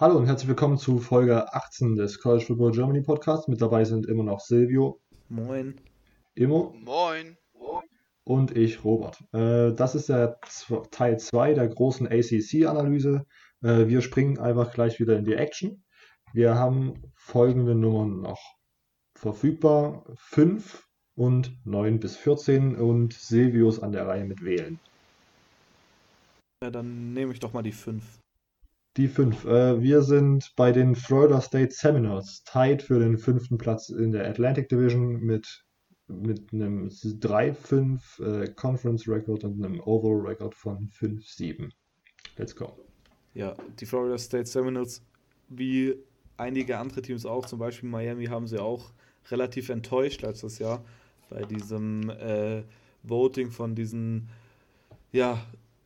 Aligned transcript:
Hallo 0.00 0.16
und 0.16 0.26
herzlich 0.26 0.46
willkommen 0.46 0.78
zu 0.78 1.00
Folge 1.00 1.52
18 1.52 1.96
des 1.96 2.20
College 2.20 2.44
Football 2.44 2.70
Germany 2.70 3.00
Podcasts. 3.00 3.48
Mit 3.48 3.60
dabei 3.60 3.84
sind 3.84 4.06
immer 4.06 4.22
noch 4.22 4.38
Silvio. 4.38 5.00
Moin. 5.28 5.80
Immo. 6.36 6.72
Moin. 6.84 7.36
Und 8.22 8.56
ich, 8.56 8.84
Robert. 8.84 9.20
Äh, 9.32 9.74
das 9.74 9.96
ist 9.96 10.08
der 10.08 10.38
Teil 10.92 11.18
2 11.18 11.54
der 11.54 11.66
großen 11.66 12.06
ACC-Analyse. 12.06 13.26
Äh, 13.64 13.88
wir 13.88 14.00
springen 14.00 14.38
einfach 14.38 14.72
gleich 14.72 15.00
wieder 15.00 15.18
in 15.18 15.24
die 15.24 15.34
Action. 15.34 15.82
Wir 16.32 16.54
haben 16.54 16.94
folgende 17.16 17.74
Nummern 17.74 18.20
noch 18.20 18.38
verfügbar: 19.16 20.04
5 20.14 20.86
und 21.16 21.58
9 21.66 21.98
bis 21.98 22.16
14 22.16 22.76
und 22.76 23.14
Silvius 23.14 23.82
an 23.82 23.90
der 23.90 24.06
Reihe 24.06 24.26
mit 24.26 24.44
Wählen. 24.44 24.78
Ja, 26.62 26.70
dann 26.70 27.14
nehme 27.14 27.32
ich 27.32 27.40
doch 27.40 27.52
mal 27.52 27.62
die 27.62 27.72
5. 27.72 28.04
Die 28.98 29.06
5. 29.06 29.44
Äh, 29.44 29.80
wir 29.80 30.02
sind 30.02 30.52
bei 30.56 30.72
den 30.72 30.96
Florida 30.96 31.40
State 31.40 31.70
Seminoles, 31.70 32.42
tied 32.42 32.82
für 32.82 32.98
den 32.98 33.16
fünften 33.16 33.56
Platz 33.56 33.90
in 33.90 34.10
der 34.10 34.28
Atlantic 34.28 34.68
Division 34.68 35.20
mit, 35.20 35.64
mit 36.08 36.52
einem 36.52 36.88
3-5 36.88 38.20
äh, 38.20 38.48
Conference 38.54 39.06
Record 39.06 39.44
und 39.44 39.64
einem 39.64 39.78
Overall 39.82 40.26
Record 40.26 40.52
von 40.52 40.90
5-7. 40.90 41.70
Let's 42.38 42.56
go. 42.56 42.76
Ja, 43.34 43.54
die 43.78 43.86
Florida 43.86 44.18
State 44.18 44.46
Seminoles, 44.46 45.00
wie 45.48 45.94
einige 46.36 46.76
andere 46.76 47.00
Teams 47.00 47.24
auch, 47.24 47.46
zum 47.46 47.60
Beispiel 47.60 47.88
Miami, 47.88 48.26
haben 48.26 48.48
sie 48.48 48.60
auch 48.60 48.90
relativ 49.30 49.68
enttäuscht 49.68 50.22
letztes 50.22 50.58
Jahr 50.58 50.84
bei 51.30 51.44
diesem 51.44 52.10
äh, 52.10 52.64
Voting 53.04 53.52
von 53.52 53.76
diesen 53.76 54.28
ja, 55.12 55.40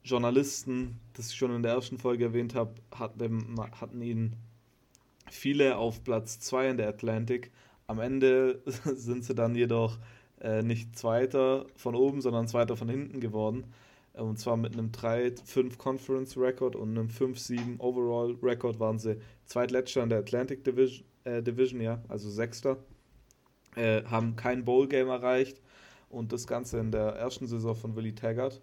Journalisten, 0.05 0.99
das 1.15 1.31
ich 1.31 1.37
schon 1.37 1.55
in 1.55 1.63
der 1.63 1.73
ersten 1.73 1.99
Folge 1.99 2.25
erwähnt 2.25 2.55
habe, 2.55 2.75
hatten, 2.93 3.57
hatten 3.81 4.03
ihn 4.03 4.37
viele 5.31 5.77
auf 5.77 6.03
Platz 6.03 6.41
2 6.41 6.71
in 6.71 6.77
der 6.77 6.89
Atlantic. 6.89 7.53
Am 7.87 8.01
Ende 8.01 8.63
sind 8.67 9.25
sie 9.25 9.35
dann 9.35 9.55
jedoch 9.55 9.99
äh, 10.41 10.63
nicht 10.63 10.99
Zweiter 10.99 11.67
von 11.77 11.95
oben, 11.95 12.21
sondern 12.21 12.49
Zweiter 12.49 12.77
von 12.77 12.89
hinten 12.89 13.21
geworden. 13.21 13.65
Und 14.15 14.39
zwar 14.39 14.57
mit 14.57 14.75
einem 14.75 14.91
3-5 14.91 15.79
Conference 15.79 16.37
Record 16.37 16.77
und 16.77 16.91
einem 16.91 17.09
5-7 17.09 17.79
Overall 17.79 18.37
Record 18.43 18.79
waren 18.79 18.99
sie 18.99 19.19
Zweitletzter 19.47 20.03
in 20.03 20.11
der 20.11 20.19
Atlantic 20.19 20.65
Division, 20.65 21.07
äh, 21.25 21.43
Division 21.43 21.81
ja, 21.81 22.03
also 22.09 22.29
Sechster. 22.29 22.77
Äh, 23.75 24.05
haben 24.05 24.37
kein 24.37 24.67
Bowl-Game 24.67 25.09
erreicht 25.09 25.63
und 26.11 26.33
das 26.33 26.47
Ganze 26.47 26.79
in 26.79 26.91
der 26.91 27.15
ersten 27.15 27.47
Saison 27.47 27.75
von 27.75 27.97
Willie 27.97 28.15
Taggart 28.15 28.61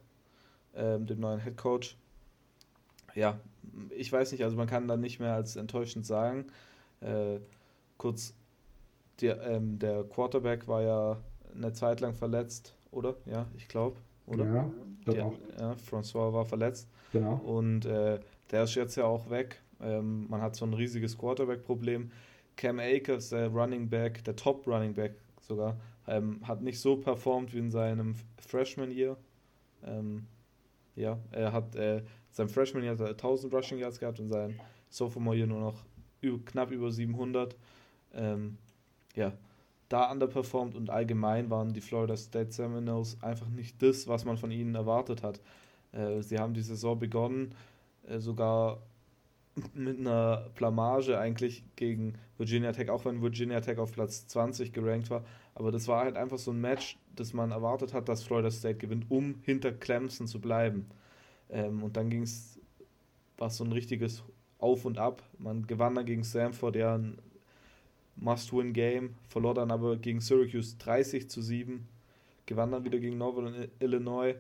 ähm, 0.76 1.06
dem 1.06 1.20
neuen 1.20 1.42
Head 1.42 1.58
Coach. 1.58 1.98
Ja, 3.16 3.40
ich 3.96 4.12
weiß 4.12 4.32
nicht, 4.32 4.44
also 4.44 4.56
man 4.56 4.68
kann 4.68 4.88
da 4.88 4.98
nicht 4.98 5.20
mehr 5.20 5.34
als 5.34 5.56
enttäuschend 5.56 6.06
sagen. 6.06 6.48
Äh, 7.02 7.40
kurz, 7.98 8.34
der, 9.22 9.42
ähm, 9.42 9.80
der 9.80 10.04
Quarterback 10.04 10.68
war 10.68 10.82
ja 10.82 11.18
eine 11.56 11.74
Zeit 11.74 12.00
lang 12.00 12.14
verletzt, 12.14 12.76
oder? 12.92 13.16
Ja, 13.26 13.48
ich 13.58 13.68
glaube, 13.68 13.98
oder? 14.26 14.46
Ja, 14.46 14.72
der, 15.08 15.34
ja, 15.60 15.76
François 15.90 16.32
war 16.34 16.46
verletzt. 16.46 16.88
Genau. 17.12 17.36
Und 17.36 17.86
äh, 17.86 18.20
der 18.52 18.64
ist 18.64 18.76
jetzt 18.76 18.96
ja 18.96 19.06
auch 19.06 19.30
weg. 19.30 19.62
Ähm, 19.82 20.28
man 20.30 20.42
hat 20.42 20.56
so 20.56 20.66
ein 20.66 20.74
riesiges 20.74 21.18
Quarterback-Problem. 21.18 22.12
Cam 22.56 22.80
Akers, 22.80 23.30
der 23.30 23.48
Running 23.48 23.90
Back, 23.90 24.24
der 24.26 24.36
Top 24.36 24.68
Running 24.68 24.94
Back 24.94 25.16
sogar, 25.42 25.78
ähm, 26.08 26.46
hat 26.48 26.62
nicht 26.62 26.80
so 26.80 26.98
performt 26.98 27.54
wie 27.54 27.60
in 27.60 27.72
seinem 27.72 28.16
Freshman-Year. 28.38 29.18
Ähm, 29.86 30.28
ja, 31.00 31.18
er 31.32 31.54
hat 31.54 31.76
äh, 31.76 32.04
sein 32.32 32.50
Freshman 32.50 32.84
Jahr 32.84 33.00
1000 33.00 33.54
Rushing 33.54 33.80
Yards 33.80 34.00
gehabt 34.00 34.20
und 34.20 34.30
sein 34.30 34.60
Sophomore 34.90 35.36
Year 35.36 35.48
nur 35.48 35.62
noch 35.62 35.86
über, 36.22 36.44
knapp 36.46 36.72
über 36.72 36.92
700. 36.92 37.56
Ähm, 38.14 38.58
ja, 39.16 39.34
da 39.88 40.12
underperformed 40.12 40.76
und 40.76 40.90
allgemein 40.90 41.50
waren 41.50 41.74
die 41.74 41.82
Florida 41.82 42.16
State 42.16 42.52
Seminoles 42.52 43.18
einfach 43.22 43.48
nicht 43.48 43.82
das, 43.82 44.08
was 44.08 44.26
man 44.26 44.38
von 44.38 44.52
ihnen 44.52 44.76
erwartet 44.76 45.24
hat. 45.24 45.40
Äh, 45.92 46.22
sie 46.22 46.38
haben 46.38 46.54
die 46.54 46.62
Saison 46.62 47.00
begonnen, 47.00 47.56
äh, 48.08 48.20
sogar 48.20 48.82
mit 49.74 50.00
einer 50.00 50.50
Blamage 50.56 51.18
eigentlich 51.18 51.64
gegen 51.76 52.14
Virginia 52.38 52.72
Tech, 52.72 52.90
auch 52.90 53.06
wenn 53.06 53.22
Virginia 53.22 53.62
Tech 53.62 53.78
auf 53.78 53.92
Platz 53.92 54.28
20 54.28 54.74
gerankt 54.74 55.10
war. 55.10 55.24
Aber 55.60 55.74
das 55.74 55.90
war 55.90 56.06
halt 56.06 56.16
einfach 56.16 56.38
so 56.38 56.52
ein 56.52 56.62
Match, 56.62 56.98
das 57.18 57.34
man 57.34 57.52
erwartet 57.52 57.94
hat, 57.94 58.08
dass 58.08 58.24
Florida 58.24 58.50
State 58.50 58.78
gewinnt, 58.78 59.08
um 59.10 59.36
hinter 59.42 59.74
Clemson 59.74 60.26
zu 60.26 60.40
bleiben. 60.40 60.86
Ähm, 61.50 61.84
und 61.84 61.98
dann 61.98 62.10
ging 62.10 62.22
es, 62.22 62.58
war 63.38 63.50
so 63.50 63.66
ein 63.66 63.74
richtiges 63.74 64.24
Auf 64.58 64.86
und 64.86 64.98
Ab. 64.98 65.22
Man 65.38 65.68
gewann 65.68 65.96
dann 65.96 66.06
gegen 66.06 66.24
Samford, 66.24 66.78
ja, 66.78 66.96
ein 66.96 67.18
Must-Win-Game, 68.16 69.16
verlor 69.28 69.54
dann 69.54 69.70
aber 69.70 69.98
gegen 69.98 70.22
Syracuse 70.22 70.78
30 70.78 71.30
zu 71.30 71.42
7, 71.42 71.86
gewann 72.46 72.72
dann 72.72 72.86
wieder 72.86 73.00
gegen 73.00 73.18
Northern 73.18 73.68
Illinois 73.80 74.36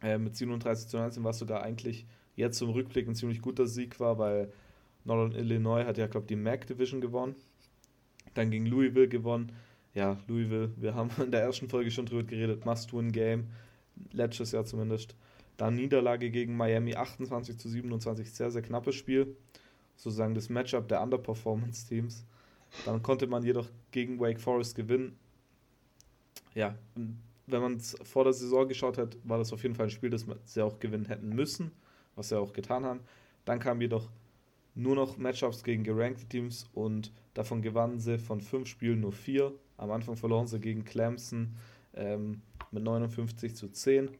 äh, 0.00 0.16
mit 0.16 0.36
37 0.36 0.88
zu 0.88 0.96
19, 0.96 1.22
was 1.22 1.38
sogar 1.38 1.62
eigentlich 1.62 2.06
jetzt 2.34 2.56
zum 2.56 2.70
Rückblick 2.70 3.06
ein 3.06 3.14
ziemlich 3.14 3.42
guter 3.42 3.66
Sieg 3.66 4.00
war, 4.00 4.18
weil 4.18 4.50
Northern 5.04 5.38
Illinois 5.38 5.84
hat 5.84 5.98
ja, 5.98 6.06
glaube 6.06 6.24
ich, 6.24 6.28
die 6.28 6.36
MAC 6.36 6.66
Division 6.66 7.02
gewonnen. 7.02 7.34
Dann 8.32 8.50
gegen 8.50 8.64
Louisville 8.64 9.06
gewonnen. 9.06 9.52
Ja, 9.94 10.18
Louisville, 10.26 10.72
wir 10.76 10.94
haben 10.94 11.10
in 11.22 11.30
der 11.30 11.42
ersten 11.42 11.68
Folge 11.68 11.90
schon 11.90 12.06
drüber 12.06 12.24
geredet, 12.24 12.66
Must-Win-Game, 12.66 13.46
letztes 14.12 14.50
Jahr 14.50 14.64
zumindest. 14.64 15.14
Dann 15.56 15.76
Niederlage 15.76 16.30
gegen 16.30 16.56
Miami 16.56 16.96
28 16.96 17.56
zu 17.58 17.68
27, 17.68 18.32
sehr, 18.32 18.50
sehr 18.50 18.62
knappes 18.62 18.96
Spiel. 18.96 19.36
Sozusagen 19.96 20.34
das 20.34 20.48
Matchup 20.48 20.88
der 20.88 21.00
Underperformance-Teams. 21.00 22.24
Dann 22.84 23.02
konnte 23.02 23.28
man 23.28 23.44
jedoch 23.44 23.68
gegen 23.92 24.18
Wake 24.18 24.40
Forest 24.40 24.74
gewinnen. 24.74 25.16
Ja, 26.54 26.74
wenn 27.46 27.62
man 27.62 27.76
es 27.76 27.96
vor 28.02 28.24
der 28.24 28.32
Saison 28.32 28.66
geschaut 28.66 28.98
hat, 28.98 29.16
war 29.22 29.38
das 29.38 29.52
auf 29.52 29.62
jeden 29.62 29.76
Fall 29.76 29.86
ein 29.86 29.90
Spiel, 29.90 30.10
das 30.10 30.26
sie 30.44 30.62
auch 30.62 30.80
gewinnen 30.80 31.04
hätten 31.04 31.28
müssen, 31.28 31.70
was 32.16 32.30
sie 32.30 32.38
auch 32.38 32.52
getan 32.52 32.84
haben. 32.84 33.00
Dann 33.44 33.60
kamen 33.60 33.80
jedoch 33.80 34.08
nur 34.74 34.96
noch 34.96 35.16
Matchups 35.16 35.62
gegen 35.62 35.84
gerankte 35.84 36.26
Teams 36.26 36.68
und 36.74 37.12
davon 37.34 37.62
gewannen 37.62 38.00
sie 38.00 38.18
von 38.18 38.40
fünf 38.40 38.68
Spielen 38.68 39.00
nur 39.00 39.12
vier. 39.12 39.52
Am 39.76 39.90
Anfang 39.90 40.16
verloren 40.16 40.46
sie 40.46 40.60
gegen 40.60 40.84
Clemson 40.84 41.54
ähm, 41.94 42.42
mit 42.70 42.82
59 42.82 43.54
zu 43.54 43.68
10. 43.68 44.10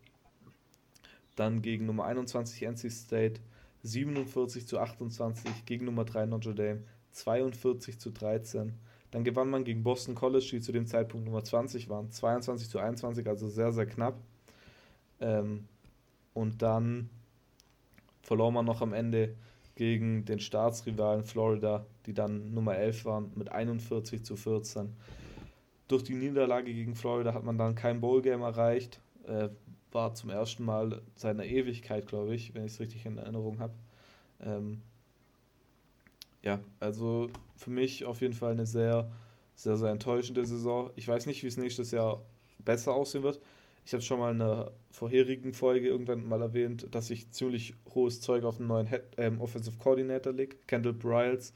Dann 1.36 1.62
gegen 1.62 1.86
Nummer 1.86 2.04
21 2.04 2.62
NC 2.62 2.90
State 2.90 3.40
47 3.82 4.66
zu 4.66 4.78
28, 4.78 5.66
gegen 5.66 5.84
Nummer 5.84 6.04
3 6.04 6.26
Notre 6.26 6.54
Dame 6.54 6.84
42 7.12 7.98
zu 7.98 8.10
13. 8.10 8.72
Dann 9.10 9.24
gewann 9.24 9.50
man 9.50 9.64
gegen 9.64 9.82
Boston 9.82 10.14
College, 10.14 10.48
die 10.52 10.60
zu 10.60 10.72
dem 10.72 10.86
Zeitpunkt 10.86 11.26
Nummer 11.26 11.44
20 11.44 11.88
waren, 11.88 12.10
22 12.10 12.68
zu 12.68 12.78
21, 12.78 13.26
also 13.26 13.48
sehr, 13.48 13.72
sehr 13.72 13.86
knapp. 13.86 14.18
Ähm, 15.20 15.68
und 16.32 16.62
dann 16.62 17.10
verlor 18.22 18.50
man 18.50 18.64
noch 18.64 18.80
am 18.80 18.92
Ende 18.92 19.36
gegen 19.74 20.24
den 20.24 20.38
Staatsrivalen 20.38 21.24
Florida, 21.24 21.86
die 22.06 22.14
dann 22.14 22.54
Nummer 22.54 22.76
11 22.76 23.04
waren, 23.04 23.32
mit 23.34 23.50
41 23.50 24.24
zu 24.24 24.36
14. 24.36 24.94
Durch 25.88 26.04
die 26.04 26.14
Niederlage 26.14 26.72
gegen 26.72 26.94
Florida 26.94 27.34
hat 27.34 27.44
man 27.44 27.58
dann 27.58 27.74
kein 27.74 28.00
Bowl-Game 28.00 28.42
erreicht, 28.42 29.00
äh, 29.26 29.48
war 29.92 30.14
zum 30.14 30.30
ersten 30.30 30.64
Mal 30.64 31.02
seit 31.14 31.32
einer 31.32 31.44
Ewigkeit, 31.44 32.06
glaube 32.06 32.34
ich, 32.34 32.54
wenn 32.54 32.64
ich 32.64 32.72
es 32.72 32.80
richtig 32.80 33.06
in 33.06 33.18
Erinnerung 33.18 33.58
habe. 33.60 33.74
Ähm, 34.40 34.82
ja, 36.42 36.60
also 36.80 37.30
für 37.56 37.70
mich 37.70 38.04
auf 38.04 38.20
jeden 38.20 38.34
Fall 38.34 38.52
eine 38.52 38.66
sehr, 38.66 39.10
sehr, 39.54 39.76
sehr 39.76 39.90
enttäuschende 39.90 40.44
Saison. 40.44 40.90
Ich 40.96 41.08
weiß 41.08 41.26
nicht, 41.26 41.42
wie 41.42 41.46
es 41.46 41.56
nächstes 41.56 41.90
Jahr 41.90 42.22
besser 42.58 42.92
aussehen 42.92 43.22
wird. 43.22 43.40
Ich 43.84 43.92
habe 43.92 44.02
schon 44.02 44.18
mal 44.18 44.32
in 44.32 44.40
einer 44.40 44.72
vorherigen 44.90 45.52
Folge 45.52 45.88
irgendwann 45.88 46.26
mal 46.26 46.40
erwähnt, 46.40 46.88
dass 46.92 47.10
ich 47.10 47.30
ziemlich 47.30 47.74
hohes 47.94 48.20
Zeug 48.20 48.44
auf 48.44 48.58
einen 48.58 48.68
neuen 48.68 48.86
Head, 48.86 49.02
ähm, 49.18 49.40
Offensive 49.40 49.76
Coordinator 49.78 50.32
lege, 50.32 50.56
Kendall 50.66 50.94
Bryles. 50.94 51.52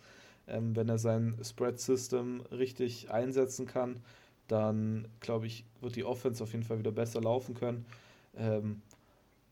Ähm, 0.47 0.77
wenn 0.77 0.89
er 0.89 0.99
sein 0.99 1.37
Spread 1.43 1.79
System 1.81 2.43
richtig 2.51 3.11
einsetzen 3.11 3.67
kann, 3.67 4.03
dann 4.49 5.09
glaube 5.21 5.47
ich, 5.47 5.65
wird 5.81 5.97
die 5.97 6.05
Offense 6.05 6.43
auf 6.43 6.53
jeden 6.53 6.65
Fall 6.65 6.79
wieder 6.79 6.93
besser 6.93 7.21
laufen 7.21 7.55
können. 7.55 7.87
Ähm, 8.37 8.83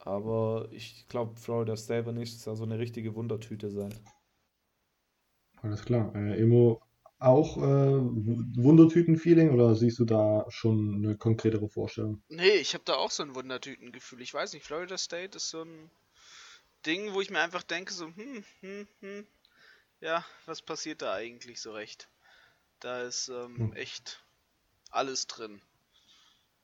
aber 0.01 0.69
ich 0.73 1.07
glaube, 1.09 1.37
Florida 1.37 1.77
State 1.77 2.07
wird 2.07 2.17
nächstes 2.17 2.45
Jahr 2.45 2.57
so 2.57 2.65
eine 2.65 2.79
richtige 2.79 3.15
Wundertüte 3.15 3.71
sein. 3.71 3.95
Alles 5.63 5.85
klar. 5.85 6.15
Äh, 6.15 6.41
Emo, 6.41 6.81
auch 7.19 7.57
äh, 7.57 7.63
Wundertüten-Feeling 7.63 9.51
oder 9.51 9.75
siehst 9.75 9.99
du 9.99 10.05
da 10.05 10.45
schon 10.49 10.97
eine 10.97 11.17
konkretere 11.17 11.69
Vorstellung? 11.69 12.23
Nee, 12.29 12.57
ich 12.57 12.75
habe 12.75 12.85
da 12.85 12.95
auch 12.95 13.11
so 13.11 13.23
ein 13.23 13.35
Wundertüten-Gefühl. 13.35 14.21
Ich 14.21 14.35
weiß 14.35 14.53
nicht, 14.53 14.65
Florida 14.65 14.99
State 14.99 15.37
ist 15.37 15.51
so 15.51 15.63
ein 15.63 15.91
Ding, 16.85 17.15
wo 17.15 17.21
ich 17.21 17.31
mir 17.31 17.41
einfach 17.41 17.63
denke, 17.63 17.93
so, 17.93 18.07
hm, 18.07 18.45
hm, 18.61 18.89
hm, 19.01 19.27
ja, 20.01 20.25
was 20.45 20.63
passiert 20.63 21.03
da 21.03 21.15
eigentlich 21.15 21.61
so 21.61 21.73
recht? 21.73 22.09
Da 22.81 23.03
ist 23.03 23.29
ähm, 23.29 23.57
hm. 23.57 23.73
echt 23.73 24.23
alles 24.91 25.27
drin. 25.27 25.63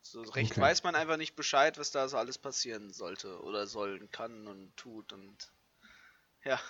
So 0.02 0.22
recht 0.22 0.52
okay. 0.52 0.60
weiß 0.60 0.82
man 0.82 0.94
einfach 0.94 1.16
nicht 1.16 1.37
Bescheid, 1.37 1.78
was 1.78 1.90
da 1.90 2.08
so 2.08 2.19
alles 2.19 2.37
passieren 2.37 2.93
sollte 2.93 3.40
oder 3.43 3.66
sollen 3.66 4.10
kann 4.10 4.46
und 4.46 4.76
tut 4.76 5.12
und 5.12 5.52
ja. 6.44 6.60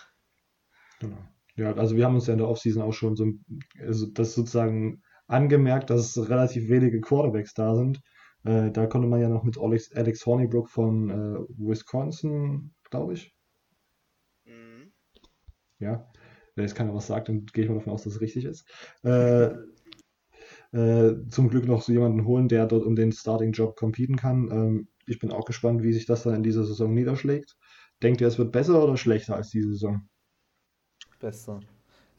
Genau. 1.01 1.27
Ja, 1.57 1.75
also 1.75 1.97
wir 1.97 2.05
haben 2.07 2.15
uns 2.15 2.27
ja 2.27 2.33
in 2.33 2.39
der 2.39 2.49
Offseason 2.49 2.83
auch 2.83 2.93
schon 2.93 3.15
so, 3.15 3.27
also 3.79 4.07
das 4.07 4.35
sozusagen 4.35 5.03
angemerkt, 5.27 5.91
dass 5.91 6.17
relativ 6.29 6.69
wenige 6.69 7.01
Quarterbacks 7.01 7.55
da 7.55 7.75
sind. 7.75 8.01
Äh, 8.45 8.71
da 8.71 8.87
konnte 8.87 9.09
man 9.09 9.21
ja 9.21 9.29
noch 9.29 9.45
mit 9.45 9.59
Alex, 9.59 9.93
Alex 9.95 10.25
Hornibrook 10.27 10.71
von 10.71 11.11
äh, 11.11 11.39
Wisconsin, 11.59 12.75
glaube 12.91 13.15
ich. 13.15 13.35
Mhm. 14.45 14.93
Ja, 15.79 16.11
wenn 16.55 16.65
jetzt 16.65 16.75
keiner 16.75 16.95
was 16.95 17.07
sagt, 17.07 17.29
dann 17.29 17.47
gehe 17.47 17.65
ich 17.65 17.71
mal 17.71 17.77
davon 17.77 17.93
aus, 17.93 18.05
dass 18.05 18.15
es 18.15 18.21
richtig 18.21 18.45
ist. 18.47 18.67
Äh, 19.05 19.51
äh, 20.73 21.15
zum 21.29 21.49
Glück 21.49 21.67
noch 21.67 21.83
so 21.83 21.93
jemanden 21.93 22.25
holen, 22.25 22.49
der 22.49 22.67
dort 22.67 22.85
um 22.85 22.97
den 22.97 23.13
Starting-Job 23.13 23.77
competen 23.77 24.17
kann. 24.17 24.51
Ähm, 24.51 24.89
ich 25.07 25.19
bin 25.19 25.31
auch 25.31 25.45
gespannt, 25.45 25.83
wie 25.83 25.93
sich 25.93 26.07
das 26.07 26.23
dann 26.23 26.35
in 26.35 26.43
dieser 26.43 26.65
Saison 26.65 26.93
niederschlägt. 26.95 27.57
Denkt 28.03 28.21
ihr, 28.21 28.27
es 28.27 28.39
wird 28.39 28.53
besser 28.53 28.83
oder 28.83 28.97
schlechter 28.97 29.37
als 29.37 29.51
diese 29.51 29.71
Saison? 29.71 30.09
Besser. 31.23 31.61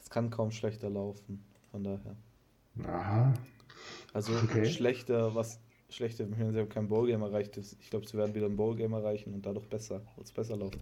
Es 0.02 0.10
kann 0.10 0.30
kaum 0.30 0.50
schlechter 0.50 0.90
laufen, 0.90 1.44
von 1.72 1.84
daher. 1.84 2.16
Aha. 2.88 3.34
Also 4.14 4.34
okay. 4.34 4.64
schlechter, 4.66 5.36
was 5.36 5.60
schlechter, 5.90 6.26
wenn 6.32 6.54
sie 6.54 6.60
haben 6.60 6.70
kein 6.70 6.88
Bowl-Game 6.88 7.22
erreicht 7.22 7.58
ist. 7.58 7.76
Ich 7.82 7.90
glaube, 7.90 8.08
sie 8.08 8.18
werden 8.18 8.34
wieder 8.34 8.46
ein 8.46 8.56
Bowl-Game 8.56 8.94
erreichen 8.94 9.34
und 9.34 9.46
dadurch 9.46 9.68
besser, 9.68 10.02
wird 10.16 10.26
es 10.26 10.32
besser 10.32 10.56
laufen. 10.56 10.82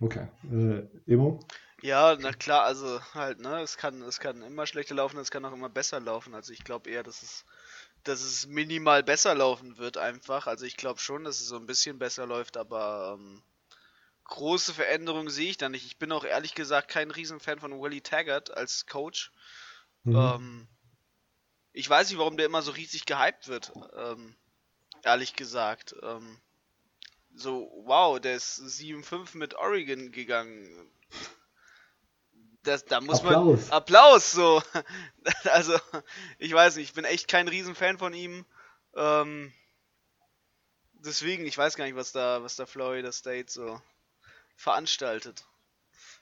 Okay. 0.00 0.28
Äh, 0.52 0.82
Emo? 1.10 1.40
Ja, 1.80 2.14
na 2.20 2.32
klar, 2.32 2.64
also 2.64 3.00
halt, 3.14 3.40
ne, 3.40 3.62
es 3.62 3.78
kann, 3.78 4.02
es 4.02 4.20
kann 4.20 4.42
immer 4.42 4.66
schlechter 4.66 4.94
laufen, 4.94 5.18
es 5.18 5.30
kann 5.30 5.46
auch 5.46 5.52
immer 5.54 5.70
besser 5.70 6.00
laufen. 6.00 6.34
Also 6.34 6.52
ich 6.52 6.62
glaube 6.62 6.90
eher, 6.90 7.02
dass 7.02 7.22
es, 7.22 7.46
dass 8.02 8.20
es 8.22 8.46
minimal 8.46 9.02
besser 9.02 9.34
laufen 9.34 9.78
wird 9.78 9.96
einfach. 9.96 10.46
Also 10.46 10.66
ich 10.66 10.76
glaube 10.76 11.00
schon, 11.00 11.24
dass 11.24 11.40
es 11.40 11.48
so 11.48 11.56
ein 11.56 11.64
bisschen 11.64 11.98
besser 11.98 12.26
läuft, 12.26 12.58
aber 12.58 13.16
ähm, 13.18 13.42
große 14.24 14.74
Veränderungen 14.74 15.28
sehe 15.30 15.50
ich 15.50 15.56
da 15.56 15.68
nicht. 15.68 15.86
Ich 15.86 15.98
bin 15.98 16.12
auch 16.12 16.24
ehrlich 16.24 16.54
gesagt 16.54 16.88
kein 16.88 17.10
Riesenfan 17.10 17.60
von 17.60 17.80
Willie 17.80 18.02
Taggart 18.02 18.56
als 18.56 18.86
Coach. 18.86 19.32
Mhm. 20.04 20.16
Ähm, 20.16 20.68
ich 21.72 21.88
weiß 21.88 22.08
nicht, 22.08 22.18
warum 22.18 22.36
der 22.36 22.46
immer 22.46 22.62
so 22.62 22.72
riesig 22.72 23.04
gehypt 23.04 23.48
wird. 23.48 23.72
Ähm, 23.96 24.36
ehrlich 25.02 25.34
gesagt. 25.34 25.94
Ähm, 26.02 26.40
so, 27.34 27.70
wow, 27.84 28.20
der 28.20 28.36
ist 28.36 28.60
7-5 28.60 29.36
mit 29.36 29.54
Oregon 29.54 30.12
gegangen. 30.12 30.90
Das, 32.62 32.84
da 32.84 33.00
muss 33.00 33.20
Applaus. 33.20 33.60
man. 33.68 33.70
Applaus, 33.72 34.30
so. 34.32 34.62
also, 35.44 35.78
ich 36.38 36.52
weiß 36.52 36.76
nicht, 36.76 36.88
ich 36.90 36.94
bin 36.94 37.04
echt 37.04 37.28
kein 37.28 37.48
Riesenfan 37.48 37.98
von 37.98 38.14
ihm. 38.14 38.46
Ähm, 38.94 39.52
deswegen, 40.92 41.44
ich 41.44 41.58
weiß 41.58 41.76
gar 41.76 41.84
nicht, 41.84 41.96
was 41.96 42.12
da, 42.12 42.42
was 42.42 42.56
da 42.56 42.66
Florida 42.66 43.12
State 43.12 43.50
so 43.50 43.80
veranstaltet. 44.56 45.44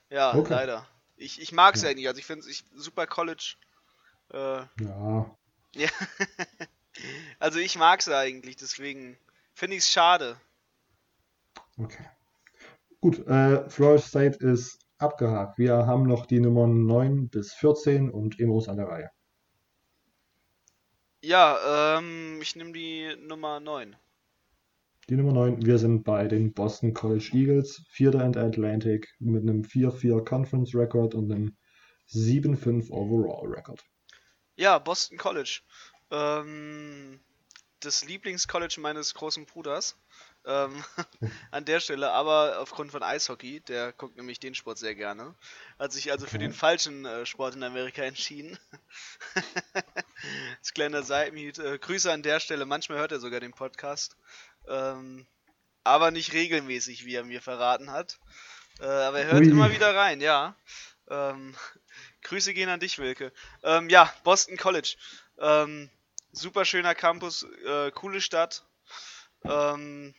Ja, 0.09 0.35
okay. 0.35 0.53
leider. 0.53 0.87
Ich, 1.15 1.41
ich 1.41 1.51
mag 1.51 1.75
es 1.75 1.81
ja. 1.81 1.89
ja 1.89 1.95
nicht. 1.95 2.07
Also 2.07 2.19
ich 2.19 2.25
finde 2.25 2.47
es 2.47 2.63
super 2.75 3.07
College. 3.07 3.55
Äh, 4.31 4.37
ja. 4.81 5.37
Ja. 5.75 5.89
also 7.39 7.59
ich 7.59 7.77
mag 7.77 7.99
es 7.99 8.09
eigentlich, 8.09 8.57
deswegen 8.57 9.17
finde 9.53 9.77
ich 9.77 9.83
es 9.83 9.91
schade. 9.91 10.39
Okay. 11.77 12.05
Gut, 13.01 13.25
äh, 13.27 13.69
Florida 13.69 14.01
State 14.01 14.37
ist 14.39 14.79
abgehakt. 14.97 15.57
Wir 15.57 15.85
haben 15.85 16.03
noch 16.03 16.25
die 16.25 16.39
Nummern 16.39 16.85
9 16.85 17.29
bis 17.29 17.53
14 17.53 18.09
und 18.09 18.39
Emos 18.39 18.69
an 18.69 18.77
der 18.77 18.87
Reihe. 18.87 19.11
Ja, 21.21 21.97
ähm, 21.97 22.39
ich 22.41 22.55
nehme 22.55 22.73
die 22.73 23.15
Nummer 23.17 23.59
9. 23.59 23.95
Die 25.09 25.15
Nummer 25.17 25.33
9, 25.33 25.65
wir 25.65 25.79
sind 25.79 26.03
bei 26.03 26.29
den 26.29 26.53
Boston 26.53 26.93
College 26.93 27.29
Eagles, 27.33 27.83
Vierter 27.89 28.23
in 28.23 28.31
der 28.31 28.45
Atlantic 28.45 29.13
mit 29.19 29.43
einem 29.43 29.61
4-4 29.61 30.23
Conference 30.23 30.73
Record 30.73 31.13
und 31.13 31.29
einem 31.29 31.57
7-5 32.07 32.89
Overall 32.89 33.53
Record. 33.53 33.83
Ja, 34.55 34.79
Boston 34.79 35.17
College. 35.17 35.59
Ähm, 36.09 37.19
das 37.81 38.05
Lieblingscollege 38.05 38.79
meines 38.79 39.13
großen 39.13 39.45
Bruders. 39.45 39.97
Ähm, 40.45 40.83
an 41.51 41.63
der 41.65 41.79
Stelle, 41.79 42.11
aber 42.11 42.59
aufgrund 42.59 42.91
von 42.91 43.01
Eishockey, 43.01 43.61
der 43.61 43.93
guckt 43.93 44.17
nämlich 44.17 44.39
den 44.39 44.55
Sport 44.55 44.77
sehr 44.77 44.93
gerne, 44.93 45.35
hat 45.79 45.93
sich 45.93 46.11
also 46.11 46.25
für 46.25 46.37
den 46.37 46.51
falschen 46.51 47.05
äh, 47.05 47.25
Sport 47.25 47.55
in 47.55 47.63
Amerika 47.63 48.03
entschieden. 48.03 48.59
Als 50.59 50.73
kleiner 50.73 51.03
Seitenhieb, 51.03 51.57
äh, 51.59 51.77
Grüße 51.77 52.11
an 52.11 52.23
der 52.23 52.41
Stelle, 52.41 52.65
manchmal 52.65 52.97
hört 52.97 53.13
er 53.13 53.19
sogar 53.21 53.39
den 53.39 53.53
Podcast, 53.53 54.17
ähm, 54.67 55.25
aber 55.83 56.11
nicht 56.11 56.33
regelmäßig, 56.33 57.05
wie 57.05 57.15
er 57.15 57.23
mir 57.23 57.41
verraten 57.41 57.91
hat. 57.91 58.19
Äh, 58.79 58.85
aber 58.85 59.19
er 59.19 59.31
hört 59.31 59.43
Ui. 59.43 59.49
immer 59.49 59.71
wieder 59.71 59.95
rein, 59.95 60.21
ja. 60.21 60.55
Ähm, 61.09 61.55
Grüße 62.23 62.53
gehen 62.53 62.69
an 62.69 62.79
dich, 62.79 62.99
Wilke. 62.99 63.31
Ähm, 63.63 63.89
ja, 63.89 64.11
Boston 64.23 64.57
College. 64.57 64.95
Ähm, 65.37 65.89
super 66.31 66.65
schöner 66.65 66.95
Campus, 66.95 67.43
äh, 67.65 67.91
coole 67.91 68.21
Stadt. 68.21 68.63
Ähm, 69.43 70.15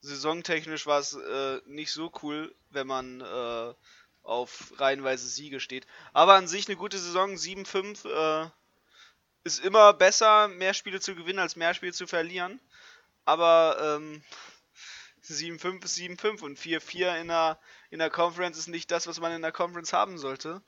saisontechnisch 0.00 0.86
war 0.86 1.00
es 1.00 1.14
äh, 1.14 1.60
nicht 1.66 1.92
so 1.92 2.10
cool, 2.22 2.54
wenn 2.70 2.86
man 2.86 3.20
äh, 3.20 3.74
auf 4.22 4.72
reihenweise 4.78 5.28
Siege 5.28 5.60
steht. 5.60 5.86
Aber 6.12 6.34
an 6.34 6.48
sich 6.48 6.68
eine 6.68 6.76
gute 6.76 6.98
Saison, 6.98 7.34
7-5 7.34 8.08
äh, 8.08 8.50
ist 9.44 9.64
immer 9.64 9.92
besser, 9.92 10.48
mehr 10.48 10.74
Spiele 10.74 11.00
zu 11.00 11.14
gewinnen 11.14 11.38
als 11.38 11.56
mehr 11.56 11.74
Spiele 11.74 11.92
zu 11.92 12.06
verlieren. 12.06 12.60
Aber 13.24 13.98
ähm, 13.98 14.22
7-5 15.24 15.84
ist 15.84 15.96
7-5 15.96 16.42
und 16.42 16.58
4-4 16.58 17.20
in 17.20 17.28
der, 17.28 17.58
in 17.90 17.98
der 17.98 18.10
Conference 18.10 18.58
ist 18.58 18.68
nicht 18.68 18.90
das, 18.90 19.06
was 19.06 19.20
man 19.20 19.32
in 19.32 19.42
der 19.42 19.52
Conference 19.52 19.92
haben 19.92 20.18
sollte. 20.18 20.62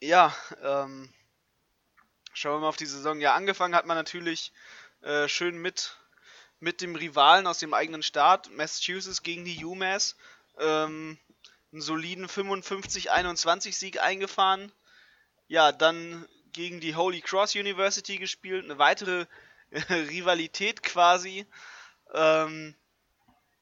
Ja, 0.00 0.34
ähm, 0.62 1.12
schauen 2.32 2.56
wir 2.56 2.60
mal 2.60 2.68
auf 2.68 2.76
die 2.76 2.86
Saison. 2.86 3.20
Ja, 3.20 3.34
angefangen 3.34 3.74
hat 3.74 3.86
man 3.86 3.96
natürlich 3.96 4.52
äh, 5.02 5.28
schön 5.28 5.58
mit, 5.58 5.96
mit 6.60 6.80
dem 6.80 6.94
Rivalen 6.94 7.46
aus 7.46 7.58
dem 7.58 7.74
eigenen 7.74 8.02
Staat, 8.02 8.50
Massachusetts 8.50 9.22
gegen 9.22 9.44
die 9.44 9.64
UMass. 9.64 10.16
Ähm, 10.58 11.18
einen 11.72 11.82
soliden 11.82 12.26
55-21 12.26 13.72
Sieg 13.72 14.00
eingefahren. 14.00 14.72
Ja, 15.48 15.72
dann 15.72 16.26
gegen 16.52 16.80
die 16.80 16.94
Holy 16.94 17.20
Cross 17.20 17.56
University 17.56 18.16
gespielt, 18.16 18.64
eine 18.64 18.78
weitere 18.78 19.26
Rivalität 19.90 20.82
quasi. 20.82 21.46
Ähm, 22.12 22.74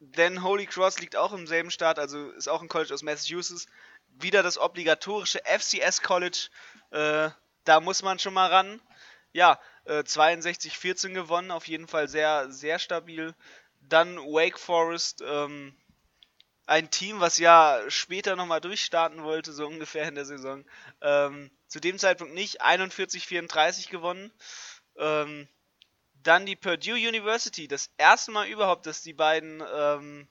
denn 0.00 0.42
Holy 0.42 0.66
Cross 0.66 0.98
liegt 1.00 1.16
auch 1.16 1.32
im 1.32 1.46
selben 1.46 1.70
Staat, 1.70 1.98
also 1.98 2.30
ist 2.32 2.48
auch 2.48 2.60
ein 2.60 2.68
College 2.68 2.92
aus 2.92 3.02
Massachusetts. 3.02 3.66
Wieder 4.08 4.42
das 4.42 4.58
obligatorische 4.58 5.40
FCS 5.44 6.02
College. 6.02 6.48
Äh, 6.90 7.30
da 7.64 7.80
muss 7.80 8.02
man 8.02 8.18
schon 8.18 8.34
mal 8.34 8.50
ran. 8.50 8.80
Ja, 9.32 9.58
äh, 9.84 10.02
62-14 10.02 11.14
gewonnen, 11.14 11.50
auf 11.50 11.66
jeden 11.68 11.88
Fall 11.88 12.08
sehr, 12.08 12.50
sehr 12.50 12.78
stabil. 12.78 13.34
Dann 13.80 14.18
Wake 14.18 14.58
Forest, 14.58 15.22
ähm, 15.24 15.74
ein 16.66 16.90
Team, 16.90 17.20
was 17.20 17.38
ja 17.38 17.80
später 17.88 18.36
nochmal 18.36 18.60
durchstarten 18.60 19.22
wollte, 19.22 19.52
so 19.52 19.66
ungefähr 19.68 20.08
in 20.08 20.14
der 20.14 20.24
Saison. 20.24 20.64
Ähm, 21.00 21.50
zu 21.68 21.80
dem 21.80 21.98
Zeitpunkt 21.98 22.34
nicht, 22.34 22.62
41-34 22.62 23.88
gewonnen. 23.88 24.32
Ähm, 24.96 25.48
dann 26.22 26.46
die 26.46 26.56
Purdue 26.56 26.94
University, 26.94 27.68
das 27.68 27.90
erste 27.98 28.30
Mal 28.30 28.48
überhaupt, 28.48 28.86
dass 28.86 29.02
die 29.02 29.12
beiden 29.12 29.62
ähm, 29.74 30.28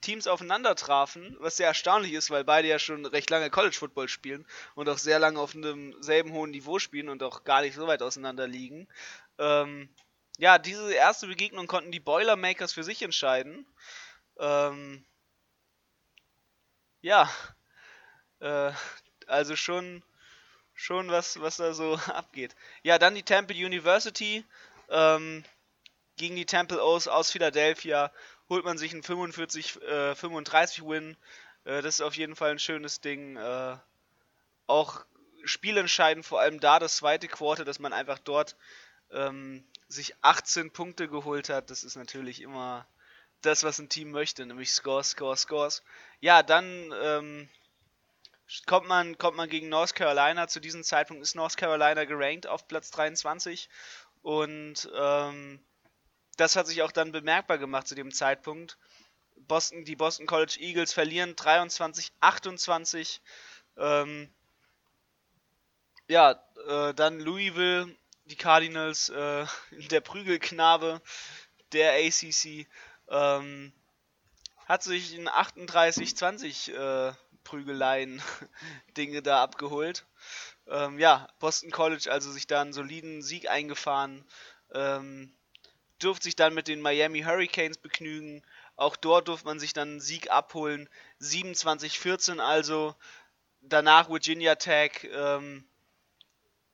Teams 0.00 0.26
aufeinander 0.26 0.74
trafen, 0.76 1.36
was 1.40 1.56
sehr 1.56 1.66
erstaunlich 1.68 2.12
ist, 2.12 2.30
weil 2.30 2.44
beide 2.44 2.68
ja 2.68 2.78
schon 2.78 3.06
recht 3.06 3.30
lange 3.30 3.50
College 3.50 3.76
Football 3.76 4.08
spielen 4.08 4.46
und 4.74 4.88
auch 4.88 4.98
sehr 4.98 5.18
lange 5.18 5.40
auf 5.40 5.54
einem 5.54 6.00
selben 6.02 6.32
hohen 6.32 6.50
Niveau 6.50 6.78
spielen 6.78 7.08
und 7.08 7.22
auch 7.22 7.44
gar 7.44 7.62
nicht 7.62 7.74
so 7.74 7.86
weit 7.86 8.02
auseinander 8.02 8.46
liegen. 8.46 8.86
Ähm, 9.38 9.88
ja, 10.38 10.58
diese 10.58 10.92
erste 10.92 11.26
Begegnung 11.26 11.66
konnten 11.66 11.92
die 11.92 12.00
Boilermakers 12.00 12.72
für 12.72 12.84
sich 12.84 13.02
entscheiden. 13.02 13.66
Ähm, 14.38 15.04
ja, 17.00 17.30
äh, 18.40 18.72
also 19.26 19.56
schon, 19.56 20.02
schon 20.74 21.08
was, 21.08 21.40
was 21.40 21.56
da 21.56 21.72
so 21.72 21.94
abgeht. 22.06 22.54
Ja, 22.82 22.98
dann 22.98 23.14
die 23.14 23.22
Temple 23.22 23.56
University 23.56 24.44
ähm, 24.90 25.44
gegen 26.16 26.36
die 26.36 26.46
Temple 26.46 26.82
O's 26.82 27.08
aus 27.08 27.30
Philadelphia 27.30 28.12
holt 28.48 28.64
man 28.64 28.78
sich 28.78 28.92
einen 28.92 29.02
45, 29.02 29.82
äh, 29.82 30.14
35 30.14 30.82
Win. 30.84 31.16
Äh, 31.64 31.82
das 31.82 31.96
ist 31.96 32.00
auf 32.00 32.16
jeden 32.16 32.36
Fall 32.36 32.52
ein 32.52 32.58
schönes 32.58 33.00
Ding. 33.00 33.36
Äh, 33.36 33.76
auch 34.66 35.04
spielentscheidend, 35.44 36.24
vor 36.24 36.40
allem 36.40 36.60
da 36.60 36.78
das 36.78 36.96
zweite 36.96 37.28
Quarter, 37.28 37.64
dass 37.64 37.78
man 37.78 37.92
einfach 37.92 38.18
dort 38.18 38.56
ähm, 39.10 39.64
sich 39.88 40.14
18 40.22 40.72
Punkte 40.72 41.08
geholt 41.08 41.48
hat. 41.48 41.70
Das 41.70 41.84
ist 41.84 41.96
natürlich 41.96 42.40
immer 42.40 42.86
das, 43.42 43.62
was 43.62 43.78
ein 43.78 43.88
Team 43.88 44.10
möchte, 44.10 44.44
nämlich 44.44 44.72
Scores, 44.72 45.10
Scores, 45.10 45.42
Scores. 45.42 45.82
Ja, 46.20 46.42
dann 46.42 46.92
ähm, 47.00 47.48
kommt, 48.66 48.88
man, 48.88 49.18
kommt 49.18 49.36
man 49.36 49.48
gegen 49.48 49.68
North 49.68 49.94
Carolina. 49.94 50.48
Zu 50.48 50.60
diesem 50.60 50.82
Zeitpunkt 50.82 51.22
ist 51.22 51.34
North 51.36 51.56
Carolina 51.56 52.04
gerankt 52.04 52.46
auf 52.46 52.66
Platz 52.66 52.90
23 52.90 53.68
und 54.26 54.90
ähm, 54.92 55.60
das 56.36 56.56
hat 56.56 56.66
sich 56.66 56.82
auch 56.82 56.90
dann 56.90 57.12
bemerkbar 57.12 57.58
gemacht 57.58 57.86
zu 57.86 57.94
dem 57.94 58.12
Zeitpunkt. 58.12 58.76
Boston, 59.36 59.84
die 59.84 59.94
Boston 59.94 60.26
College 60.26 60.56
Eagles 60.58 60.92
verlieren 60.92 61.36
23, 61.36 62.10
28. 62.18 63.22
Ähm, 63.76 64.28
ja, 66.08 66.44
äh, 66.66 66.92
dann 66.92 67.20
Louisville, 67.20 67.96
die 68.24 68.34
Cardinals, 68.34 69.10
äh, 69.10 69.46
der 69.92 70.00
Prügelknabe 70.00 71.00
der 71.70 71.92
ACC, 71.92 72.66
ähm, 73.06 73.72
hat 74.64 74.82
sich 74.82 75.14
in 75.14 75.28
38-20 75.28 76.72
äh, 76.72 77.14
Prügeleien 77.44 78.20
Dinge 78.96 79.22
da 79.22 79.44
abgeholt. 79.44 80.04
Ähm, 80.68 80.98
ja, 80.98 81.28
Boston 81.38 81.70
College 81.70 82.10
also 82.10 82.30
sich 82.30 82.46
da 82.46 82.60
einen 82.60 82.72
soliden 82.72 83.22
Sieg 83.22 83.48
eingefahren, 83.48 84.24
ähm, 84.74 85.32
durfte 85.98 86.24
sich 86.24 86.36
dann 86.36 86.54
mit 86.54 86.68
den 86.68 86.80
Miami 86.80 87.22
Hurricanes 87.22 87.78
begnügen. 87.78 88.42
Auch 88.76 88.96
dort 88.96 89.28
durfte 89.28 89.46
man 89.46 89.58
sich 89.58 89.72
dann 89.72 89.88
einen 89.88 90.00
Sieg 90.00 90.30
abholen. 90.30 90.88
27-14 91.20 92.40
also. 92.40 92.94
Danach 93.62 94.10
Virginia 94.10 94.54
Tech. 94.56 95.08
Ähm, 95.10 95.64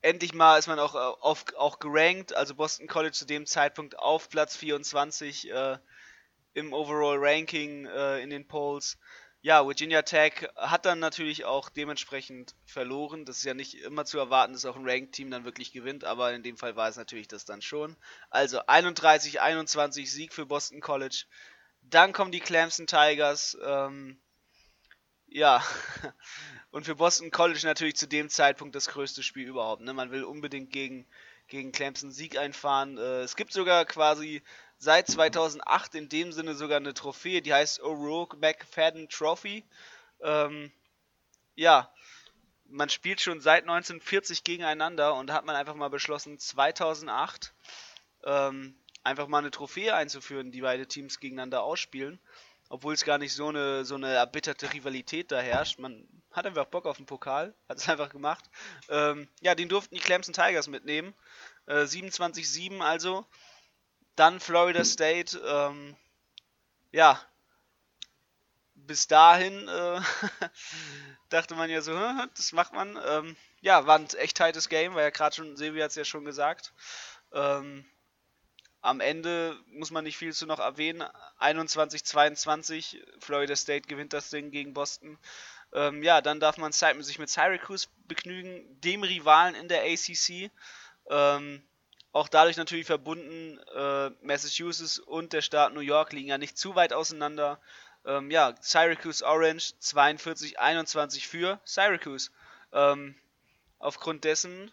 endlich 0.02 0.34
mal 0.34 0.58
ist 0.58 0.66
man 0.66 0.78
auch, 0.78 0.94
auf, 0.94 1.44
auch 1.56 1.78
gerankt. 1.78 2.34
Also 2.34 2.54
Boston 2.54 2.88
College 2.88 3.12
zu 3.12 3.24
dem 3.24 3.46
Zeitpunkt 3.46 3.98
auf 3.98 4.28
Platz 4.28 4.56
24 4.56 5.50
äh, 5.50 5.78
im 6.54 6.72
Overall 6.72 7.18
Ranking 7.18 7.86
äh, 7.86 8.20
in 8.20 8.30
den 8.30 8.46
Polls. 8.46 8.98
Ja, 9.44 9.66
Virginia 9.66 10.02
Tech 10.02 10.48
hat 10.54 10.86
dann 10.86 11.00
natürlich 11.00 11.44
auch 11.44 11.68
dementsprechend 11.68 12.54
verloren. 12.64 13.24
Das 13.24 13.38
ist 13.38 13.44
ja 13.44 13.54
nicht 13.54 13.74
immer 13.74 14.04
zu 14.04 14.16
erwarten, 14.18 14.52
dass 14.52 14.64
auch 14.64 14.76
ein 14.76 14.88
Ranked-Team 14.88 15.32
dann 15.32 15.44
wirklich 15.44 15.72
gewinnt, 15.72 16.04
aber 16.04 16.32
in 16.32 16.44
dem 16.44 16.56
Fall 16.56 16.76
war 16.76 16.88
es 16.88 16.96
natürlich 16.96 17.26
das 17.26 17.44
dann 17.44 17.60
schon. 17.60 17.96
Also 18.30 18.60
31-21 18.60 20.06
Sieg 20.06 20.32
für 20.32 20.46
Boston 20.46 20.80
College. 20.80 21.24
Dann 21.82 22.12
kommen 22.12 22.30
die 22.30 22.38
Clemson 22.38 22.86
Tigers. 22.86 23.58
Ähm, 23.64 24.22
ja, 25.26 25.60
und 26.70 26.84
für 26.84 26.94
Boston 26.94 27.32
College 27.32 27.62
natürlich 27.64 27.96
zu 27.96 28.06
dem 28.06 28.28
Zeitpunkt 28.28 28.76
das 28.76 28.86
größte 28.90 29.24
Spiel 29.24 29.48
überhaupt. 29.48 29.82
Ne? 29.82 29.92
Man 29.92 30.12
will 30.12 30.22
unbedingt 30.22 30.70
gegen, 30.70 31.04
gegen 31.48 31.72
Clemson 31.72 32.12
Sieg 32.12 32.38
einfahren. 32.38 32.96
Äh, 32.96 33.22
es 33.22 33.34
gibt 33.34 33.52
sogar 33.52 33.86
quasi 33.86 34.40
seit 34.82 35.06
2008 35.06 35.94
in 35.94 36.08
dem 36.08 36.32
Sinne 36.32 36.56
sogar 36.56 36.78
eine 36.78 36.92
Trophäe, 36.92 37.40
die 37.40 37.54
heißt 37.54 37.82
O'Rourke 37.82 38.36
McFadden 38.38 39.08
Trophy. 39.08 39.64
Ähm, 40.20 40.72
ja, 41.54 41.88
man 42.64 42.88
spielt 42.88 43.20
schon 43.20 43.40
seit 43.40 43.62
1940 43.62 44.42
gegeneinander 44.42 45.14
und 45.14 45.28
da 45.28 45.34
hat 45.34 45.44
man 45.44 45.54
einfach 45.54 45.76
mal 45.76 45.88
beschlossen, 45.88 46.36
2008 46.36 47.54
ähm, 48.24 48.74
einfach 49.04 49.28
mal 49.28 49.38
eine 49.38 49.52
Trophäe 49.52 49.94
einzuführen, 49.94 50.50
die 50.50 50.62
beide 50.62 50.88
Teams 50.88 51.20
gegeneinander 51.20 51.62
ausspielen. 51.62 52.18
Obwohl 52.68 52.94
es 52.94 53.04
gar 53.04 53.18
nicht 53.18 53.34
so 53.34 53.48
eine, 53.48 53.84
so 53.84 53.94
eine 53.94 54.12
erbitterte 54.12 54.72
Rivalität 54.72 55.30
da 55.30 55.38
herrscht. 55.38 55.78
Man 55.78 56.08
hat 56.32 56.44
einfach 56.44 56.64
Bock 56.64 56.86
auf 56.86 56.96
den 56.96 57.06
Pokal, 57.06 57.54
hat 57.68 57.78
es 57.78 57.88
einfach 57.88 58.08
gemacht. 58.08 58.50
Ähm, 58.88 59.28
ja, 59.42 59.54
den 59.54 59.68
durften 59.68 59.94
die 59.94 60.00
Clemson 60.00 60.34
Tigers 60.34 60.66
mitnehmen. 60.66 61.14
Äh, 61.66 61.82
27-7 61.82 62.80
also. 62.80 63.24
Dann 64.16 64.40
Florida 64.40 64.84
State, 64.84 65.38
ähm, 65.38 65.96
ja, 66.90 67.20
bis 68.74 69.06
dahin 69.06 69.68
äh, 69.68 70.00
dachte 71.30 71.54
man 71.54 71.70
ja 71.70 71.80
so, 71.80 71.92
das 72.34 72.52
macht 72.52 72.72
man. 72.72 72.98
Ähm, 73.06 73.36
ja, 73.60 73.86
war 73.86 73.98
ein 73.98 74.08
echt 74.18 74.36
tightes 74.36 74.68
Game, 74.68 74.94
weil 74.94 75.04
ja 75.04 75.10
gerade 75.10 75.34
schon, 75.36 75.56
Sevi 75.56 75.80
hat 75.80 75.90
es 75.90 75.96
ja 75.96 76.04
schon 76.04 76.24
gesagt. 76.24 76.72
Ähm, 77.32 77.84
am 78.80 79.00
Ende 79.00 79.56
muss 79.66 79.92
man 79.92 80.04
nicht 80.04 80.16
viel 80.16 80.32
zu 80.32 80.46
noch 80.46 80.58
erwähnen. 80.58 81.04
21-22, 81.38 83.00
Florida 83.20 83.54
State 83.54 83.86
gewinnt 83.86 84.12
das 84.12 84.30
Ding 84.30 84.50
gegen 84.50 84.74
Boston. 84.74 85.16
Ähm, 85.72 86.02
ja, 86.02 86.20
dann 86.20 86.40
darf 86.40 86.58
man 86.58 86.72
sich 86.72 87.18
mit 87.18 87.30
Syracuse 87.30 87.88
begnügen, 88.06 88.80
dem 88.80 89.04
Rivalen 89.04 89.54
in 89.54 89.68
der 89.68 89.84
ACC. 89.84 90.50
Ähm, 91.08 91.62
auch 92.12 92.28
dadurch 92.28 92.58
natürlich 92.58 92.86
verbunden, 92.86 93.58
äh, 93.74 94.10
Massachusetts 94.20 94.98
und 94.98 95.32
der 95.32 95.40
Staat 95.40 95.72
New 95.72 95.80
York 95.80 96.12
liegen 96.12 96.28
ja 96.28 96.38
nicht 96.38 96.58
zu 96.58 96.74
weit 96.74 96.92
auseinander. 96.92 97.58
Ähm, 98.04 98.30
ja, 98.30 98.54
Syracuse 98.60 99.24
Orange 99.24 99.74
42-21 99.80 101.26
für 101.26 101.60
Syracuse. 101.64 102.30
Ähm, 102.72 103.14
aufgrund 103.78 104.24
dessen 104.24 104.70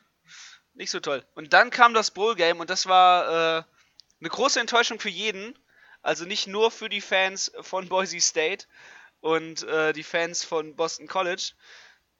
nicht 0.73 0.91
so 0.91 0.99
toll. 0.99 1.25
Und 1.35 1.53
dann 1.53 1.69
kam 1.69 1.93
das 1.93 2.11
Bowl 2.11 2.35
Game 2.35 2.59
und 2.59 2.69
das 2.69 2.87
war 2.87 3.59
äh, 3.59 3.63
eine 4.19 4.29
große 4.29 4.59
Enttäuschung 4.59 4.99
für 4.99 5.09
jeden. 5.09 5.57
Also 6.01 6.25
nicht 6.25 6.47
nur 6.47 6.71
für 6.71 6.89
die 6.89 7.01
Fans 7.01 7.51
von 7.61 7.87
Boise 7.89 8.19
State 8.19 8.65
und 9.21 9.63
äh, 9.63 9.93
die 9.93 10.03
Fans 10.03 10.43
von 10.43 10.75
Boston 10.75 11.07
College. 11.07 11.53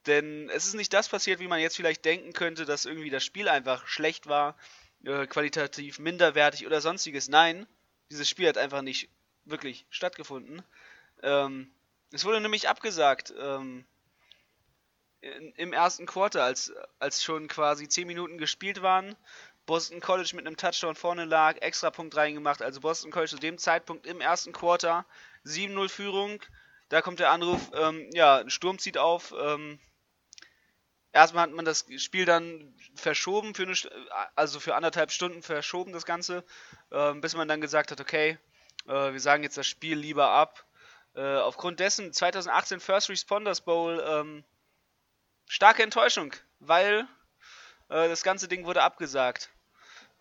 Denn 0.06 0.48
es 0.50 0.66
ist 0.66 0.74
nicht 0.74 0.92
das 0.92 1.08
passiert, 1.08 1.40
wie 1.40 1.48
man 1.48 1.60
jetzt 1.60 1.76
vielleicht 1.76 2.04
denken 2.06 2.32
könnte, 2.32 2.64
dass 2.64 2.86
irgendwie 2.86 3.10
das 3.10 3.24
Spiel 3.24 3.48
einfach 3.48 3.86
schlecht 3.86 4.26
war 4.26 4.56
äh, 5.04 5.26
qualitativ 5.26 5.98
minderwertig 5.98 6.66
oder 6.66 6.80
sonstiges. 6.80 7.28
Nein, 7.28 7.66
dieses 8.10 8.28
Spiel 8.28 8.48
hat 8.48 8.58
einfach 8.58 8.82
nicht 8.82 9.08
wirklich 9.44 9.86
stattgefunden. 9.90 10.62
Ähm, 11.22 11.70
es 12.12 12.24
wurde 12.24 12.40
nämlich 12.40 12.68
abgesagt 12.68 13.32
ähm, 13.38 13.84
in, 15.20 15.52
im 15.56 15.72
ersten 15.72 16.06
Quarter, 16.06 16.42
als, 16.42 16.72
als 16.98 17.22
schon 17.22 17.48
quasi 17.48 17.88
10 17.88 18.06
Minuten 18.06 18.38
gespielt 18.38 18.82
waren. 18.82 19.16
Boston 19.66 20.00
College 20.00 20.32
mit 20.34 20.46
einem 20.46 20.56
Touchdown 20.56 20.96
vorne 20.96 21.24
lag, 21.24 21.58
extra 21.60 21.90
Punkt 21.90 22.16
reingemacht. 22.16 22.62
Also 22.62 22.80
Boston 22.80 23.10
College 23.10 23.30
zu 23.30 23.38
dem 23.38 23.58
Zeitpunkt 23.58 24.06
im 24.06 24.20
ersten 24.20 24.52
Quarter 24.52 25.06
7-0 25.44 25.88
Führung. 25.88 26.42
Da 26.88 27.02
kommt 27.02 27.20
der 27.20 27.30
Anruf, 27.30 27.70
ähm, 27.74 28.10
ja, 28.12 28.38
ein 28.38 28.50
Sturm 28.50 28.78
zieht 28.78 28.98
auf. 28.98 29.32
Ähm, 29.38 29.78
erstmal 31.12 31.44
hat 31.44 31.52
man 31.52 31.64
das 31.64 31.86
Spiel 31.96 32.24
dann 32.24 32.74
verschoben 32.94 33.54
für 33.54 33.64
eine, 33.64 33.74
also 34.34 34.60
für 34.60 34.74
anderthalb 34.74 35.10
Stunden 35.10 35.42
verschoben 35.42 35.92
das 35.92 36.04
Ganze, 36.04 36.44
äh, 36.90 37.14
bis 37.14 37.34
man 37.34 37.48
dann 37.48 37.60
gesagt 37.60 37.90
hat, 37.90 38.00
okay, 38.00 38.38
äh, 38.86 39.12
wir 39.12 39.20
sagen 39.20 39.42
jetzt 39.42 39.56
das 39.56 39.66
Spiel 39.66 39.98
lieber 39.98 40.30
ab. 40.30 40.64
Äh, 41.14 41.36
aufgrund 41.38 41.80
dessen 41.80 42.12
2018 42.12 42.80
First 42.80 43.08
Responders 43.08 43.60
Bowl 43.62 44.02
ähm, 44.06 44.44
starke 45.48 45.82
Enttäuschung, 45.82 46.32
weil 46.60 47.08
äh, 47.88 48.08
das 48.08 48.22
ganze 48.22 48.46
Ding 48.46 48.64
wurde 48.64 48.82
abgesagt 48.82 49.50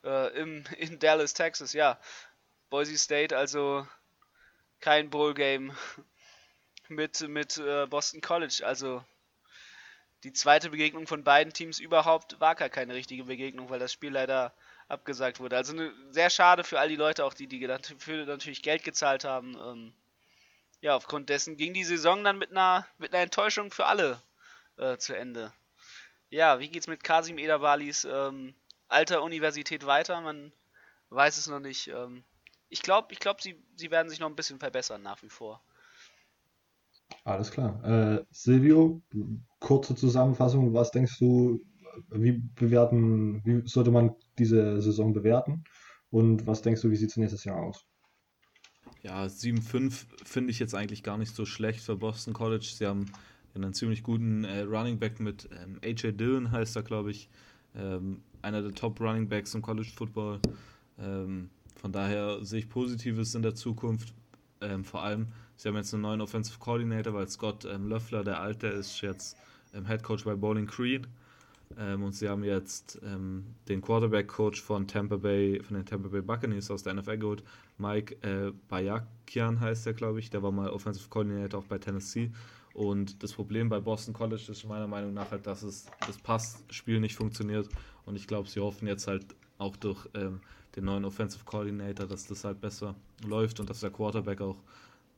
äh, 0.03 0.36
im, 0.39 0.65
in 0.77 1.00
Dallas, 1.00 1.34
Texas. 1.34 1.74
Ja, 1.74 2.00
Boise 2.69 2.98
State 2.98 3.38
also 3.38 3.88
kein 4.79 5.10
Bowl 5.10 5.34
Game 5.34 5.75
mit 6.88 7.22
mit 7.22 7.58
äh, 7.58 7.86
Boston 7.88 8.22
College, 8.22 8.63
also 8.65 9.03
die 10.24 10.34
zweite 10.34 10.70
Begegnung 10.70 11.08
von 11.08 11.24
beiden 11.24 11.54
Teams 11.54 11.80
überhaupt 11.80 12.40
war 12.40 12.56
gar 12.56 12.70
keine 12.70 12.94
richtige 12.94 13.26
Begegnung, 13.26 13.70
weil 13.70 13.80
das 13.80 13.94
Spiel 13.94 14.12
leider 14.12 14.54
abgesagt 14.88 15.40
wurde. 15.40 15.56
Also 15.56 15.74
eine, 15.74 15.94
sehr 16.10 16.30
schade 16.30 16.64
für 16.64 16.80
all 16.80 16.90
die 16.90 16.96
Leute, 16.96 17.24
auch 17.24 17.34
die, 17.34 17.48
die 17.48 17.60
dafür 17.66 18.26
natürlich 18.26 18.62
Geld 18.62 18.84
gezahlt 18.84 19.24
haben. 19.24 19.56
Ähm, 19.56 19.94
ja, 20.82 20.96
aufgrund 20.96 21.30
dessen 21.30 21.58
ging 21.58 21.74
die 21.74 21.84
Saison 21.84 22.24
dann 22.24 22.38
mit 22.38 22.52
einer, 22.52 22.88
mit 22.98 23.14
einer 23.14 23.24
Enttäuschung 23.24 23.72
für 23.72 23.86
alle 23.86 24.22
äh, 24.78 24.98
zu 24.98 25.16
Ende. 25.16 25.54
Ja, 26.30 26.60
wie 26.60 26.70
geht's 26.70 26.88
mit 26.88 27.04
Kasim 27.04 27.38
Ederbalis 27.38 28.06
ähm, 28.06 28.56
alter 28.88 29.24
Universität 29.24 29.86
weiter? 29.86 30.22
Man 30.22 30.52
weiß 31.10 31.38
es 31.38 31.48
noch 31.48 31.60
nicht. 31.60 31.88
Ähm, 31.88 32.24
ich 32.70 32.82
glaube, 32.82 33.12
ich 33.12 33.20
glaub, 33.20 33.42
sie, 33.42 33.62
sie 33.76 33.92
werden 33.92 34.10
sich 34.10 34.20
noch 34.20 34.30
ein 34.30 34.36
bisschen 34.36 34.60
verbessern 34.60 35.02
nach 35.02 35.22
wie 35.24 35.30
vor. 35.30 35.62
Alles 37.24 37.52
klar. 37.52 37.84
Äh, 37.84 38.24
Silvio, 38.32 39.02
kurze 39.60 39.96
Zusammenfassung. 39.96 40.74
Was 40.74 40.92
denkst 40.92 41.20
du, 41.20 41.60
wie 42.12 42.44
bewerten, 42.56 43.42
wie 43.46 43.68
sollte 43.68 43.92
man 43.92 44.16
diese 44.38 44.82
Saison 44.82 45.14
bewerten? 45.14 45.64
Und 46.12 46.48
was 46.48 46.62
denkst 46.62 46.82
du, 46.82 46.90
wie 46.90 46.96
sieht 46.96 47.12
es 47.12 47.18
nächstes 47.18 47.44
Jahr 47.44 47.62
aus? 47.62 47.86
Ja, 49.04 49.26
7-5 49.26 50.06
finde 50.26 50.52
ich 50.52 50.60
jetzt 50.60 50.76
eigentlich 50.76 51.04
gar 51.04 51.18
nicht 51.18 51.36
so 51.36 51.46
schlecht 51.46 51.82
für 51.82 51.96
Boston 51.96 52.34
College. 52.34 52.66
Sie 52.76 52.86
haben 52.86 53.06
einen 53.56 53.74
ziemlich 53.74 54.04
guten 54.04 54.44
äh, 54.44 54.62
Running 54.62 55.00
Back 55.00 55.20
mit 55.20 55.50
ähm, 55.52 55.80
AJ 55.84 56.14
Dillon, 56.14 56.52
heißt 56.52 56.76
er, 56.76 56.84
glaube 56.84 57.12
ich. 57.12 57.30
Ähm, 57.76 58.22
einer 58.42 58.62
der 58.62 58.74
Top 58.74 59.00
Running 59.00 59.28
Backs 59.28 59.54
im 59.54 59.62
College 59.62 59.90
Football. 59.96 60.40
Ähm, 60.98 61.50
von 61.76 61.92
daher 61.92 62.44
sehe 62.44 62.60
ich 62.60 62.70
Positives 62.70 63.36
in 63.36 63.42
der 63.42 63.56
Zukunft. 63.56 64.14
Ähm, 64.62 64.84
vor 64.84 65.04
allem, 65.04 65.28
Sie 65.60 65.68
haben 65.68 65.75
jetzt 65.75 65.94
einen 65.94 66.04
neuen 66.04 66.22
Offensive 66.22 66.58
Coordinator, 66.58 67.13
weil 67.13 67.28
Scott 67.28 67.66
ähm, 67.66 67.89
Löffler, 67.89 68.24
der 68.24 68.39
Alte, 68.39 68.68
ist 68.68 69.01
jetzt 69.01 69.36
ähm, 69.74 69.86
Head 69.86 70.04
Coach 70.04 70.24
bei 70.24 70.34
Bowling 70.34 70.68
Green. 70.68 71.06
Ähm, 71.78 72.01
und 72.01 72.13
sie 72.13 72.30
haben 72.30 72.46
jetzt 72.46 72.98
ähm, 73.04 73.44
den 73.68 73.82
Quarterback-Coach 73.82 74.62
von 74.62 74.88
Tampa 74.88 75.18
Bay, 75.18 75.62
von 75.62 75.75
den 75.75 75.86
Tampa 75.86 76.08
Bay 76.08 76.22
Buccaneers 76.22 76.72
aus 76.72 76.84
der 76.84 76.94
NFL 76.94 77.18
geholt. 77.18 77.44
Mike 77.78 78.16
äh, 78.25 78.54
Bayakian 78.70 79.60
heißt 79.60 79.86
der, 79.86 79.94
glaube 79.96 80.20
ich. 80.20 80.30
Der 80.30 80.42
war 80.42 80.54
mal 80.54 80.70
Offensive 80.70 81.10
Coordinator 81.10 81.60
auch 81.60 81.66
bei 81.66 81.78
Tennessee. 81.78 82.32
Und 82.74 83.22
das 83.22 83.34
Problem 83.34 83.68
bei 83.68 83.82
Boston 83.82 84.13
College 84.13 84.46
ist 84.48 84.63
meiner 84.63 84.88
Meinung 84.88 85.13
nach 85.13 85.30
halt, 85.30 85.46
dass 85.46 85.63
es, 85.63 85.88
das 86.08 86.18
Passspiel 86.20 87.01
nicht 87.01 87.18
funktioniert. 87.18 87.68
Und 88.06 88.16
ich 88.16 88.28
glaube, 88.28 88.48
sie 88.48 88.62
hoffen 88.62 88.88
jetzt 88.88 89.08
halt 89.08 89.25
auch 89.58 89.75
durch 89.75 90.08
ähm, 90.13 90.39
den 90.78 90.86
neuen 90.86 91.04
Offensive 91.04 91.44
Coordinator, 91.44 92.08
dass 92.08 92.28
das 92.28 92.46
halt 92.46 92.62
besser 92.62 92.96
läuft 93.25 93.60
und 93.60 93.70
dass 93.70 93.82
der 93.82 93.89
Quarterback 93.89 94.39
auch 94.39 94.56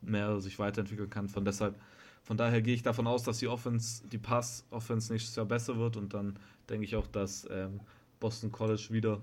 mehr 0.02 0.40
sich 0.42 0.60
weiterentwickeln 0.60 1.10
kann. 1.10 1.30
Von 1.30 1.46
deshalb, 1.46 1.76
von 2.24 2.38
daher 2.38 2.62
gehe 2.62 2.74
ich 2.74 2.84
davon 2.84 3.08
aus, 3.08 3.24
dass 3.24 3.40
die 3.40 3.48
Offense, 3.48 4.08
die 4.08 4.18
Pass-Offense 4.18 5.12
nächstes 5.12 5.36
Jahr 5.36 5.46
besser 5.46 5.78
wird 5.78 5.98
und 5.98 6.14
dann 6.14 6.38
denke 6.70 6.86
ich 6.86 6.96
auch, 6.96 7.08
dass 7.08 7.48
ähm, 7.52 7.80
Boston 8.20 8.52
College 8.52 8.88
wieder 8.92 9.22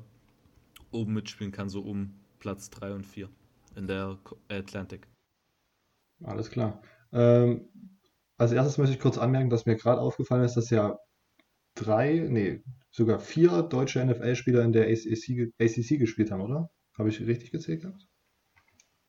oben 0.90 1.14
mitspielen 1.14 1.52
kann, 1.52 1.68
so 1.68 1.80
um 1.80 2.14
Platz 2.38 2.70
3 2.70 2.94
und 2.94 3.06
4 3.06 3.28
in 3.76 3.86
der 3.86 4.18
Atlantic. 4.48 5.06
Alles 6.24 6.50
klar. 6.50 6.82
Ähm, 7.12 7.68
als 8.36 8.52
erstes 8.52 8.78
möchte 8.78 8.94
ich 8.94 9.00
kurz 9.00 9.18
anmerken, 9.18 9.50
dass 9.50 9.66
mir 9.66 9.76
gerade 9.76 10.00
aufgefallen 10.00 10.44
ist, 10.44 10.56
dass 10.56 10.70
ja 10.70 10.98
drei, 11.74 12.26
nee, 12.28 12.62
sogar 12.90 13.20
vier 13.20 13.62
deutsche 13.62 14.04
NFL-Spieler 14.04 14.62
in 14.62 14.72
der 14.72 14.86
ACC, 14.88 15.52
ACC 15.60 15.98
gespielt 15.98 16.30
haben, 16.30 16.42
oder? 16.42 16.70
Habe 16.96 17.08
ich 17.08 17.20
richtig 17.20 17.52
gezählt 17.52 17.82
gehabt? 17.82 18.06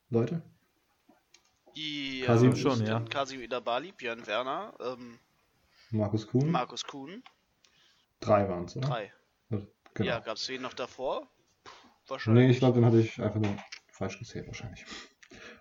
Leute? 0.10 0.44
Ja, 1.74 2.26
Kasim 2.26 2.56
schon, 2.56 2.86
ja. 2.86 3.00
Kasim 3.10 3.42
Idabali, 3.42 3.92
Björn 3.92 4.26
Werner, 4.28 4.74
ähm, 4.80 5.20
Markus 5.92 6.28
Kuhn. 6.28 6.50
Markus 6.50 6.84
Kuhn. 6.84 7.24
Drei 8.20 8.48
waren 8.48 8.66
es, 8.66 8.76
oder? 8.76 8.88
Drei. 8.88 9.14
Genau. 9.94 10.10
Ja, 10.10 10.20
gab 10.20 10.38
es 10.38 10.48
wen 10.50 10.62
noch 10.62 10.74
davor? 10.74 11.28
Wahrscheinlich. 12.08 12.46
Nee, 12.46 12.52
ich 12.52 12.60
glaube, 12.60 12.76
den 12.76 12.86
hatte 12.86 13.00
ich 13.00 13.22
einfach 13.22 13.40
nur 13.40 13.56
falsch 13.92 14.20
gezählt, 14.20 14.48
wahrscheinlich. 14.48 14.86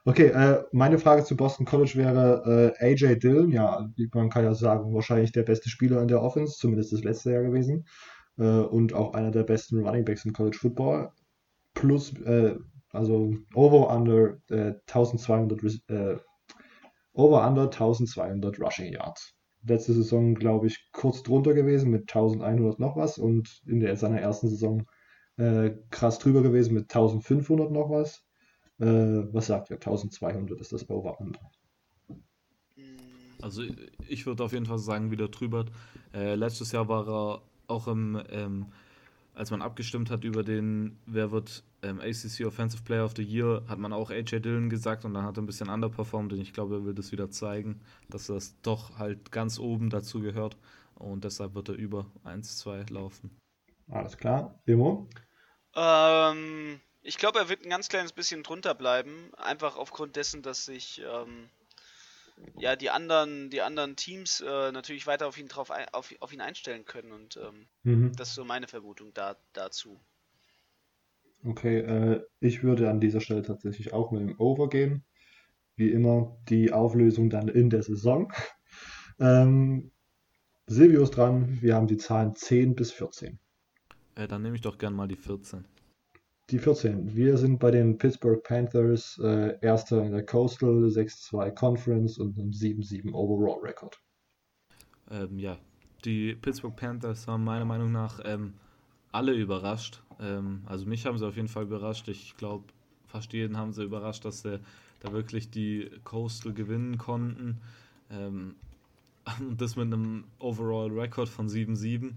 Okay, 0.05 0.29
äh, 0.29 0.65
meine 0.73 0.99
Frage 0.99 1.25
zu 1.25 1.37
Boston 1.37 1.67
College 1.67 1.93
wäre 1.95 2.75
äh, 2.81 2.93
AJ 2.93 3.19
Dillon, 3.19 3.50
ja, 3.50 3.88
man 4.15 4.31
kann 4.31 4.45
ja 4.45 4.55
sagen, 4.55 4.95
wahrscheinlich 4.95 5.33
der 5.33 5.43
beste 5.43 5.69
Spieler 5.69 6.00
in 6.00 6.09
der 6.09 6.23
Offense, 6.23 6.57
zumindest 6.57 6.93
das 6.93 7.03
letzte 7.03 7.33
Jahr 7.33 7.43
gewesen. 7.43 7.87
Äh, 8.38 8.45
und 8.45 8.95
auch 8.95 9.15
einer 9.15 9.31
der 9.31 9.43
besten 9.43 9.85
Running 9.85 10.05
Backs 10.05 10.25
im 10.25 10.33
College 10.33 10.57
Football. 10.59 11.12
Plus, 11.75 12.12
äh, 12.21 12.57
also 12.92 13.35
over 13.54 13.95
under 13.95 14.40
1200 14.49 15.62
äh, 15.88 15.95
äh, 15.95 16.18
over 17.12 17.47
under 17.47 17.64
1200 17.64 18.61
Rushing 18.61 18.92
Yards. 18.92 19.35
Letzte 19.64 19.92
Saison, 19.92 20.35
glaube 20.35 20.68
ich, 20.68 20.88
kurz 20.92 21.23
drunter 21.23 21.52
gewesen 21.52 21.90
mit 21.90 22.02
1100 22.02 22.78
noch 22.78 22.97
was 22.97 23.18
und 23.18 23.61
in 23.66 23.80
der, 23.80 23.97
seiner 23.97 24.21
ersten 24.21 24.49
Saison 24.49 24.87
krass 25.90 26.18
drüber 26.18 26.42
gewesen 26.42 26.75
mit 26.75 26.85
1500 26.92 27.71
noch 27.71 27.90
was. 27.90 28.25
Äh, 28.80 29.33
was 29.33 29.47
sagt 29.47 29.71
ihr? 29.71 29.76
1200 29.76 30.61
ist 30.61 30.73
das 30.73 30.88
Over-Under. 30.88 31.40
Also 33.40 33.62
ich 34.09 34.26
würde 34.26 34.45
auf 34.45 34.52
jeden 34.52 34.66
Fall 34.66 34.78
sagen, 34.78 35.11
wieder 35.11 35.28
drüber. 35.28 35.66
Äh, 36.12 36.35
letztes 36.35 36.73
Jahr 36.73 36.88
war 36.88 37.09
er 37.09 37.42
auch 37.68 37.88
im, 37.88 38.21
ähm, 38.30 38.66
als 39.38 39.52
man 39.52 39.62
abgestimmt 39.62 40.11
hat 40.11 40.25
über 40.25 40.42
den, 40.42 40.99
wer 41.07 41.30
wird 41.30 41.62
ähm, 41.83 42.00
ACC 42.00 42.45
Offensive 42.45 42.83
Player 42.83 43.04
of 43.04 43.14
the 43.16 43.23
Year, 43.23 43.62
hat 43.68 43.78
man 43.78 43.92
auch 43.92 44.11
AJ 44.11 44.40
Dillon 44.40 44.68
gesagt 44.68 45.04
und 45.04 45.14
dann 45.14 45.25
hat 45.25 45.38
er 45.38 45.42
ein 45.42 45.47
bisschen 45.47 45.68
underperformed 45.68 46.33
und 46.33 46.40
ich 46.40 46.52
glaube, 46.52 46.76
er 46.76 46.85
will 46.85 46.95
das 46.95 47.12
wieder 47.12 47.30
zeigen, 47.30 47.80
dass 48.11 48.26
das 48.26 48.61
doch 48.62 48.99
halt 48.99 49.30
ganz 49.30 49.61
oben 49.61 49.90
dazu 49.90 50.21
gehört 50.21 50.57
und 50.97 51.23
deshalb 51.23 51.54
wird 51.54 51.68
er 51.68 51.76
über 51.76 52.07
1-2 52.25 52.92
laufen. 52.92 53.30
Alles 53.88 54.16
klar. 54.16 54.61
Demo? 54.66 55.09
Ähm, 55.76 56.80
ich 57.02 57.16
glaube, 57.16 57.38
er 57.38 57.49
wird 57.49 57.64
ein 57.64 57.71
ganz 57.71 57.88
kleines 57.88 58.12
bisschen 58.12 58.42
drunter 58.42 58.75
bleiben, 58.75 59.30
einfach 59.37 59.76
aufgrund 59.76 60.16
dessen, 60.16 60.42
dass 60.42 60.64
sich 60.64 61.00
ähm, 61.00 61.49
ja 62.59 62.76
die 62.76 62.90
anderen, 62.90 63.50
die 63.50 63.62
anderen 63.62 63.97
Teams 63.97 64.40
äh, 64.40 64.73
natürlich 64.73 65.07
weiter 65.07 65.26
auf 65.26 65.38
ihn 65.38 65.49
drauf 65.49 65.71
ein, 65.71 65.87
auf, 65.92 66.14
auf, 66.21 66.33
ihn 66.33 66.40
einstellen 66.40 66.85
können 66.85 67.12
und 67.12 67.37
ähm, 67.37 67.66
mhm. 67.83 68.12
das 68.16 68.30
ist 68.30 68.35
so 68.35 68.45
meine 68.45 68.68
Vermutung 68.68 69.12
da, 69.14 69.37
dazu. 69.52 69.99
Okay, 71.45 71.78
äh, 71.78 72.25
ich 72.40 72.62
würde 72.62 72.90
an 72.90 73.00
dieser 73.00 73.21
Stelle 73.21 73.42
tatsächlich 73.42 73.92
auch 73.92 74.11
mit 74.11 74.23
dem 74.23 74.40
Over 74.40 74.68
gehen. 74.68 75.04
Wie 75.76 75.90
immer 75.90 76.37
die 76.49 76.73
Auflösung 76.73 77.30
dann 77.30 77.49
in 77.49 77.71
der 77.71 77.83
Saison. 77.83 78.33
ähm, 79.21 79.92
Silvio 80.66 81.02
ist 81.02 81.12
dran. 81.12 81.59
Wir 81.62 81.75
haben 81.75 81.87
die 81.87 81.97
Zahlen 81.97 82.35
10 82.35 82.75
bis 82.75 82.90
14. 82.92 83.38
Äh, 84.16 84.27
dann 84.27 84.42
nehme 84.42 84.57
ich 84.57 84.62
doch 84.62 84.79
gern 84.79 84.94
mal 84.94 85.09
die 85.09 85.16
14. 85.16 85.64
Die 86.50 86.58
14. 86.58 87.14
Wir 87.14 87.37
sind 87.37 87.58
bei 87.58 87.70
den 87.70 87.98
Pittsburgh 87.98 88.42
Panthers 88.42 89.20
äh, 89.22 89.58
Erster 89.61 90.02
in 90.02 90.12
der 90.12 90.24
Coastal, 90.24 90.87
6-2 90.87 91.50
Conference 91.50 92.16
und 92.16 92.38
einem 92.38 92.52
7-7 92.52 93.12
Overall 93.12 93.61
Record. 93.61 94.00
Ähm, 95.11 95.38
ja, 95.38 95.58
die 96.06 96.34
Pittsburgh 96.37 96.74
Panthers 96.74 97.26
haben 97.26 97.44
meiner 97.44 97.66
Meinung 97.66 97.92
nach 97.92 98.20
ähm, 98.24 98.54
alle 99.12 99.34
überrascht. 99.34 100.02
Ähm, 100.20 100.62
also 100.64 100.87
mich 100.87 101.04
haben 101.04 101.18
sie 101.18 101.26
auf 101.26 101.37
jeden 101.37 101.48
Fall 101.48 101.64
überrascht. 101.64 102.08
Ich 102.08 102.34
glaube, 102.38 102.64
fast 103.08 103.34
jeden 103.34 103.58
haben 103.58 103.74
sie 103.74 103.84
überrascht, 103.84 104.24
dass 104.24 104.40
sie 104.40 104.58
da 105.00 105.12
wirklich 105.12 105.50
die 105.50 105.90
Coastal 106.04 106.54
gewinnen 106.54 106.96
konnten. 106.96 107.61
Ähm, 108.11 108.54
und 109.38 109.61
das 109.61 109.76
mit 109.76 109.92
einem 109.92 110.24
Overall 110.38 110.90
Record 110.92 111.28
von 111.28 111.46
7-7. 111.46 112.12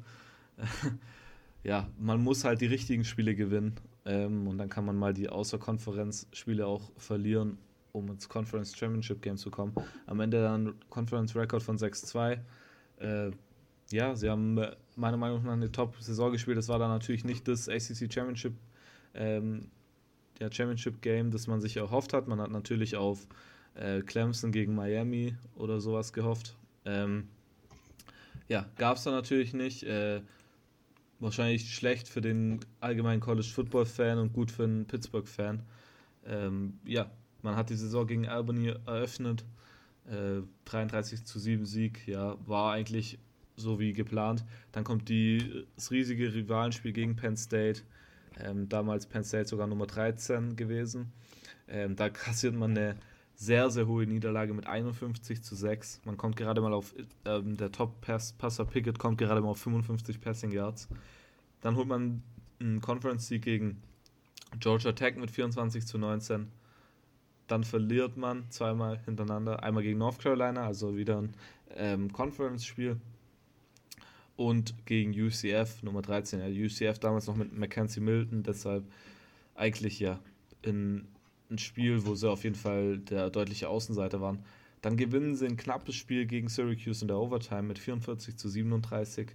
ja, 1.65 1.89
man 1.99 2.23
muss 2.23 2.45
halt 2.45 2.61
die 2.61 2.67
richtigen 2.67 3.03
Spiele 3.03 3.35
gewinnen. 3.35 3.75
Ähm, 4.05 4.47
und 4.47 4.57
dann 4.57 4.69
kann 4.69 4.85
man 4.85 4.95
mal 4.95 5.13
die 5.13 5.29
Außerkonferenzspiele 5.29 6.65
auch 6.65 6.91
verlieren, 6.97 7.57
um 7.91 8.09
ins 8.09 8.27
Conference 8.27 8.75
Championship 8.75 9.21
Game 9.21 9.37
zu 9.37 9.51
kommen. 9.51 9.73
Am 10.07 10.19
Ende 10.19 10.41
dann 10.41 10.75
Conference 10.89 11.35
Record 11.35 11.61
von 11.61 11.77
6-2. 11.77 12.39
Äh, 12.99 13.31
ja, 13.91 14.15
sie 14.15 14.29
haben 14.29 14.57
äh, 14.57 14.75
meiner 14.95 15.17
Meinung 15.17 15.43
nach 15.43 15.51
eine 15.51 15.71
Top-Saison 15.71 16.31
gespielt. 16.31 16.57
Das 16.57 16.67
war 16.67 16.79
dann 16.79 16.89
natürlich 16.89 17.25
nicht 17.25 17.47
das 17.47 17.69
ACC 17.69 18.11
Championship, 18.11 18.53
ähm, 19.13 19.69
der 20.39 20.51
Championship 20.51 21.01
Game, 21.01 21.31
das 21.31 21.47
man 21.47 21.61
sich 21.61 21.77
erhofft 21.77 22.13
hat. 22.13 22.27
Man 22.27 22.39
hat 22.41 22.51
natürlich 22.51 22.95
auf 22.95 23.27
äh, 23.75 24.01
Clemson 24.01 24.51
gegen 24.51 24.73
Miami 24.73 25.35
oder 25.55 25.79
sowas 25.79 26.13
gehofft. 26.13 26.55
Ähm, 26.85 27.27
ja, 28.47 28.65
gab 28.77 28.97
es 28.97 29.03
da 29.03 29.11
natürlich 29.11 29.53
nicht. 29.53 29.83
Äh, 29.83 30.21
wahrscheinlich 31.21 31.73
schlecht 31.73 32.07
für 32.07 32.21
den 32.21 32.60
allgemeinen 32.79 33.21
College 33.21 33.47
Football 33.47 33.86
Fan 33.86 34.17
und 34.17 34.34
gut 34.34 34.51
für 34.51 34.63
den 34.63 34.86
Pittsburgh 34.86 35.27
Fan. 35.27 35.62
Ähm, 36.25 36.79
ja, 36.86 37.10
man 37.41 37.55
hat 37.55 37.69
die 37.69 37.75
Saison 37.75 38.05
gegen 38.05 38.27
Albany 38.27 38.73
eröffnet. 38.86 39.45
Äh, 40.07 40.41
33 40.65 41.23
zu 41.23 41.39
7 41.39 41.65
Sieg, 41.65 42.07
ja, 42.07 42.36
war 42.45 42.73
eigentlich 42.73 43.19
so 43.55 43.79
wie 43.79 43.93
geplant. 43.93 44.43
Dann 44.71 44.84
kommt 44.84 45.10
die, 45.10 45.65
das 45.75 45.91
riesige 45.91 46.34
Rivalenspiel 46.34 46.91
gegen 46.91 47.15
Penn 47.15 47.38
State. 47.38 47.81
Ähm, 48.39 48.67
damals 48.67 49.05
Penn 49.05 49.23
State 49.23 49.47
sogar 49.47 49.67
Nummer 49.67 49.86
13 49.86 50.55
gewesen. 50.55 51.12
Ähm, 51.67 51.95
da 51.95 52.10
kassiert 52.10 52.55
man 52.55 52.71
eine 52.71 52.95
sehr, 53.41 53.71
sehr 53.71 53.88
hohe 53.88 54.06
Niederlage 54.06 54.54
mit 54.54 54.67
51 54.67 55.41
zu 55.41 55.56
6. 55.56 56.01
Man 56.06 56.15
kommt 56.15 56.36
gerade 56.36 56.62
mal 56.62 56.73
auf, 56.73 56.93
ähm, 57.25 57.58
der 57.58 57.71
Top-Passer 57.71 58.65
Pickett 58.65 58.99
kommt 58.99 59.17
gerade 59.17 59.41
mal 59.41 59.47
auf 59.47 59.58
55 59.58 60.21
Passing 60.21 60.51
Yards. 60.51 60.88
Dann 61.62 61.75
holt 61.75 61.88
man 61.88 62.21
einen 62.60 62.82
Conference-Sieg 62.82 63.41
gegen 63.41 63.82
Georgia 64.60 64.91
Tech 64.91 65.15
mit 65.15 65.32
24 65.32 65.88
zu 65.88 65.97
19. 65.97 66.51
Dann 67.47 67.63
verliert 67.63 68.15
man 68.15 68.45
zweimal 68.51 68.99
hintereinander. 69.06 69.63
Einmal 69.63 69.82
gegen 69.82 69.97
North 69.97 70.19
Carolina, 70.19 70.67
also 70.67 70.95
wieder 70.95 71.17
ein 71.17 71.34
ähm, 71.75 72.13
Conference-Spiel. 72.13 72.97
Und 74.36 74.86
gegen 74.86 75.19
UCF, 75.19 75.82
Nummer 75.82 76.04
13. 76.04 76.41
Ja, 76.41 76.45
UCF 76.45 76.99
damals 76.99 77.25
noch 77.25 77.36
mit 77.36 77.58
Mackenzie 77.58 78.01
Milton, 78.01 78.43
deshalb 78.43 78.86
eigentlich 79.56 79.99
ja 79.99 80.19
in 80.62 81.08
ein 81.51 81.57
Spiel, 81.57 82.05
wo 82.05 82.15
sie 82.15 82.29
auf 82.29 82.43
jeden 82.43 82.55
Fall 82.55 82.99
der 82.99 83.29
deutliche 83.29 83.69
Außenseiter 83.69 84.21
waren. 84.21 84.43
Dann 84.81 84.97
gewinnen 84.97 85.35
sie 85.35 85.45
ein 85.45 85.57
knappes 85.57 85.95
Spiel 85.95 86.25
gegen 86.25 86.47
Syracuse 86.47 87.03
in 87.03 87.07
der 87.07 87.17
Overtime 87.17 87.63
mit 87.63 87.77
44 87.77 88.35
zu 88.35 88.49
37. 88.49 89.27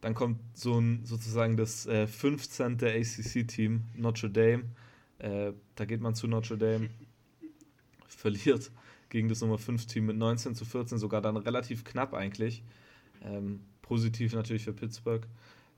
Dann 0.00 0.14
kommt 0.14 0.40
so 0.54 0.78
ein 0.78 1.04
sozusagen 1.04 1.56
das 1.56 1.86
äh, 1.86 2.06
15. 2.06 2.78
ACC-Team, 2.82 3.82
Notre 3.96 4.30
Dame. 4.30 4.64
Äh, 5.18 5.52
da 5.74 5.84
geht 5.84 6.00
man 6.00 6.14
zu 6.14 6.26
Notre 6.28 6.56
Dame, 6.56 6.88
verliert 8.08 8.70
gegen 9.10 9.28
das 9.28 9.40
Nummer 9.42 9.56
5-Team 9.56 10.06
mit 10.06 10.16
19 10.16 10.54
zu 10.54 10.64
14, 10.64 10.98
sogar 10.98 11.20
dann 11.20 11.36
relativ 11.36 11.84
knapp 11.84 12.14
eigentlich. 12.14 12.62
Ähm, 13.22 13.60
positiv 13.82 14.34
natürlich 14.34 14.64
für 14.64 14.72
Pittsburgh. 14.72 15.26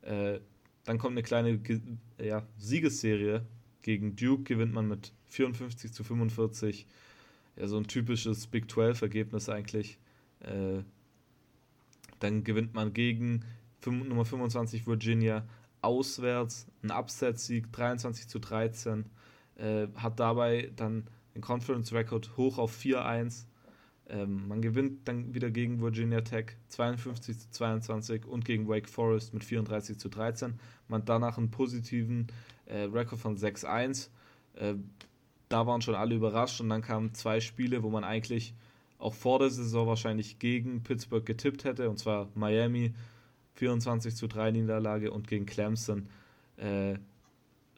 Äh, 0.02 0.40
dann 0.84 0.98
kommt 0.98 1.12
eine 1.12 1.22
kleine 1.22 1.60
ja, 2.18 2.46
Siegesserie. 2.56 3.44
Gegen 3.82 4.16
Duke 4.16 4.44
gewinnt 4.44 4.72
man 4.72 4.88
mit 4.88 5.12
54 5.36 5.92
zu 5.92 6.04
45. 6.04 6.86
Ja, 7.56 7.68
so 7.68 7.76
ein 7.76 7.86
typisches 7.86 8.46
Big 8.46 8.66
12-Ergebnis 8.66 9.48
eigentlich. 9.48 9.98
Äh, 10.40 10.82
dann 12.18 12.44
gewinnt 12.44 12.74
man 12.74 12.92
gegen 12.92 13.44
Nummer 13.84 14.24
25 14.24 14.86
Virginia 14.86 15.46
auswärts, 15.80 16.66
ein 16.82 16.90
Upset-Sieg 16.90 17.72
23 17.72 18.28
zu 18.28 18.40
13. 18.40 19.04
Äh, 19.56 19.86
hat 19.94 20.18
dabei 20.18 20.72
dann 20.74 21.08
den 21.34 21.42
Conference-Record 21.42 22.36
hoch 22.36 22.58
auf 22.58 22.76
4-1. 22.76 23.44
Ähm, 24.08 24.48
man 24.48 24.62
gewinnt 24.62 25.06
dann 25.08 25.34
wieder 25.34 25.50
gegen 25.50 25.80
Virginia 25.80 26.20
Tech 26.20 26.56
52 26.68 27.38
zu 27.38 27.50
22 27.50 28.24
und 28.26 28.44
gegen 28.44 28.68
Wake 28.68 28.88
Forest 28.88 29.34
mit 29.34 29.44
34 29.44 29.98
zu 29.98 30.08
13. 30.08 30.58
Man 30.88 31.02
hat 31.02 31.08
danach 31.08 31.38
einen 31.38 31.50
positiven 31.50 32.28
äh, 32.66 32.82
Rekord 32.82 33.20
von 33.20 33.36
6-1. 33.36 34.08
Äh, 34.54 34.74
da 35.48 35.66
waren 35.66 35.80
schon 35.80 35.94
alle 35.94 36.14
überrascht 36.14 36.60
und 36.60 36.68
dann 36.68 36.82
kamen 36.82 37.14
zwei 37.14 37.40
Spiele, 37.40 37.82
wo 37.82 37.90
man 37.90 38.04
eigentlich 38.04 38.54
auch 38.98 39.14
vor 39.14 39.38
der 39.38 39.50
Saison 39.50 39.86
wahrscheinlich 39.86 40.38
gegen 40.38 40.82
Pittsburgh 40.82 41.24
getippt 41.24 41.64
hätte, 41.64 41.90
und 41.90 41.98
zwar 41.98 42.28
Miami 42.34 42.94
24 43.54 44.14
zu 44.14 44.26
3 44.26 44.52
Niederlage 44.52 45.10
und 45.10 45.28
gegen 45.28 45.46
Clemson 45.46 46.08
äh, 46.56 46.94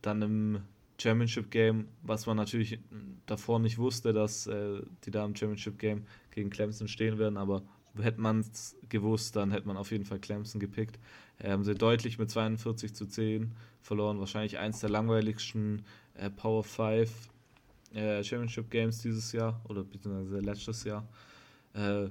dann 0.03 0.23
im 0.23 0.61
Championship 1.01 1.51
Game, 1.51 1.89
was 2.03 2.27
man 2.27 2.37
natürlich 2.37 2.79
davor 3.27 3.59
nicht 3.59 3.79
wusste, 3.79 4.13
dass 4.13 4.47
äh, 4.47 4.83
die 5.05 5.11
da 5.11 5.25
im 5.25 5.35
Championship 5.35 5.79
Game 5.79 6.07
gegen 6.31 6.51
Clemson 6.51 6.89
stehen 6.89 7.19
werden, 7.19 7.37
aber 7.37 7.63
hätte 8.01 8.21
man 8.21 8.41
es 8.41 8.77
gewusst, 8.89 9.37
dann 9.37 9.51
hätte 9.51 9.67
man 9.67 9.77
auf 9.77 9.91
jeden 9.91 10.05
Fall 10.05 10.19
Clemson 10.19 10.61
gepickt. 10.61 10.99
Äh, 11.39 11.51
haben 11.51 11.65
sie 11.65 11.75
deutlich 11.75 12.19
mit 12.19 12.31
42 12.31 12.95
zu 12.95 13.07
10 13.07 13.53
verloren, 13.81 14.19
wahrscheinlich 14.19 14.59
eins 14.59 14.81
der 14.81 14.91
langweiligsten 14.91 15.85
äh, 16.15 16.31
Power 16.31 16.65
5 16.65 17.11
äh, 17.95 18.23
Championship 18.23 18.71
Games 18.71 18.99
dieses 18.99 19.33
Jahr 19.33 19.61
oder 19.69 19.85
beziehungsweise 19.85 20.41
letztes 20.41 20.85
Jahr. 20.85 21.07
Äh, 21.75 22.09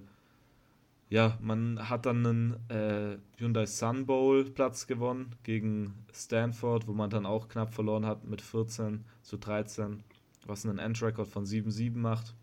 ja, 1.10 1.38
man 1.42 1.90
hat 1.90 2.06
dann 2.06 2.26
einen 2.26 2.70
äh, 2.70 3.18
Hyundai 3.38 3.66
Sun 3.66 4.06
Bowl 4.06 4.44
Platz 4.44 4.88
gewonnen 4.88 5.36
gegen 5.44 5.94
Stanford, 6.14 6.88
wo 6.88 6.94
man 6.94 7.10
dann 7.10 7.26
auch 7.26 7.48
knapp 7.48 7.74
verloren 7.74 8.06
hat 8.06 8.26
mit 8.26 8.42
14 8.42 9.06
zu 9.22 9.38
13, 9.38 10.04
was 10.46 10.66
einen 10.66 10.80
Endrekord 10.80 11.30
von 11.30 11.46
7-7 11.46 11.96
macht. 11.96 12.34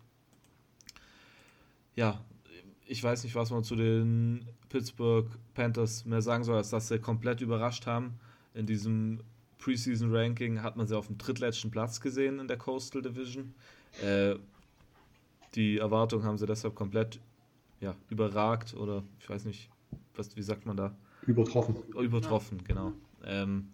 Ja, 1.95 2.19
ich 2.87 3.03
weiß 3.03 3.23
nicht, 3.23 3.35
was 3.35 3.51
man 3.51 3.63
zu 3.63 3.75
den 3.75 4.47
Pittsburgh 4.69 5.27
Panthers 5.53 6.05
mehr 6.05 6.21
sagen 6.21 6.43
soll, 6.43 6.57
als 6.57 6.71
dass 6.71 6.87
sie 6.87 6.99
komplett 6.99 7.41
überrascht 7.41 7.85
haben. 7.85 8.19
In 8.53 8.65
diesem 8.65 9.19
Preseason 9.57 10.15
Ranking 10.15 10.61
hat 10.61 10.75
man 10.75 10.87
sie 10.87 10.97
auf 10.97 11.07
dem 11.07 11.17
drittletzten 11.17 11.71
Platz 11.71 11.99
gesehen 11.99 12.39
in 12.39 12.47
der 12.47 12.57
Coastal 12.57 13.01
Division. 13.01 13.53
Äh, 14.03 14.35
die 15.55 15.77
Erwartungen 15.77 16.25
haben 16.25 16.37
sie 16.37 16.45
deshalb 16.45 16.75
komplett 16.75 17.19
ja, 17.79 17.95
überragt 18.09 18.73
oder 18.73 19.03
ich 19.19 19.29
weiß 19.29 19.45
nicht, 19.45 19.69
was, 20.15 20.35
wie 20.35 20.41
sagt 20.41 20.65
man 20.65 20.77
da? 20.77 20.95
Übertroffen. 21.25 21.75
Übertroffen, 21.97 22.57
ja. 22.59 22.63
genau. 22.67 22.91
Ähm, 23.23 23.69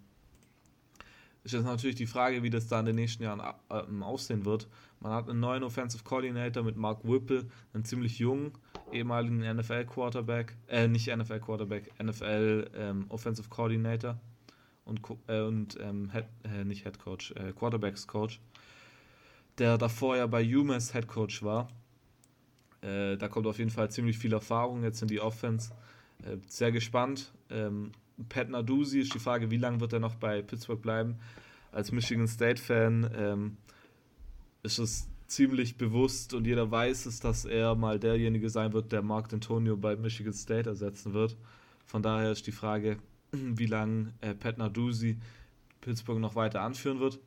ist 1.44 1.52
jetzt 1.52 1.64
natürlich 1.64 1.96
die 1.96 2.06
Frage, 2.06 2.42
wie 2.42 2.50
das 2.50 2.68
da 2.68 2.78
in 2.80 2.86
den 2.86 2.94
nächsten 2.94 3.22
Jahren 3.22 3.40
äh, 3.40 4.02
aussehen 4.02 4.44
wird. 4.44 4.68
Man 5.00 5.12
hat 5.12 5.28
einen 5.28 5.40
neuen 5.40 5.64
Offensive 5.64 6.04
Coordinator 6.04 6.62
mit 6.62 6.76
Mark 6.76 7.00
Whipple, 7.02 7.46
einen 7.72 7.84
ziemlich 7.84 8.18
jungen 8.18 8.52
ehemaligen 8.92 9.40
NFL 9.40 9.86
Quarterback, 9.86 10.56
äh, 10.68 10.86
nicht 10.86 11.14
NFL 11.14 11.40
Quarterback, 11.40 11.90
NFL 12.00 12.70
ähm, 12.76 13.06
Offensive 13.08 13.48
Coordinator 13.48 14.20
und, 14.84 15.00
äh, 15.28 15.40
und 15.40 15.78
ähm, 15.80 16.10
Head, 16.10 16.26
äh, 16.44 16.64
nicht 16.64 16.84
Head 16.84 16.98
Coach, 16.98 17.32
äh, 17.32 17.52
Quarterbacks 17.52 18.06
Coach, 18.06 18.40
der 19.58 19.78
davor 19.78 20.16
ja 20.16 20.26
bei 20.26 20.44
UMass 20.44 20.92
Head 20.92 21.06
Coach 21.06 21.42
war 21.42 21.68
äh, 22.82 23.16
da 23.16 23.28
kommt 23.28 23.46
auf 23.46 23.58
jeden 23.58 23.70
Fall 23.70 23.90
ziemlich 23.90 24.18
viel 24.18 24.32
Erfahrung 24.32 24.82
jetzt 24.82 25.02
in 25.02 25.08
die 25.08 25.20
Offense. 25.20 25.72
Äh, 26.24 26.38
sehr 26.48 26.72
gespannt. 26.72 27.32
Ähm, 27.48 27.92
Pat 28.28 28.50
Narduzzi 28.50 29.00
ist 29.00 29.14
die 29.14 29.18
Frage, 29.18 29.50
wie 29.50 29.56
lange 29.56 29.80
wird 29.80 29.92
er 29.92 30.00
noch 30.00 30.16
bei 30.16 30.42
Pittsburgh 30.42 30.82
bleiben? 30.82 31.16
Als 31.70 31.92
Michigan 31.92 32.28
State-Fan 32.28 33.10
ähm, 33.16 33.56
ist 34.62 34.78
es 34.78 35.08
ziemlich 35.26 35.78
bewusst 35.78 36.34
und 36.34 36.46
jeder 36.46 36.70
weiß 36.70 37.06
es, 37.06 37.20
dass 37.20 37.46
er 37.46 37.74
mal 37.74 37.98
derjenige 37.98 38.50
sein 38.50 38.72
wird, 38.74 38.92
der 38.92 39.00
Mark 39.00 39.32
Antonio 39.32 39.76
bei 39.76 39.96
Michigan 39.96 40.34
State 40.34 40.68
ersetzen 40.68 41.14
wird. 41.14 41.36
Von 41.86 42.02
daher 42.02 42.32
ist 42.32 42.46
die 42.46 42.52
Frage, 42.52 42.98
wie 43.56 43.66
lange 43.66 44.12
äh, 44.20 44.34
Pat 44.34 44.58
Narduzzi 44.58 45.18
Pittsburgh 45.80 46.20
noch 46.20 46.34
weiter 46.34 46.62
anführen 46.62 47.00
wird. 47.00 47.18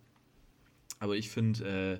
Aber 0.99 1.15
ich 1.15 1.29
finde, 1.29 1.99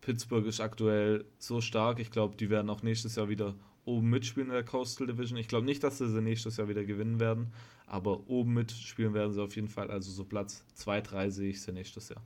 Pittsburgh 0.00 0.46
ist 0.46 0.60
aktuell 0.60 1.24
so 1.38 1.60
stark. 1.60 1.98
Ich 1.98 2.10
glaube, 2.10 2.36
die 2.36 2.50
werden 2.50 2.70
auch 2.70 2.82
nächstes 2.82 3.16
Jahr 3.16 3.28
wieder 3.28 3.54
oben 3.84 4.10
mitspielen 4.10 4.48
in 4.48 4.54
der 4.54 4.64
Coastal 4.64 5.06
Division. 5.06 5.38
Ich 5.38 5.48
glaube 5.48 5.64
nicht, 5.64 5.82
dass 5.82 5.98
sie 5.98 6.08
sie 6.08 6.20
nächstes 6.20 6.56
Jahr 6.56 6.68
wieder 6.68 6.84
gewinnen 6.84 7.18
werden, 7.18 7.52
aber 7.86 8.28
oben 8.28 8.54
mitspielen 8.54 9.14
werden 9.14 9.32
sie 9.32 9.42
auf 9.42 9.56
jeden 9.56 9.68
Fall. 9.68 9.90
Also 9.90 10.10
so 10.10 10.24
Platz 10.24 10.64
2, 10.74 11.00
3 11.00 11.30
sehe 11.30 11.50
ich 11.50 11.62
sie 11.62 11.72
nächstes 11.72 12.08
Jahr. 12.08 12.22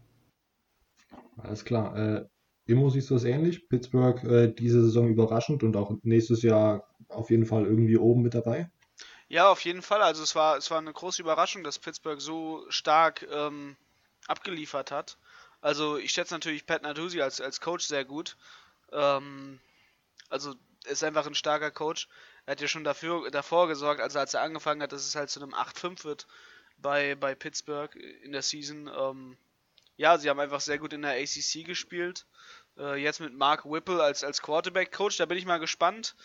Alles 1.36 1.64
klar. 1.64 1.96
Äh, 1.96 2.26
Immo 2.66 2.88
siehst 2.90 3.10
du 3.10 3.14
das 3.14 3.24
ähnlich? 3.24 3.68
Pittsburgh 3.68 4.22
äh, 4.24 4.52
diese 4.52 4.82
Saison 4.82 5.08
überraschend 5.08 5.62
und 5.62 5.76
auch 5.76 5.96
nächstes 6.02 6.42
Jahr 6.42 6.88
auf 7.08 7.30
jeden 7.30 7.46
Fall 7.46 7.64
irgendwie 7.64 7.98
oben 7.98 8.22
mit 8.22 8.34
dabei? 8.34 8.70
Ja, 9.30 9.48
auf 9.48 9.64
jeden 9.64 9.80
Fall. 9.82 10.02
Also 10.02 10.24
es 10.24 10.34
war, 10.34 10.56
es 10.56 10.72
war 10.72 10.78
eine 10.78 10.92
große 10.92 11.22
Überraschung, 11.22 11.62
dass 11.62 11.78
Pittsburgh 11.78 12.20
so 12.20 12.66
stark 12.68 13.22
ähm, 13.30 13.76
abgeliefert 14.26 14.90
hat. 14.90 15.18
Also 15.60 15.98
ich 15.98 16.10
schätze 16.10 16.34
natürlich 16.34 16.66
Pat 16.66 16.82
Narduzzi 16.82 17.22
als, 17.22 17.40
als 17.40 17.60
Coach 17.60 17.86
sehr 17.86 18.04
gut. 18.04 18.36
Ähm, 18.90 19.60
also 20.30 20.54
er 20.84 20.90
ist 20.90 21.04
einfach 21.04 21.26
ein 21.28 21.36
starker 21.36 21.70
Coach. 21.70 22.08
Er 22.44 22.52
hat 22.52 22.60
ja 22.60 22.66
schon 22.66 22.82
dafür, 22.82 23.30
davor 23.30 23.68
gesorgt, 23.68 24.00
also 24.00 24.18
als 24.18 24.34
er 24.34 24.42
angefangen 24.42 24.82
hat, 24.82 24.90
dass 24.90 25.06
es 25.06 25.14
halt 25.14 25.30
zu 25.30 25.40
einem 25.40 25.54
8-5 25.54 26.02
wird 26.04 26.26
bei, 26.78 27.14
bei 27.14 27.36
Pittsburgh 27.36 27.94
in 27.94 28.32
der 28.32 28.42
Season. 28.42 28.88
Ähm, 28.88 29.36
ja, 29.96 30.18
sie 30.18 30.28
haben 30.28 30.40
einfach 30.40 30.60
sehr 30.60 30.78
gut 30.78 30.92
in 30.92 31.02
der 31.02 31.12
ACC 31.12 31.64
gespielt. 31.64 32.26
Äh, 32.76 32.96
jetzt 33.00 33.20
mit 33.20 33.32
Mark 33.34 33.64
Whipple 33.64 34.02
als, 34.02 34.24
als 34.24 34.42
Quarterback-Coach, 34.42 35.18
da 35.18 35.26
bin 35.26 35.38
ich 35.38 35.46
mal 35.46 35.58
gespannt. 35.60 36.16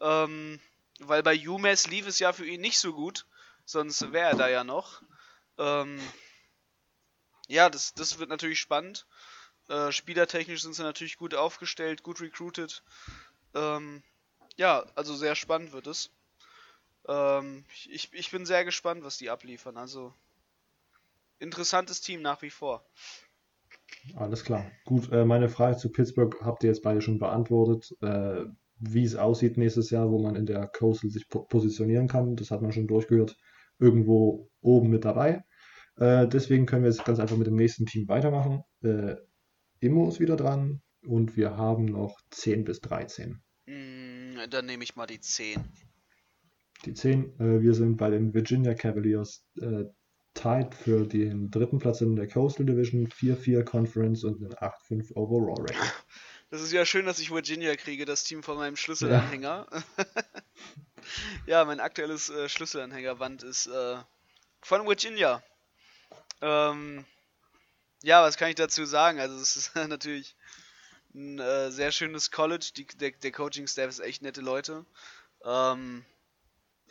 Ähm, 0.00 0.60
weil 1.00 1.22
bei 1.22 1.36
UMass 1.48 1.86
lief 1.86 2.06
es 2.06 2.18
ja 2.18 2.32
für 2.32 2.46
ihn 2.46 2.60
nicht 2.60 2.78
so 2.78 2.92
gut. 2.92 3.26
Sonst 3.64 4.12
wäre 4.12 4.30
er 4.30 4.36
da 4.36 4.48
ja 4.48 4.64
noch. 4.64 5.02
Ähm, 5.58 6.00
ja, 7.48 7.70
das, 7.70 7.94
das 7.94 8.18
wird 8.18 8.28
natürlich 8.28 8.60
spannend. 8.60 9.06
Äh, 9.68 9.92
spielertechnisch 9.92 10.62
sind 10.62 10.74
sie 10.74 10.82
natürlich 10.82 11.16
gut 11.16 11.34
aufgestellt, 11.34 12.02
gut 12.02 12.20
recruited. 12.20 12.82
Ähm, 13.54 14.02
ja, 14.56 14.84
also 14.94 15.14
sehr 15.14 15.34
spannend 15.34 15.72
wird 15.72 15.86
es. 15.86 16.10
Ähm, 17.08 17.64
ich, 17.88 18.12
ich 18.12 18.30
bin 18.30 18.46
sehr 18.46 18.64
gespannt, 18.64 19.04
was 19.04 19.18
die 19.18 19.30
abliefern. 19.30 19.76
Also 19.76 20.12
interessantes 21.38 22.00
Team 22.00 22.22
nach 22.22 22.42
wie 22.42 22.50
vor. 22.50 22.84
Alles 24.16 24.44
klar. 24.44 24.70
Gut, 24.84 25.10
äh, 25.12 25.24
meine 25.24 25.48
Frage 25.48 25.76
zu 25.76 25.90
Pittsburgh 25.90 26.36
habt 26.42 26.62
ihr 26.62 26.70
jetzt 26.70 26.82
beide 26.82 27.00
schon 27.00 27.18
beantwortet. 27.18 27.96
Äh, 28.02 28.46
wie 28.78 29.04
es 29.04 29.16
aussieht 29.16 29.56
nächstes 29.56 29.90
Jahr, 29.90 30.10
wo 30.10 30.18
man 30.18 30.36
in 30.36 30.46
der 30.46 30.66
Coastal 30.66 31.10
sich 31.10 31.28
po 31.28 31.44
positionieren 31.44 32.08
kann, 32.08 32.36
das 32.36 32.50
hat 32.50 32.62
man 32.62 32.72
schon 32.72 32.86
durchgehört. 32.86 33.36
Irgendwo 33.78 34.50
oben 34.60 34.90
mit 34.90 35.04
dabei. 35.04 35.42
Äh, 35.96 36.28
deswegen 36.28 36.66
können 36.66 36.84
wir 36.84 36.90
jetzt 36.90 37.04
ganz 37.04 37.18
einfach 37.18 37.36
mit 37.36 37.46
dem 37.46 37.56
nächsten 37.56 37.86
Team 37.86 38.08
weitermachen. 38.08 38.62
Äh, 38.82 39.16
Immo 39.80 40.08
ist 40.08 40.20
wieder 40.20 40.36
dran 40.36 40.80
und 41.06 41.36
wir 41.36 41.56
haben 41.56 41.84
noch 41.86 42.18
10 42.30 42.64
bis 42.64 42.80
13. 42.80 43.42
Mm, 43.66 44.36
dann 44.50 44.66
nehme 44.66 44.84
ich 44.84 44.96
mal 44.96 45.06
die 45.06 45.20
10. 45.20 45.60
Die 46.84 46.94
10. 46.94 47.40
Äh, 47.40 47.60
wir 47.62 47.74
sind 47.74 47.96
bei 47.96 48.10
den 48.10 48.34
Virginia 48.34 48.74
Cavaliers 48.74 49.44
äh, 49.60 49.84
tied 50.34 50.74
für 50.74 51.06
den 51.06 51.50
dritten 51.50 51.78
Platz 51.78 52.00
in 52.00 52.16
der 52.16 52.28
Coastal 52.28 52.66
Division, 52.66 53.06
4-4 53.06 53.62
Conference 53.62 54.24
und 54.24 54.42
ein 54.42 54.52
8-5 54.52 55.14
Overall 55.14 55.60
Rating. 55.60 55.76
Das 56.54 56.62
ist 56.62 56.70
ja 56.70 56.86
schön, 56.86 57.04
dass 57.04 57.18
ich 57.18 57.32
Virginia 57.32 57.74
kriege, 57.74 58.04
das 58.04 58.22
Team 58.22 58.44
von 58.44 58.56
meinem 58.56 58.76
Schlüsselanhänger. 58.76 59.66
Ja, 59.72 60.04
ja 61.46 61.64
mein 61.64 61.80
aktuelles 61.80 62.30
äh, 62.30 62.48
Schlüsselanhängerband 62.48 63.42
ist 63.42 63.66
äh, 63.66 63.96
von 64.62 64.86
Virginia. 64.86 65.42
Ähm, 66.40 67.04
ja, 68.04 68.22
was 68.22 68.36
kann 68.36 68.50
ich 68.50 68.54
dazu 68.54 68.84
sagen? 68.84 69.18
Also 69.18 69.34
es 69.36 69.56
ist 69.56 69.74
natürlich 69.88 70.36
ein 71.12 71.40
äh, 71.40 71.72
sehr 71.72 71.90
schönes 71.90 72.30
College. 72.30 72.70
Die, 72.76 72.86
der, 72.86 73.10
der 73.10 73.32
Coaching-Staff 73.32 73.88
ist 73.88 73.98
echt 73.98 74.22
nette 74.22 74.40
Leute. 74.40 74.86
Ähm, 75.44 76.04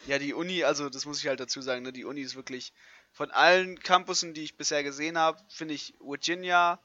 ja, 0.08 0.20
die 0.20 0.34
Uni, 0.34 0.66
also 0.66 0.90
das 0.90 1.06
muss 1.06 1.20
ich 1.20 1.28
halt 1.28 1.40
dazu 1.40 1.62
sagen, 1.62 1.84
ne, 1.84 1.94
die 1.94 2.04
Uni 2.04 2.20
ist 2.20 2.36
wirklich 2.36 2.74
von 3.14 3.32
allen 3.32 3.80
Campussen, 3.80 4.34
die 4.34 4.44
ich 4.44 4.58
bisher 4.58 4.84
gesehen 4.84 5.18
habe, 5.18 5.42
finde 5.48 5.74
ich 5.74 5.94
Virginia 6.02 6.82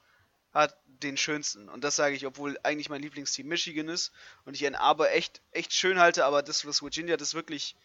hat 0.52 0.76
den 0.86 1.16
schönsten. 1.16 1.68
Und 1.68 1.84
das 1.84 1.96
sage 1.96 2.14
ich, 2.14 2.26
obwohl 2.26 2.58
eigentlich 2.62 2.88
mein 2.88 3.02
Lieblingsteam 3.02 3.46
Michigan 3.46 3.88
ist 3.88 4.12
und 4.44 4.54
ich 4.54 4.66
Ann 4.66 4.74
Arbor 4.74 5.10
echt, 5.10 5.40
echt 5.52 5.72
schön 5.72 5.98
halte, 5.98 6.24
aber 6.24 6.42
das, 6.42 6.66
was 6.66 6.82
Virginia, 6.82 7.16
das 7.16 7.34
wirklich 7.34 7.76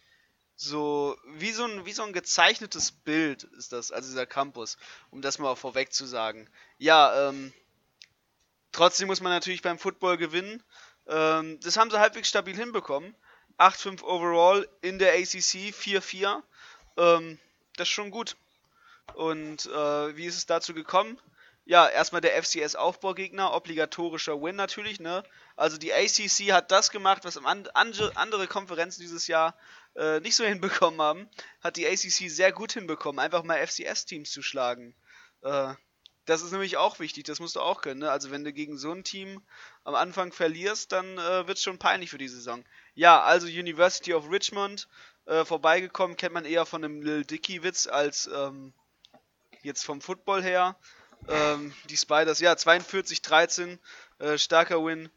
so 0.56 1.18
wie 1.26 1.52
so 1.52 1.66
ein 1.66 1.86
wie 1.86 1.94
so 1.94 2.04
ein 2.04 2.14
gezeichnetes 2.14 2.92
Bild 2.92 3.44
ist 3.44 3.74
das, 3.74 3.92
also 3.92 4.10
dieser 4.10 4.26
Campus, 4.26 4.78
um 5.10 5.22
das 5.22 5.40
mal 5.40 5.56
vorweg 5.56 5.94
zu 5.94 6.06
sagen. 6.06 6.48
Ja, 6.78 7.30
ähm, 7.30 7.54
trotzdem 8.72 9.08
muss 9.08 9.22
man 9.22 9.32
natürlich 9.32 9.62
beim 9.62 9.80
Football 9.80 10.18
gewinnen. 10.18 10.64
Ähm, 11.08 11.60
das 11.62 11.78
haben 11.78 11.90
sie 11.92 12.00
halbwegs 12.00 12.30
stabil 12.30 12.56
hinbekommen. 12.56 13.16
8-5 13.58 14.04
overall 14.04 14.68
in 14.82 15.00
der 15.00 15.14
ACC, 15.14 15.74
4-4. 15.74 16.42
Ähm, 16.98 17.40
das 17.76 17.88
ist 17.88 17.94
schon 17.94 18.12
gut. 18.12 18.36
Und 19.16 19.66
äh, 19.68 20.18
wie 20.18 20.26
ist 20.26 20.38
es 20.38 20.46
dazu 20.46 20.74
gekommen? 20.74 21.20
Ja, 21.66 21.88
erstmal 21.88 22.22
der 22.22 22.42
FCS 22.42 22.76
Aufbaugegner, 22.76 23.54
obligatorischer 23.54 24.42
Win 24.42 24.56
natürlich, 24.56 25.00
ne? 25.00 25.24
Also 25.56 25.78
die 25.78 25.94
ACC 25.94 26.52
hat 26.52 26.72
das 26.72 26.92
gemacht, 26.92 27.24
was 27.24 27.38
andere 27.38 28.48
Konferenzen 28.48 29.02
dieses 29.02 29.28
Jahr 29.28 29.56
äh, 29.96 30.20
nicht 30.20 30.36
so 30.36 30.44
hinbekommen 30.46 31.02
haben, 31.02 31.30
hat 31.62 31.78
die 31.78 31.88
ACC 31.88 32.30
sehr 32.30 32.52
gut 32.52 32.74
hinbekommen, 32.74 33.20
einfach 33.20 33.44
mal 33.44 33.66
FCS-Teams 33.66 34.32
zu 34.32 34.42
schlagen. 34.42 34.94
Äh, 35.42 35.74
Das 36.26 36.42
ist 36.42 36.52
nämlich 36.52 36.78
auch 36.78 37.00
wichtig, 37.00 37.26
das 37.26 37.40
musst 37.40 37.56
du 37.56 37.62
auch 37.62 37.82
können. 37.82 38.02
Ne? 38.02 38.12
Also 38.12 38.32
wenn 38.32 38.44
du 38.44 38.54
gegen 38.54 38.78
so 38.78 38.92
ein 38.92 39.04
Team 39.04 39.42
am 39.84 39.96
Anfang 39.96 40.32
verlierst, 40.34 40.92
dann 40.92 41.18
äh, 41.18 41.48
es 41.50 41.62
schon 41.64 41.80
peinlich 41.80 42.10
für 42.10 42.18
die 42.18 42.28
Saison. 42.30 42.64
Ja, 42.96 43.22
also 43.22 43.48
University 43.48 44.14
of 44.14 44.30
Richmond 44.30 44.88
äh, 45.26 45.46
vorbeigekommen, 45.46 46.18
kennt 46.18 46.34
man 46.34 46.46
eher 46.46 46.66
von 46.66 46.84
einem 46.84 47.02
Lil 47.02 47.26
Dicky-Witz 47.26 47.88
als 47.88 48.28
ähm, 48.28 48.74
jetzt 49.64 49.84
vom 49.86 50.02
Football 50.02 50.44
her. 50.44 50.78
Ähm, 51.28 51.74
die 51.90 51.98
Spiders, 51.98 52.40
ja, 52.40 52.54
42-13, 52.54 53.80
äh, 54.20 54.38
starker 54.38 54.84
Win. 54.84 55.10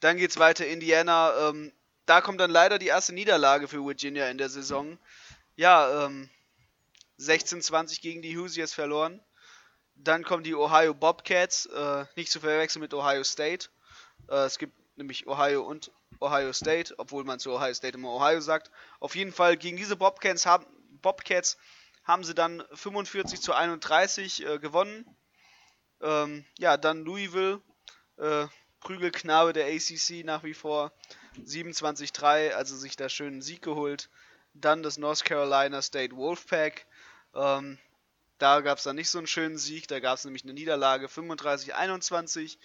Dann 0.00 0.16
geht's 0.16 0.38
weiter, 0.38 0.66
Indiana. 0.66 1.48
Ähm, 1.48 1.72
da 2.06 2.20
kommt 2.20 2.40
dann 2.40 2.50
leider 2.50 2.78
die 2.78 2.88
erste 2.88 3.14
Niederlage 3.14 3.68
für 3.68 3.84
Virginia 3.84 4.28
in 4.28 4.38
der 4.38 4.48
Saison. 4.48 4.98
Ja, 5.56 6.06
ähm, 6.06 6.28
16-20 7.18 8.00
gegen 8.00 8.22
die 8.22 8.36
Hoosiers 8.36 8.74
verloren. 8.74 9.20
Dann 9.94 10.24
kommen 10.24 10.42
die 10.42 10.54
Ohio 10.54 10.92
Bobcats, 10.92 11.66
äh, 11.66 12.04
nicht 12.16 12.30
zu 12.30 12.40
verwechseln 12.40 12.82
mit 12.82 12.92
Ohio 12.92 13.22
State. 13.22 13.68
Äh, 14.28 14.44
es 14.44 14.58
gibt 14.58 14.74
nämlich 14.96 15.26
Ohio 15.26 15.62
und 15.62 15.92
Ohio 16.20 16.52
State, 16.52 16.94
obwohl 16.98 17.24
man 17.24 17.38
zu 17.38 17.52
Ohio 17.52 17.74
State 17.74 17.96
immer 17.96 18.10
Ohio 18.10 18.40
sagt. 18.40 18.70
Auf 19.00 19.14
jeden 19.14 19.32
Fall 19.32 19.56
gegen 19.56 19.76
diese 19.76 19.96
Bobcats 19.96 20.46
haben, 20.46 20.66
Bobcats 21.00 21.56
haben 22.04 22.24
sie 22.24 22.34
dann 22.34 22.62
45 22.72 23.40
zu 23.40 23.54
31 23.54 24.44
äh, 24.44 24.58
gewonnen. 24.58 25.06
Ähm, 26.04 26.44
ja, 26.58 26.76
dann 26.76 27.04
Louisville, 27.04 27.62
äh, 28.18 28.46
Prügelknabe 28.80 29.54
der 29.54 29.66
ACC 29.66 30.22
nach 30.24 30.44
wie 30.44 30.52
vor, 30.52 30.92
27-3, 31.42 32.52
also 32.52 32.76
sich 32.76 32.96
da 32.96 33.08
schönen 33.08 33.40
Sieg 33.40 33.62
geholt. 33.62 34.10
Dann 34.52 34.82
das 34.82 34.98
North 34.98 35.24
Carolina 35.24 35.80
State 35.80 36.14
Wolfpack. 36.14 36.86
Ähm, 37.34 37.78
da 38.38 38.60
gab 38.60 38.78
es 38.78 38.84
dann 38.84 38.96
nicht 38.96 39.08
so 39.08 39.18
einen 39.18 39.26
schönen 39.26 39.56
Sieg, 39.56 39.88
da 39.88 39.98
gab 39.98 40.18
es 40.18 40.24
nämlich 40.24 40.44
eine 40.44 40.52
Niederlage 40.52 41.06
35-21. 41.06 42.58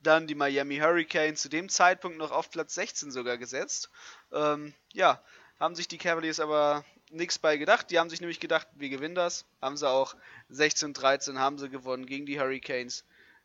Dann 0.00 0.26
die 0.26 0.34
Miami 0.34 0.78
Hurricanes, 0.78 1.40
zu 1.40 1.48
dem 1.48 1.68
Zeitpunkt 1.68 2.18
noch 2.18 2.32
auf 2.32 2.50
Platz 2.50 2.74
16 2.74 3.12
sogar 3.12 3.38
gesetzt. 3.38 3.88
Ähm, 4.32 4.74
ja, 4.92 5.22
haben 5.60 5.76
sich 5.76 5.86
die 5.86 5.98
Cavaliers 5.98 6.40
aber 6.40 6.84
nichts 7.12 7.38
bei 7.38 7.56
gedacht. 7.56 7.90
Die 7.90 7.98
haben 7.98 8.10
sich 8.10 8.20
nämlich 8.20 8.40
gedacht, 8.40 8.66
wir 8.74 8.88
gewinnen 8.88 9.14
das. 9.14 9.44
Haben 9.60 9.76
sie 9.76 9.88
auch 9.88 10.14
16-13 10.50 11.38
haben 11.38 11.58
sie 11.58 11.68
gewonnen 11.68 12.06
gegen 12.06 12.26
die 12.26 12.40
Hurricanes. 12.40 13.04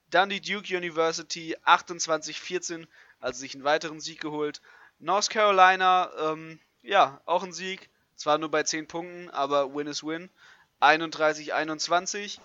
Dann 0.09 0.29
die 0.29 0.41
Duke 0.41 0.75
University 0.75 1.55
28-14, 1.65 2.87
also 3.19 3.39
sich 3.39 3.55
einen 3.55 3.63
weiteren 3.63 3.99
Sieg 3.99 4.21
geholt. 4.21 4.61
North 4.99 5.29
Carolina, 5.29 6.09
ähm, 6.17 6.59
ja, 6.81 7.21
auch 7.25 7.43
ein 7.43 7.53
Sieg. 7.53 7.89
Zwar 8.15 8.39
nur 8.39 8.49
bei 8.49 8.63
10 8.63 8.87
Punkten, 8.87 9.29
aber 9.29 9.75
Win 9.75 9.87
is 9.87 10.03
Win. 10.03 10.29
31-21. 10.81 12.39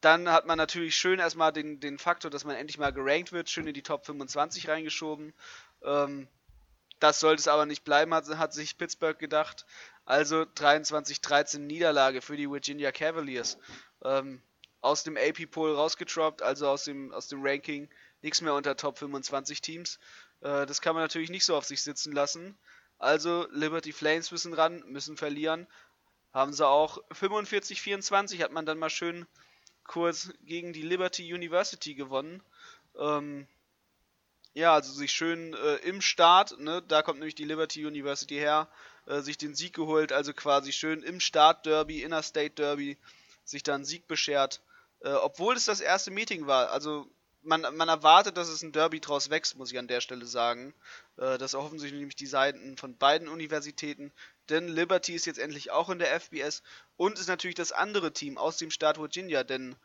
Dann 0.00 0.28
hat 0.28 0.46
man 0.46 0.58
natürlich 0.58 0.96
schön 0.96 1.18
erstmal 1.18 1.52
den, 1.52 1.80
den 1.80 1.98
Faktor, 1.98 2.30
dass 2.30 2.44
man 2.44 2.56
endlich 2.56 2.76
mal 2.76 2.92
gerankt 2.92 3.32
wird, 3.32 3.48
schön 3.48 3.66
in 3.66 3.72
die 3.72 3.82
Top 3.82 4.04
25 4.04 4.68
reingeschoben. 4.68 5.32
Ähm, 5.82 6.28
das 7.00 7.20
sollte 7.20 7.40
es 7.40 7.48
aber 7.48 7.66
nicht 7.66 7.84
bleiben, 7.84 8.12
hat, 8.14 8.26
hat 8.36 8.52
sich 8.52 8.76
Pittsburgh 8.76 9.18
gedacht. 9.18 9.66
Also 10.04 10.42
23-13 10.42 11.58
Niederlage 11.58 12.20
für 12.20 12.36
die 12.36 12.50
Virginia 12.50 12.92
Cavaliers. 12.92 13.58
Ähm, 14.02 14.42
aus 14.80 15.02
dem 15.02 15.16
AP-Poll 15.16 15.74
rausgetroppt, 15.74 16.42
also 16.42 16.68
aus 16.68 16.84
dem, 16.84 17.12
aus 17.12 17.28
dem 17.28 17.40
Ranking. 17.42 17.88
Nichts 18.20 18.40
mehr 18.42 18.54
unter 18.54 18.76
Top 18.76 18.98
25 18.98 19.60
Teams. 19.60 19.98
Äh, 20.40 20.66
das 20.66 20.80
kann 20.80 20.94
man 20.94 21.02
natürlich 21.04 21.30
nicht 21.30 21.44
so 21.44 21.56
auf 21.56 21.64
sich 21.64 21.82
sitzen 21.82 22.12
lassen. 22.12 22.56
Also 22.98 23.46
Liberty 23.50 23.92
Flames 23.92 24.30
müssen 24.30 24.52
ran, 24.52 24.82
müssen 24.86 25.16
verlieren. 25.16 25.66
Haben 26.32 26.52
sie 26.52 26.66
auch 26.66 26.98
45-24 27.10 28.42
hat 28.42 28.52
man 28.52 28.66
dann 28.66 28.78
mal 28.78 28.90
schön 28.90 29.26
kurz 29.84 30.32
gegen 30.42 30.72
die 30.72 30.82
Liberty 30.82 31.32
University 31.32 31.94
gewonnen. 31.94 32.42
Ähm, 32.98 33.46
ja, 34.52 34.74
also 34.74 34.92
sich 34.92 35.12
schön 35.12 35.54
äh, 35.54 35.76
im 35.76 36.00
Start, 36.00 36.58
ne, 36.58 36.82
da 36.86 37.02
kommt 37.02 37.18
nämlich 37.18 37.34
die 37.34 37.44
Liberty 37.44 37.84
University 37.84 38.36
her, 38.36 38.68
äh, 39.06 39.20
sich 39.20 39.38
den 39.38 39.54
Sieg 39.54 39.74
geholt, 39.74 40.12
also 40.12 40.32
quasi 40.32 40.72
schön 40.72 41.02
im 41.02 41.20
Start 41.20 41.66
Derby, 41.66 42.02
Interstate 42.02 42.50
Derby, 42.50 42.98
sich 43.44 43.62
da 43.62 43.74
einen 43.74 43.84
Sieg 43.84 44.06
beschert. 44.06 44.62
Äh, 45.00 45.12
obwohl 45.12 45.56
es 45.56 45.64
das 45.64 45.80
erste 45.80 46.10
Meeting 46.10 46.46
war, 46.46 46.70
also 46.70 47.06
man, 47.44 47.62
man 47.76 47.88
erwartet, 47.88 48.36
dass 48.36 48.48
es 48.48 48.62
ein 48.62 48.72
Derby 48.72 49.00
draus 49.00 49.30
wächst, 49.30 49.56
muss 49.56 49.70
ich 49.70 49.78
an 49.78 49.88
der 49.88 50.00
Stelle 50.00 50.26
sagen. 50.26 50.74
Äh, 51.18 51.38
das 51.38 51.54
offensichtlich 51.54 52.00
nämlich 52.00 52.16
die 52.16 52.26
Seiten 52.26 52.76
von 52.76 52.96
beiden 52.96 53.28
Universitäten. 53.28 54.12
Denn 54.48 54.68
Liberty 54.68 55.14
ist 55.14 55.26
jetzt 55.26 55.38
endlich 55.38 55.70
auch 55.70 55.90
in 55.90 55.98
der 55.98 56.18
FBS 56.18 56.62
und 56.96 57.18
ist 57.18 57.28
natürlich 57.28 57.54
das 57.54 57.72
andere 57.72 58.12
Team 58.12 58.38
aus 58.38 58.56
dem 58.56 58.70
Staat 58.70 58.98
Virginia, 58.98 59.44
denn 59.44 59.76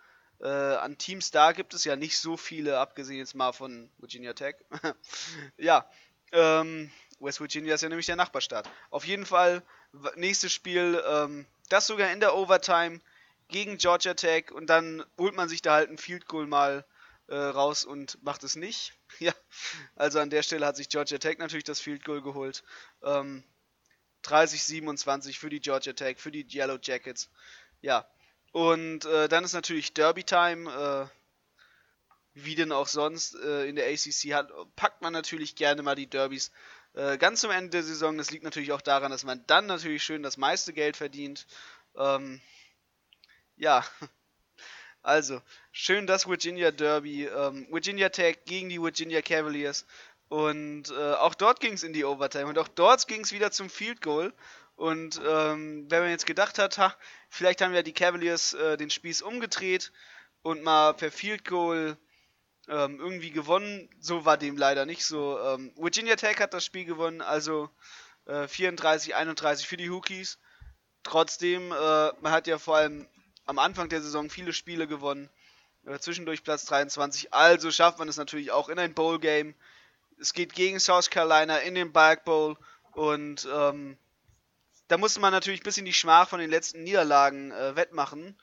äh, 0.41 0.47
an 0.47 0.97
Teams 0.97 1.31
da 1.31 1.51
gibt 1.51 1.73
es 1.73 1.83
ja 1.83 1.95
nicht 1.95 2.17
so 2.17 2.37
viele, 2.37 2.79
abgesehen 2.79 3.19
jetzt 3.19 3.35
mal 3.35 3.51
von 3.51 3.89
Virginia 3.97 4.33
Tech. 4.33 4.55
ja, 5.57 5.89
ähm, 6.31 6.91
West 7.19 7.39
Virginia 7.39 7.75
ist 7.75 7.81
ja 7.81 7.89
nämlich 7.89 8.05
der 8.05 8.15
Nachbarstaat. 8.15 8.69
Auf 8.89 9.05
jeden 9.05 9.25
Fall, 9.25 9.63
nächstes 10.15 10.53
Spiel, 10.53 11.01
ähm, 11.05 11.45
das 11.69 11.87
sogar 11.87 12.11
in 12.11 12.19
der 12.19 12.35
Overtime 12.35 13.01
gegen 13.47 13.77
Georgia 13.77 14.13
Tech 14.13 14.51
und 14.51 14.67
dann 14.67 15.03
holt 15.17 15.35
man 15.35 15.49
sich 15.49 15.61
da 15.61 15.73
halt 15.73 15.89
ein 15.89 15.97
Field 15.97 16.27
Goal 16.27 16.47
mal 16.47 16.85
äh, 17.27 17.35
raus 17.35 17.85
und 17.85 18.21
macht 18.23 18.43
es 18.43 18.55
nicht. 18.55 18.93
ja, 19.19 19.33
also 19.95 20.19
an 20.19 20.29
der 20.29 20.43
Stelle 20.43 20.65
hat 20.65 20.75
sich 20.75 20.89
Georgia 20.89 21.17
Tech 21.17 21.37
natürlich 21.37 21.63
das 21.63 21.79
Field 21.79 22.03
Goal 22.03 22.21
geholt. 22.21 22.63
Ähm, 23.03 23.43
30-27 24.23 25.39
für 25.39 25.49
die 25.49 25.61
Georgia 25.61 25.93
Tech, 25.93 26.17
für 26.19 26.31
die 26.31 26.45
Yellow 26.51 26.77
Jackets. 26.81 27.29
Ja, 27.81 28.07
und 28.51 29.05
äh, 29.05 29.29
dann 29.29 29.43
ist 29.43 29.53
natürlich 29.53 29.93
Derby 29.93 30.23
Time. 30.23 31.09
Äh, 31.09 31.19
wie 32.33 32.55
denn 32.55 32.71
auch 32.71 32.87
sonst 32.87 33.35
äh, 33.35 33.65
in 33.65 33.75
der 33.75 33.87
ACC 33.87 34.33
hat, 34.33 34.51
packt 34.75 35.01
man 35.01 35.13
natürlich 35.13 35.55
gerne 35.55 35.81
mal 35.81 35.95
die 35.95 36.07
Derbys 36.07 36.51
äh, 36.99 37.17
ganz 37.17 37.41
zum 37.41 37.51
Ende 37.51 37.69
der 37.69 37.83
Saison. 37.83 38.17
Das 38.17 38.31
liegt 38.31 38.43
natürlich 38.43 38.73
auch 38.73 38.81
daran, 38.81 39.11
dass 39.11 39.23
man 39.23 39.43
dann 39.47 39.65
natürlich 39.67 40.03
schön 40.03 40.21
das 40.21 40.37
meiste 40.37 40.73
Geld 40.73 40.97
verdient. 40.97 41.47
Ähm, 41.95 42.41
ja, 43.55 43.85
also 45.01 45.41
schön 45.71 46.07
das 46.07 46.27
Virginia 46.27 46.71
Derby. 46.71 47.25
Ähm, 47.25 47.67
Virginia 47.71 48.09
Tech 48.09 48.39
gegen 48.45 48.69
die 48.69 48.81
Virginia 48.81 49.21
Cavaliers. 49.21 49.85
Und 50.27 50.91
äh, 50.91 51.13
auch 51.13 51.35
dort 51.35 51.59
ging 51.61 51.73
es 51.73 51.83
in 51.83 51.93
die 51.93 52.03
Overtime. 52.03 52.47
Und 52.47 52.57
auch 52.57 52.67
dort 52.67 53.07
ging 53.07 53.21
es 53.21 53.31
wieder 53.31 53.51
zum 53.51 53.69
Field 53.69 54.01
Goal. 54.01 54.33
Und 54.75 55.21
ähm, 55.25 55.85
wenn 55.89 56.01
man 56.01 56.09
jetzt 56.09 56.25
gedacht 56.25 56.59
hat, 56.59 56.77
ha, 56.77 56.95
vielleicht 57.29 57.61
haben 57.61 57.73
ja 57.73 57.81
die 57.81 57.93
Cavaliers 57.93 58.53
äh, 58.53 58.77
den 58.77 58.89
Spieß 58.89 59.21
umgedreht 59.21 59.91
und 60.41 60.63
mal 60.63 60.93
per 60.93 61.11
Field 61.11 61.45
Goal 61.45 61.97
ähm, 62.67 62.99
irgendwie 62.99 63.31
gewonnen, 63.31 63.89
so 63.99 64.25
war 64.25 64.37
dem 64.37 64.57
leider 64.57 64.85
nicht 64.85 65.05
so. 65.05 65.39
Ähm, 65.39 65.73
Virginia 65.77 66.15
Tech 66.15 66.39
hat 66.39 66.53
das 66.53 66.65
Spiel 66.65 66.85
gewonnen, 66.85 67.21
also 67.21 67.69
äh, 68.25 68.43
34-31 68.43 69.65
für 69.65 69.77
die 69.77 69.89
Hookies. 69.89 70.37
Trotzdem, 71.03 71.71
äh, 71.71 72.11
man 72.21 72.31
hat 72.31 72.47
ja 72.47 72.59
vor 72.59 72.77
allem 72.77 73.07
am 73.45 73.57
Anfang 73.57 73.89
der 73.89 74.01
Saison 74.01 74.29
viele 74.29 74.53
Spiele 74.53 74.87
gewonnen. 74.87 75.29
Äh, 75.85 75.99
zwischendurch 75.99 76.43
Platz 76.43 76.65
23. 76.65 77.33
Also 77.33 77.71
schafft 77.71 77.99
man 77.99 78.07
es 78.09 78.17
natürlich 78.17 78.51
auch 78.51 78.69
in 78.69 78.77
ein 78.77 78.93
Bowl-Game. 78.93 79.55
Es 80.19 80.33
geht 80.33 80.53
gegen 80.53 80.79
South 80.79 81.09
Carolina 81.09 81.57
in 81.59 81.75
den 81.75 81.91
Bark 81.91 82.25
Bowl 82.25 82.57
und 82.91 83.47
ähm, 83.51 83.97
da 84.89 84.97
musste 84.97 85.19
man 85.19 85.31
natürlich 85.31 85.61
ein 85.61 85.63
bisschen 85.63 85.85
die 85.85 85.93
Schmach 85.93 86.27
von 86.27 86.39
den 86.39 86.49
letzten 86.49 86.83
Niederlagen 86.83 87.51
äh, 87.51 87.75
wettmachen 87.75 88.37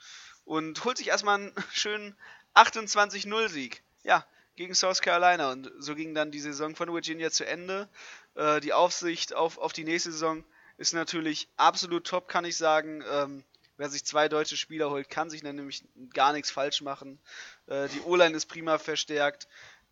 und 0.44 0.84
holt 0.84 0.96
sich 0.96 1.08
erstmal 1.08 1.40
einen 1.40 1.54
schönen 1.72 2.16
28-0-Sieg. 2.54 3.82
Ja, 4.06 4.24
gegen 4.54 4.74
South 4.74 5.02
Carolina. 5.02 5.50
Und 5.50 5.70
so 5.78 5.96
ging 5.96 6.14
dann 6.14 6.30
die 6.30 6.38
Saison 6.38 6.76
von 6.76 6.92
Virginia 6.94 7.30
zu 7.32 7.44
Ende. 7.44 7.88
Äh, 8.36 8.60
die 8.60 8.72
Aufsicht 8.72 9.34
auf, 9.34 9.58
auf 9.58 9.72
die 9.72 9.82
nächste 9.82 10.12
Saison 10.12 10.44
ist 10.78 10.94
natürlich 10.94 11.48
absolut 11.56 12.06
top, 12.06 12.28
kann 12.28 12.44
ich 12.44 12.56
sagen. 12.56 13.02
Ähm, 13.10 13.42
wer 13.76 13.90
sich 13.90 14.04
zwei 14.04 14.28
deutsche 14.28 14.56
Spieler 14.56 14.90
holt, 14.90 15.10
kann 15.10 15.28
sich 15.28 15.42
dann 15.42 15.56
nämlich 15.56 15.84
gar 16.14 16.32
nichts 16.32 16.52
falsch 16.52 16.82
machen. 16.82 17.18
Äh, 17.66 17.88
die 17.88 18.00
O-Line 18.02 18.36
ist 18.36 18.46
prima 18.46 18.78
verstärkt. 18.78 19.48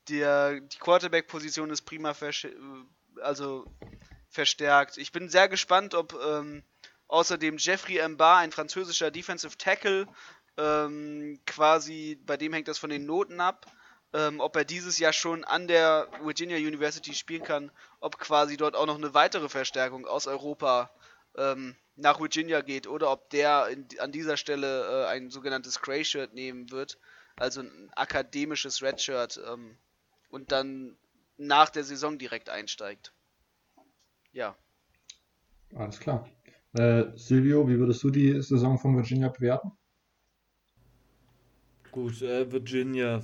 Der, 0.08 0.60
die 0.60 0.78
Quarterback-Position 0.78 1.70
ist 1.70 1.82
prima 1.82 2.14
vers 2.14 2.46
also 3.20 3.66
verstärkt. 4.28 4.96
Ich 4.96 5.10
bin 5.10 5.28
sehr 5.28 5.48
gespannt, 5.48 5.94
ob 5.94 6.14
ähm, 6.24 6.62
außerdem 7.08 7.56
Jeffrey 7.58 8.06
Mbar, 8.06 8.38
ein 8.38 8.52
französischer 8.52 9.10
Defensive 9.10 9.56
Tackle, 9.58 10.06
ähm, 10.56 11.40
quasi, 11.46 12.18
bei 12.26 12.36
dem 12.36 12.52
hängt 12.52 12.68
das 12.68 12.78
von 12.78 12.90
den 12.90 13.06
Noten 13.06 13.40
ab, 13.40 13.66
ähm, 14.14 14.38
ob 14.40 14.56
er 14.56 14.64
dieses 14.64 14.98
Jahr 14.98 15.12
schon 15.12 15.44
an 15.44 15.66
der 15.66 16.08
Virginia 16.22 16.56
University 16.56 17.12
spielen 17.14 17.42
kann, 17.42 17.70
ob 18.00 18.18
quasi 18.18 18.56
dort 18.56 18.76
auch 18.76 18.86
noch 18.86 18.96
eine 18.96 19.12
weitere 19.12 19.48
Verstärkung 19.48 20.06
aus 20.06 20.28
Europa 20.28 20.90
ähm, 21.36 21.74
nach 21.96 22.20
Virginia 22.20 22.60
geht 22.60 22.86
oder 22.86 23.10
ob 23.10 23.28
der 23.30 23.68
in, 23.68 23.86
an 23.98 24.12
dieser 24.12 24.36
Stelle 24.36 25.04
äh, 25.04 25.06
ein 25.08 25.30
sogenanntes 25.30 25.80
Gray 25.80 26.04
Shirt 26.04 26.32
nehmen 26.32 26.70
wird, 26.70 26.98
also 27.36 27.62
ein 27.62 27.90
akademisches 27.96 28.82
Redshirt 28.82 29.40
ähm, 29.48 29.76
und 30.30 30.52
dann 30.52 30.96
nach 31.36 31.70
der 31.70 31.82
Saison 31.82 32.16
direkt 32.16 32.48
einsteigt. 32.48 33.12
Ja. 34.32 34.56
Alles 35.74 35.98
klar. 35.98 36.28
Äh, 36.74 37.06
Silvio, 37.16 37.68
wie 37.68 37.78
würdest 37.78 38.02
du 38.04 38.10
die 38.10 38.40
Saison 38.42 38.78
von 38.78 38.94
Virginia 38.94 39.28
bewerten? 39.28 39.72
Gut, 41.90 42.22
äh, 42.22 42.50
Virginia, 42.50 43.22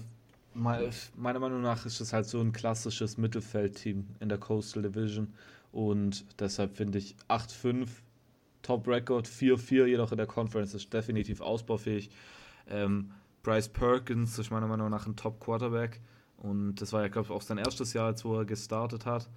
meiner 0.55 1.39
Meinung 1.39 1.63
nach 1.63 1.87
ist 1.87 2.01
es 2.01 2.13
halt 2.13 2.27
so 2.27 2.41
ein 2.41 2.53
klassisches 2.53 3.17
Mittelfeldteam 3.17 4.07
in 4.21 4.29
der 4.29 4.39
Coastal 4.39 4.83
Division 4.83 5.33
und 5.73 6.25
deshalb 6.41 6.77
finde 6.77 6.99
ich 6.99 7.15
8-5 7.29 7.89
Top 8.63 8.87
Record, 8.87 9.27
4-4 9.27 9.87
jedoch 9.87 10.13
in 10.13 10.19
der 10.19 10.27
Conference 10.27 10.75
ist 10.75 10.93
definitiv 10.93 11.41
ausbaufähig. 11.41 12.11
Ähm, 12.69 13.13
Bryce 13.43 13.69
Perkins 13.69 14.39
ist 14.39 14.51
meiner 14.51 14.67
Meinung 14.67 14.91
nach 14.91 15.07
ein 15.07 15.17
Top 15.17 15.41
Quarterback 15.41 16.01
und 16.37 16.77
das 16.77 16.93
war 16.93 17.03
ja, 17.03 17.09
glaube 17.09 17.27
ich, 17.27 17.33
auch 17.33 17.43
sein 17.43 17.59
erstes 17.59 17.93
Jahr, 17.93 18.07
als 18.07 18.25
wo 18.25 18.37
er 18.37 18.45
gestartet 18.45 19.07
hat. 19.07 19.29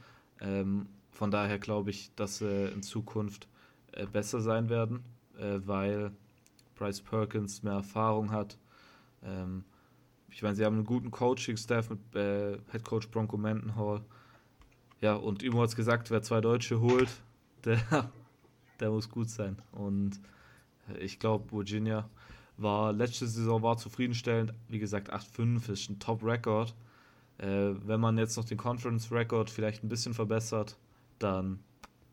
Ähm, 0.42 0.88
von 1.12 1.32
daher 1.32 1.60
glaube 1.60 1.92
ich, 1.92 2.14
dass 2.16 2.40
sie 2.40 2.66
in 2.74 2.82
Zukunft 2.82 3.48
äh, 3.94 4.06
besser 4.06 4.42
sein 4.42 4.70
werden, 4.70 5.04
äh, 5.38 5.60
weil 5.66 6.12
Bryce 6.76 7.02
Perkins 7.02 7.64
mehr 7.64 7.74
Erfahrung 7.74 8.32
hat. 8.32 8.58
Ähm, 9.24 9.64
ich 10.34 10.42
meine, 10.42 10.56
sie 10.56 10.66
haben 10.66 10.76
einen 10.76 10.86
guten 10.86 11.12
Coaching-Staff 11.12 11.92
mit 11.92 12.16
äh, 12.16 12.58
Head 12.72 12.84
Coach 12.84 13.10
Bronco 13.10 13.38
Mendenhall. 13.38 14.02
Ja, 15.00 15.14
und 15.16 15.44
Imo 15.44 15.62
hat 15.62 15.70
es 15.70 15.76
gesagt, 15.76 16.10
wer 16.10 16.24
zwei 16.24 16.42
Deutsche 16.42 16.80
holt, 16.82 17.10
der, 17.66 18.10
der 18.80 18.90
muss 18.90 19.10
gut 19.10 19.30
sein. 19.30 19.62
Und 19.72 20.20
ich 21.00 21.20
glaube, 21.20 21.52
Virginia 21.52 22.10
war 22.58 22.94
letzte 22.94 23.28
Saison 23.28 23.62
war 23.62 23.78
zufriedenstellend. 23.78 24.54
Wie 24.70 24.80
gesagt, 24.80 25.14
8-5 25.14 25.72
ist 25.72 25.90
ein 25.90 26.00
Top-Record. 26.00 26.76
Äh, 27.38 27.74
wenn 27.86 28.00
man 28.00 28.18
jetzt 28.18 28.36
noch 28.36 28.46
den 28.46 28.58
Conference-Record 28.58 29.50
vielleicht 29.50 29.84
ein 29.84 29.90
bisschen 29.90 30.14
verbessert, 30.14 30.78
dann 31.20 31.60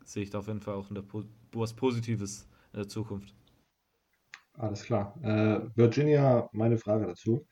sehe 0.03 0.23
ich 0.23 0.29
da 0.29 0.39
auf 0.39 0.47
jeden 0.47 0.61
Fall 0.61 0.75
auch 0.75 0.89
in 0.89 0.95
der 0.95 1.01
po 1.01 1.23
was 1.53 1.73
Positives 1.73 2.47
in 2.73 2.79
der 2.79 2.87
Zukunft. 2.87 3.33
Alles 4.53 4.83
klar. 4.83 5.15
Äh, 5.21 5.61
Virginia, 5.75 6.49
meine 6.53 6.77
Frage 6.77 7.07
dazu. 7.07 7.45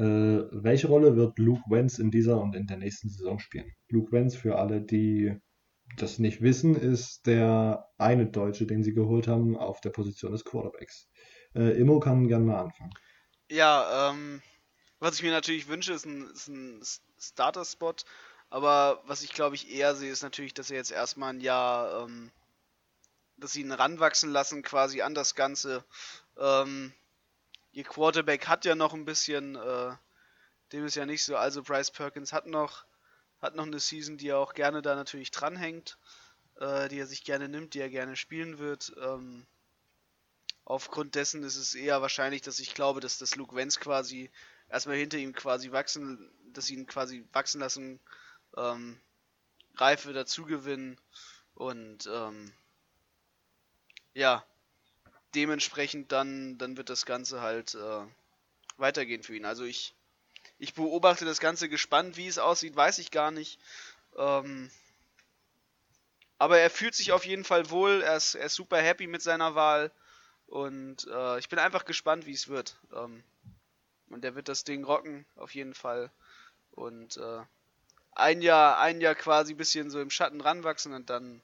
Äh, 0.00 0.48
welche 0.50 0.86
Rolle 0.86 1.14
wird 1.14 1.38
Luke 1.38 1.62
Wentz 1.68 1.98
in 1.98 2.10
dieser 2.10 2.40
und 2.40 2.56
in 2.56 2.66
der 2.66 2.78
nächsten 2.78 3.10
Saison 3.10 3.38
spielen? 3.38 3.70
Luke 3.90 4.12
Wentz, 4.12 4.34
für 4.34 4.58
alle, 4.58 4.80
die 4.80 5.36
das 5.98 6.18
nicht 6.18 6.40
wissen, 6.40 6.74
ist 6.74 7.26
der 7.26 7.86
eine 7.98 8.26
Deutsche, 8.26 8.64
den 8.64 8.82
sie 8.82 8.94
geholt 8.94 9.28
haben, 9.28 9.58
auf 9.58 9.82
der 9.82 9.90
Position 9.90 10.32
des 10.32 10.46
Quarterbacks. 10.46 11.06
Äh, 11.54 11.78
Immo 11.78 12.00
kann 12.00 12.28
gerne 12.28 12.46
mal 12.46 12.60
anfangen. 12.60 12.94
Ja, 13.50 14.10
ähm, 14.10 14.40
was 15.00 15.16
ich 15.16 15.22
mir 15.22 15.32
natürlich 15.32 15.68
wünsche, 15.68 15.92
ist 15.92 16.06
ein, 16.06 16.30
ist 16.30 16.48
ein 16.48 16.80
Starter-Spot. 17.18 17.96
Aber 18.48 19.02
was 19.06 19.22
ich 19.22 19.34
glaube 19.34 19.54
ich 19.54 19.70
eher 19.70 19.94
sehe, 19.94 20.10
ist 20.10 20.22
natürlich, 20.22 20.54
dass 20.54 20.70
er 20.70 20.78
jetzt 20.78 20.92
erstmal 20.92 21.34
ein 21.34 21.42
Jahr, 21.42 22.04
ähm, 22.04 22.30
dass 23.36 23.52
sie 23.52 23.60
ihn 23.60 23.72
ranwachsen 23.72 24.30
lassen 24.30 24.62
quasi 24.62 25.02
an 25.02 25.14
das 25.14 25.34
Ganze. 25.34 25.84
Ähm, 26.38 26.94
ihr 27.72 27.84
Quarterback 27.84 28.48
hat 28.48 28.64
ja 28.64 28.74
noch 28.74 28.94
ein 28.94 29.04
bisschen, 29.04 29.56
äh, 29.56 29.94
dem 30.72 30.86
ist 30.86 30.96
ja 30.96 31.06
nicht 31.06 31.24
so, 31.24 31.36
also 31.36 31.62
Bryce 31.62 31.90
Perkins 31.90 32.32
hat 32.32 32.46
noch, 32.46 32.84
hat 33.40 33.54
noch 33.54 33.66
eine 33.66 33.80
Season, 33.80 34.16
die 34.16 34.28
er 34.28 34.38
auch 34.38 34.54
gerne 34.54 34.82
da 34.82 34.94
natürlich 34.94 35.30
dranhängt, 35.30 35.98
äh, 36.56 36.88
die 36.88 36.98
er 36.98 37.06
sich 37.06 37.24
gerne 37.24 37.48
nimmt, 37.48 37.74
die 37.74 37.80
er 37.80 37.90
gerne 37.90 38.16
spielen 38.16 38.58
wird. 38.58 38.92
Ähm, 39.00 39.46
aufgrund 40.64 41.14
dessen 41.14 41.42
ist 41.42 41.56
es 41.56 41.74
eher 41.74 42.02
wahrscheinlich, 42.02 42.42
dass 42.42 42.58
ich 42.58 42.74
glaube, 42.74 43.00
dass 43.00 43.18
das 43.18 43.36
Luke 43.36 43.54
Wenz 43.56 43.80
quasi 43.80 44.30
erstmal 44.68 44.96
hinter 44.96 45.18
ihm 45.18 45.32
quasi 45.32 45.72
wachsen, 45.72 46.30
dass 46.52 46.66
sie 46.66 46.74
ihn 46.74 46.86
quasi 46.86 47.24
wachsen 47.32 47.60
lassen, 47.60 48.00
ähm, 48.56 49.00
Reife 49.76 50.12
dazugewinnen 50.12 51.00
und 51.54 52.08
ähm, 52.12 52.52
ja, 54.12 54.44
dementsprechend 55.34 56.12
dann, 56.12 56.58
dann 56.58 56.76
wird 56.76 56.90
das 56.90 57.06
Ganze 57.06 57.40
halt 57.40 57.74
äh, 57.74 58.06
weitergehen 58.76 59.22
für 59.22 59.36
ihn. 59.36 59.44
Also 59.44 59.64
ich, 59.64 59.94
ich 60.58 60.74
beobachte 60.74 61.24
das 61.24 61.40
Ganze 61.40 61.68
gespannt, 61.68 62.16
wie 62.16 62.26
es 62.26 62.38
aussieht, 62.38 62.76
weiß 62.76 62.98
ich 62.98 63.10
gar 63.10 63.30
nicht. 63.30 63.58
Ähm, 64.16 64.70
aber 66.38 66.58
er 66.58 66.70
fühlt 66.70 66.94
sich 66.94 67.12
auf 67.12 67.26
jeden 67.26 67.44
Fall 67.44 67.70
wohl, 67.70 68.02
er 68.02 68.16
ist, 68.16 68.34
er 68.34 68.46
ist 68.46 68.54
super 68.54 68.80
happy 68.80 69.06
mit 69.06 69.22
seiner 69.22 69.54
Wahl 69.54 69.92
und 70.46 71.06
äh, 71.06 71.38
ich 71.38 71.48
bin 71.48 71.58
einfach 71.58 71.84
gespannt, 71.84 72.26
wie 72.26 72.32
es 72.32 72.48
wird. 72.48 72.76
Ähm, 72.94 73.22
und 74.08 74.24
er 74.24 74.34
wird 74.34 74.48
das 74.48 74.64
Ding 74.64 74.82
rocken, 74.84 75.26
auf 75.36 75.54
jeden 75.54 75.74
Fall. 75.74 76.10
Und 76.72 77.16
äh, 77.18 77.42
ein 78.12 78.42
Jahr, 78.42 78.80
ein 78.80 79.00
Jahr 79.00 79.14
quasi 79.14 79.54
ein 79.54 79.58
bisschen 79.58 79.90
so 79.90 80.00
im 80.00 80.10
Schatten 80.10 80.40
ranwachsen 80.40 80.92
und 80.92 81.10
dann 81.10 81.40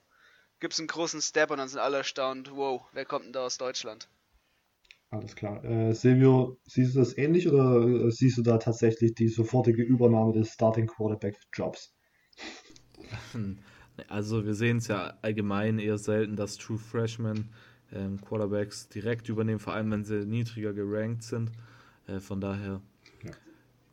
gibt 0.60 0.72
es 0.74 0.78
einen 0.78 0.88
großen 0.88 1.20
Step 1.20 1.50
und 1.50 1.58
dann 1.58 1.68
sind 1.68 1.80
alle 1.80 1.98
erstaunt, 1.98 2.50
wow, 2.54 2.82
wer 2.92 3.04
kommt 3.04 3.26
denn 3.26 3.32
da 3.32 3.44
aus 3.44 3.58
Deutschland? 3.58 4.08
Alles 5.10 5.36
klar. 5.36 5.64
Äh, 5.64 5.94
Silvio, 5.94 6.58
siehst 6.64 6.94
du 6.94 6.98
das 6.98 7.16
ähnlich 7.16 7.48
oder 7.48 7.80
äh, 7.86 8.10
siehst 8.10 8.38
du 8.38 8.42
da 8.42 8.58
tatsächlich 8.58 9.14
die 9.14 9.28
sofortige 9.28 9.82
Übernahme 9.82 10.32
des 10.32 10.50
Starting 10.52 10.86
Quarterback 10.86 11.36
Jobs? 11.52 11.94
Also 14.08 14.44
wir 14.44 14.54
sehen 14.54 14.76
es 14.76 14.88
ja 14.88 15.14
allgemein 15.22 15.78
eher 15.78 15.96
selten, 15.96 16.36
dass 16.36 16.58
True 16.58 16.76
Freshmen 16.76 17.48
ähm, 17.92 18.20
Quarterbacks 18.20 18.90
direkt 18.90 19.30
übernehmen, 19.30 19.58
vor 19.58 19.72
allem 19.72 19.90
wenn 19.90 20.04
sie 20.04 20.26
niedriger 20.26 20.74
gerankt 20.74 21.22
sind. 21.22 21.50
Äh, 22.06 22.20
von 22.20 22.40
daher 22.40 22.82
ja. 23.24 23.30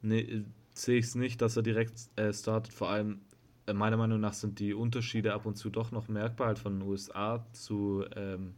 nee, 0.01 0.43
sehe 0.73 0.99
ich 0.99 1.05
es 1.05 1.15
nicht, 1.15 1.41
dass 1.41 1.55
er 1.55 1.63
direkt 1.63 1.93
äh, 2.17 2.33
startet. 2.33 2.73
Vor 2.73 2.89
allem, 2.89 3.21
meiner 3.71 3.97
Meinung 3.97 4.19
nach, 4.19 4.33
sind 4.33 4.59
die 4.59 4.73
Unterschiede 4.73 5.33
ab 5.33 5.45
und 5.45 5.55
zu 5.55 5.69
doch 5.69 5.91
noch 5.91 6.07
merkbar 6.07 6.47
halt 6.47 6.59
von 6.59 6.79
den 6.79 6.87
USA 6.87 7.45
zu 7.53 8.03
ähm, 8.15 8.53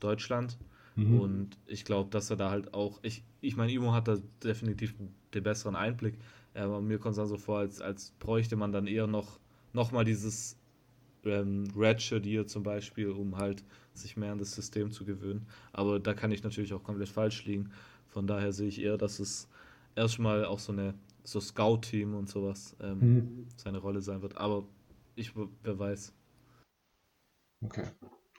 Deutschland. 0.00 0.58
Mhm. 0.96 1.20
Und 1.20 1.58
ich 1.66 1.84
glaube, 1.84 2.10
dass 2.10 2.30
er 2.30 2.36
da 2.36 2.50
halt 2.50 2.74
auch, 2.74 3.00
ich, 3.02 3.24
ich 3.40 3.56
meine, 3.56 3.72
Imo 3.72 3.92
hat 3.92 4.08
da 4.08 4.18
definitiv 4.42 4.94
den 5.34 5.42
besseren 5.42 5.76
Einblick, 5.76 6.18
aber 6.54 6.80
mir 6.80 6.98
kommt 6.98 7.12
es 7.12 7.16
dann 7.16 7.28
so 7.28 7.36
vor, 7.36 7.58
als, 7.58 7.80
als 7.80 8.12
bräuchte 8.18 8.56
man 8.56 8.72
dann 8.72 8.86
eher 8.86 9.06
noch, 9.06 9.38
noch 9.72 9.92
mal 9.92 10.04
dieses 10.04 10.58
ähm, 11.24 11.64
Ratchet 11.76 12.24
hier 12.24 12.46
zum 12.46 12.62
Beispiel, 12.62 13.08
um 13.08 13.36
halt 13.36 13.64
sich 13.94 14.16
mehr 14.16 14.32
an 14.32 14.38
das 14.38 14.54
System 14.54 14.90
zu 14.90 15.04
gewöhnen. 15.04 15.46
Aber 15.72 16.00
da 16.00 16.14
kann 16.14 16.30
ich 16.30 16.42
natürlich 16.42 16.72
auch 16.74 16.82
komplett 16.82 17.08
falsch 17.08 17.44
liegen. 17.44 17.70
Von 18.08 18.26
daher 18.26 18.52
sehe 18.52 18.68
ich 18.68 18.80
eher, 18.82 18.98
dass 18.98 19.18
es 19.20 19.48
erstmal 19.94 20.44
auch 20.44 20.58
so 20.58 20.72
eine 20.72 20.94
so 21.24 21.40
Scout-Team 21.40 22.14
und 22.14 22.28
sowas 22.28 22.76
ähm, 22.80 22.98
mhm. 22.98 23.46
seine 23.56 23.78
Rolle 23.78 24.00
sein 24.00 24.22
wird. 24.22 24.36
Aber 24.36 24.66
ich, 25.14 25.32
wer 25.36 25.78
weiß. 25.78 26.14
Okay, 27.64 27.84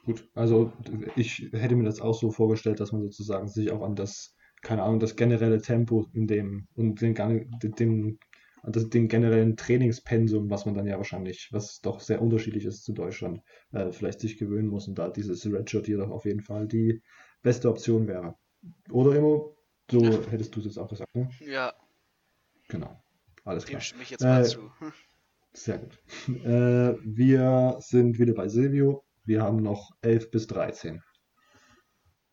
gut. 0.05 0.27
Also 0.33 0.73
ich 1.15 1.49
hätte 1.53 1.75
mir 1.75 1.85
das 1.85 2.01
auch 2.01 2.13
so 2.13 2.31
vorgestellt, 2.31 2.79
dass 2.79 2.91
man 2.91 3.01
sozusagen 3.03 3.47
sich 3.47 3.71
auch 3.71 3.81
an 3.81 3.95
das, 3.95 4.35
keine 4.61 4.83
Ahnung, 4.83 4.99
das 4.99 5.15
generelle 5.15 5.61
Tempo 5.61 6.07
in 6.13 6.27
dem 6.27 6.67
und 6.75 7.01
den, 7.01 7.15
den, 7.15 7.75
den, 7.75 8.19
den 8.65 9.07
generellen 9.07 9.55
Trainingspensum, 9.55 10.49
was 10.49 10.65
man 10.65 10.75
dann 10.75 10.87
ja 10.87 10.97
wahrscheinlich, 10.97 11.49
was 11.51 11.79
doch 11.79 12.01
sehr 12.01 12.21
unterschiedlich 12.21 12.65
ist 12.65 12.83
zu 12.83 12.93
Deutschland, 12.93 13.41
äh, 13.71 13.91
vielleicht 13.91 14.19
sich 14.19 14.37
gewöhnen 14.37 14.67
muss 14.67 14.87
und 14.87 14.99
da 14.99 15.09
dieses 15.09 15.45
Redshirt 15.45 15.85
hier 15.85 15.97
doch 15.97 16.09
auf 16.09 16.25
jeden 16.25 16.41
Fall 16.41 16.67
die 16.67 17.01
beste 17.41 17.69
Option 17.69 18.07
wäre. 18.07 18.35
Oder 18.91 19.15
immer, 19.15 19.41
so 19.89 20.01
hättest 20.29 20.55
du 20.55 20.59
es 20.59 20.65
jetzt 20.65 20.77
auch 20.77 20.89
gesagt, 20.89 21.13
ne? 21.15 21.29
Ja, 21.39 21.73
Genau. 22.73 22.99
Alles 23.43 23.65
klar. 23.65 23.81
Dem 23.81 23.99
mich 23.99 24.09
jetzt 24.09 24.21
mal 24.23 24.41
äh, 24.41 24.45
zu. 24.45 24.71
Sehr 25.53 25.77
gut. 25.77 25.99
Äh, 26.43 26.97
wir 27.03 27.77
sind 27.79 28.17
wieder 28.17 28.33
bei 28.33 28.47
Silvio. 28.47 29.05
Wir 29.25 29.43
haben 29.43 29.57
noch 29.57 29.91
11 30.01 30.31
bis 30.31 30.47
13. 30.47 31.03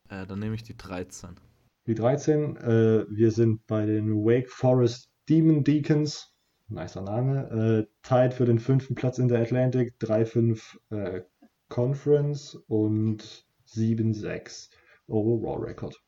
Äh, 0.08 0.26
dann 0.26 0.38
nehme 0.38 0.54
ich 0.54 0.62
die 0.62 0.78
13. 0.78 1.38
Die 1.86 1.94
13. 1.94 2.56
Äh, 2.56 3.04
wir 3.10 3.32
sind 3.32 3.66
bei 3.66 3.84
den 3.84 4.24
Wake 4.24 4.48
Forest 4.48 5.10
Demon 5.28 5.62
Deacons. 5.62 6.34
Nicer 6.68 7.02
Name. 7.02 7.86
Äh, 7.86 7.92
tied 8.02 8.32
für 8.32 8.46
den 8.46 8.58
fünften 8.58 8.94
Platz 8.94 9.18
in 9.18 9.28
der 9.28 9.42
Atlantic. 9.42 9.96
3-5 10.00 10.78
äh, 10.88 11.22
Conference 11.68 12.54
und 12.66 13.46
7-6 13.66 14.70
Overall 15.06 15.64
Record 15.64 16.00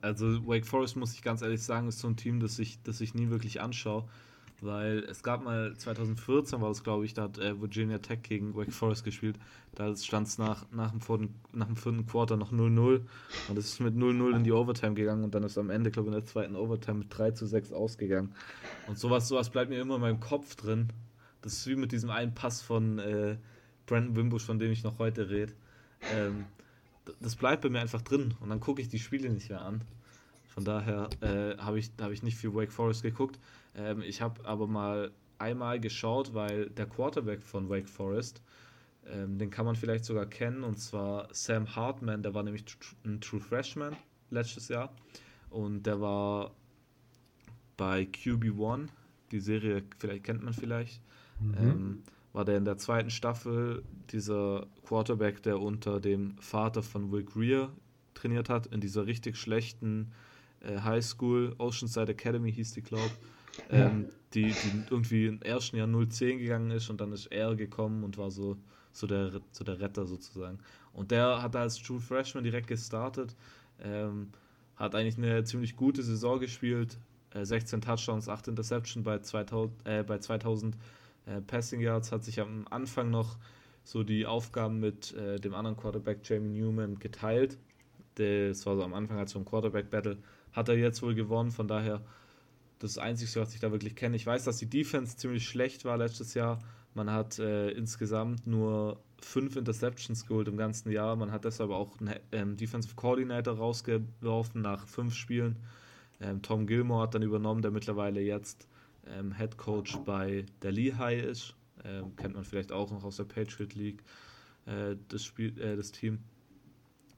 also 0.00 0.46
Wake 0.46 0.66
Forest 0.66 0.96
muss 0.96 1.14
ich 1.14 1.22
ganz 1.22 1.42
ehrlich 1.42 1.62
sagen, 1.62 1.88
ist 1.88 2.00
so 2.00 2.08
ein 2.08 2.16
Team, 2.16 2.40
das 2.40 2.58
ich, 2.58 2.82
das 2.82 3.00
ich 3.00 3.14
nie 3.14 3.30
wirklich 3.30 3.60
anschaue. 3.60 4.04
Weil 4.60 5.00
es 5.10 5.22
gab 5.22 5.44
mal 5.44 5.76
2014 5.76 6.60
war 6.60 6.70
es, 6.70 6.82
glaube 6.82 7.04
ich, 7.04 7.12
da 7.12 7.24
hat 7.24 7.38
äh, 7.38 7.60
Virginia 7.60 7.98
Tech 7.98 8.22
gegen 8.22 8.54
Wake 8.54 8.72
Forest 8.72 9.04
gespielt. 9.04 9.36
Da 9.74 9.94
stand 9.96 10.28
es 10.28 10.38
nach, 10.38 10.64
nach, 10.70 10.90
dem 10.90 11.00
vierten, 11.00 11.34
nach 11.52 11.66
dem 11.66 11.76
vierten 11.76 12.06
Quarter 12.06 12.36
noch 12.36 12.52
0-0 12.52 13.00
und 13.48 13.58
es 13.58 13.66
ist 13.66 13.80
mit 13.80 13.94
0-0 13.94 14.36
in 14.36 14.44
die 14.44 14.52
Overtime 14.52 14.94
gegangen 14.94 15.24
und 15.24 15.34
dann 15.34 15.42
ist 15.42 15.58
am 15.58 15.70
Ende, 15.70 15.90
glaube 15.90 16.08
ich, 16.08 16.14
in 16.14 16.20
der 16.20 16.26
zweiten 16.26 16.56
Overtime 16.56 17.00
mit 17.00 17.18
3 17.18 17.32
zu 17.32 17.46
6 17.46 17.72
ausgegangen. 17.72 18.32
Und 18.86 18.98
sowas, 18.98 19.28
sowas 19.28 19.50
bleibt 19.50 19.70
mir 19.70 19.80
immer 19.80 19.96
in 19.96 20.00
meinem 20.00 20.20
Kopf 20.20 20.54
drin. 20.54 20.88
Das 21.42 21.52
ist 21.52 21.66
wie 21.66 21.76
mit 21.76 21.92
diesem 21.92 22.10
einen 22.10 22.34
Pass 22.34 22.62
von 22.62 22.98
äh, 23.00 23.36
Brandon 23.86 24.16
Wimbush, 24.16 24.44
von 24.44 24.58
dem 24.58 24.70
ich 24.70 24.84
noch 24.84 24.98
heute 24.98 25.28
rede. 25.28 25.52
Ähm, 26.14 26.46
das 27.20 27.36
bleibt 27.36 27.62
bei 27.62 27.68
mir 27.68 27.80
einfach 27.80 28.02
drin 28.02 28.34
und 28.40 28.48
dann 28.50 28.60
gucke 28.60 28.80
ich 28.80 28.88
die 28.88 28.98
Spiele 28.98 29.28
nicht 29.30 29.50
mehr 29.50 29.62
an. 29.62 29.82
Von 30.46 30.64
daher 30.64 31.08
äh, 31.20 31.56
habe 31.58 31.78
ich, 31.78 31.90
hab 32.00 32.12
ich 32.12 32.22
nicht 32.22 32.36
viel 32.36 32.54
Wake 32.54 32.72
Forest 32.72 33.02
geguckt. 33.02 33.40
Ähm, 33.74 34.02
ich 34.02 34.22
habe 34.22 34.44
aber 34.46 34.66
mal 34.66 35.10
einmal 35.38 35.80
geschaut, 35.80 36.32
weil 36.32 36.70
der 36.70 36.86
Quarterback 36.86 37.42
von 37.42 37.68
Wake 37.68 37.88
Forest, 37.88 38.40
ähm, 39.06 39.38
den 39.38 39.50
kann 39.50 39.66
man 39.66 39.74
vielleicht 39.74 40.04
sogar 40.04 40.26
kennen, 40.26 40.62
und 40.62 40.78
zwar 40.78 41.28
Sam 41.32 41.74
Hartman, 41.74 42.22
der 42.22 42.34
war 42.34 42.42
nämlich 42.42 42.64
ein 43.04 43.20
True 43.20 43.40
Freshman 43.40 43.96
letztes 44.30 44.68
Jahr. 44.68 44.94
Und 45.50 45.84
der 45.84 46.00
war 46.00 46.52
bei 47.76 48.02
QB1, 48.02 48.88
die 49.32 49.40
Serie 49.40 49.82
vielleicht 49.98 50.24
kennt 50.24 50.42
man 50.42 50.54
vielleicht, 50.54 51.00
mhm. 51.40 51.54
ähm, 51.58 52.02
war 52.34 52.44
der 52.44 52.58
in 52.58 52.64
der 52.66 52.76
zweiten 52.76 53.10
Staffel 53.10 53.82
dieser 54.10 54.66
Quarterback, 54.84 55.42
der 55.44 55.60
unter 55.60 56.00
dem 56.00 56.36
Vater 56.38 56.82
von 56.82 57.10
Will 57.10 57.24
Greer 57.24 57.70
trainiert 58.12 58.50
hat, 58.50 58.66
in 58.66 58.80
dieser 58.80 59.06
richtig 59.06 59.36
schlechten 59.36 60.12
äh, 60.60 60.80
High 60.80 61.04
School, 61.04 61.54
Oceanside 61.58 62.12
Academy 62.12 62.52
hieß 62.52 62.72
die, 62.72 62.82
glaube 62.82 63.12
ähm, 63.70 64.06
die, 64.34 64.46
die 64.46 64.82
irgendwie 64.90 65.26
im 65.26 65.42
ersten 65.42 65.76
Jahr 65.76 65.86
0-10 65.86 66.38
gegangen 66.38 66.72
ist 66.72 66.90
und 66.90 67.00
dann 67.00 67.12
ist 67.12 67.26
er 67.26 67.54
gekommen 67.54 68.02
und 68.02 68.18
war 68.18 68.32
so, 68.32 68.56
so, 68.90 69.06
der, 69.06 69.40
so 69.52 69.62
der 69.62 69.78
Retter 69.78 70.04
sozusagen. 70.04 70.58
Und 70.92 71.12
der 71.12 71.40
hat 71.40 71.54
als 71.54 71.80
True 71.80 72.00
Freshman 72.00 72.42
direkt 72.42 72.66
gestartet, 72.66 73.36
ähm, 73.80 74.30
hat 74.74 74.96
eigentlich 74.96 75.18
eine 75.18 75.44
ziemlich 75.44 75.76
gute 75.76 76.02
Saison 76.02 76.40
gespielt, 76.40 76.98
äh, 77.30 77.44
16 77.44 77.80
Touchdowns, 77.80 78.28
8 78.28 78.48
Interceptions 78.48 79.04
bei 79.04 79.20
2000, 79.20 79.86
äh, 79.86 80.02
bei 80.02 80.18
2000 80.18 80.76
äh, 81.26 81.40
Passing 81.40 81.80
Yards, 81.80 82.12
hat 82.12 82.24
sich 82.24 82.40
am 82.40 82.66
Anfang 82.70 83.10
noch 83.10 83.38
so 83.82 84.02
die 84.02 84.26
Aufgaben 84.26 84.80
mit 84.80 85.14
äh, 85.14 85.38
dem 85.38 85.54
anderen 85.54 85.76
Quarterback 85.76 86.20
Jamie 86.24 86.60
Newman 86.60 86.98
geteilt. 86.98 87.58
Das 88.14 88.64
war 88.66 88.76
so 88.76 88.82
am 88.82 88.94
Anfang 88.94 89.18
als 89.18 89.32
so 89.32 89.38
ein 89.38 89.44
Quarterback-Battle. 89.44 90.18
Hat 90.52 90.68
er 90.68 90.76
jetzt 90.76 91.02
wohl 91.02 91.14
gewonnen, 91.14 91.50
von 91.50 91.68
daher 91.68 92.00
das 92.78 92.98
Einzige, 92.98 93.40
was 93.40 93.54
ich 93.54 93.60
da 93.60 93.72
wirklich 93.72 93.96
kenne. 93.96 94.16
Ich 94.16 94.26
weiß, 94.26 94.44
dass 94.44 94.58
die 94.58 94.68
Defense 94.68 95.16
ziemlich 95.16 95.46
schlecht 95.46 95.84
war 95.84 95.96
letztes 95.96 96.34
Jahr. 96.34 96.58
Man 96.94 97.10
hat 97.10 97.38
äh, 97.38 97.70
insgesamt 97.70 98.46
nur 98.46 99.00
fünf 99.20 99.56
Interceptions 99.56 100.26
geholt 100.26 100.48
im 100.48 100.56
ganzen 100.56 100.92
Jahr. 100.92 101.16
Man 101.16 101.32
hat 101.32 101.44
deshalb 101.44 101.70
auch 101.70 102.00
einen 102.00 102.14
ähm, 102.30 102.56
Defensive 102.56 102.94
Coordinator 102.94 103.56
rausgeworfen 103.56 104.62
nach 104.62 104.86
fünf 104.86 105.14
Spielen. 105.14 105.56
Ähm, 106.20 106.42
Tom 106.42 106.66
Gilmore 106.66 107.02
hat 107.02 107.14
dann 107.14 107.22
übernommen, 107.22 107.62
der 107.62 107.70
mittlerweile 107.70 108.20
jetzt 108.20 108.68
ähm, 109.08 109.36
Head 109.36 109.56
Coach 109.56 109.96
bei 110.04 110.46
der 110.62 110.72
Lehigh 110.72 111.24
ist. 111.24 111.54
Ähm, 111.84 112.16
kennt 112.16 112.34
man 112.34 112.44
vielleicht 112.44 112.72
auch 112.72 112.90
noch 112.90 113.04
aus 113.04 113.16
der 113.16 113.24
Patriot 113.24 113.74
League, 113.74 114.02
äh, 114.66 114.96
das, 115.08 115.24
Spiel, 115.24 115.58
äh, 115.60 115.76
das 115.76 115.92
Team. 115.92 116.20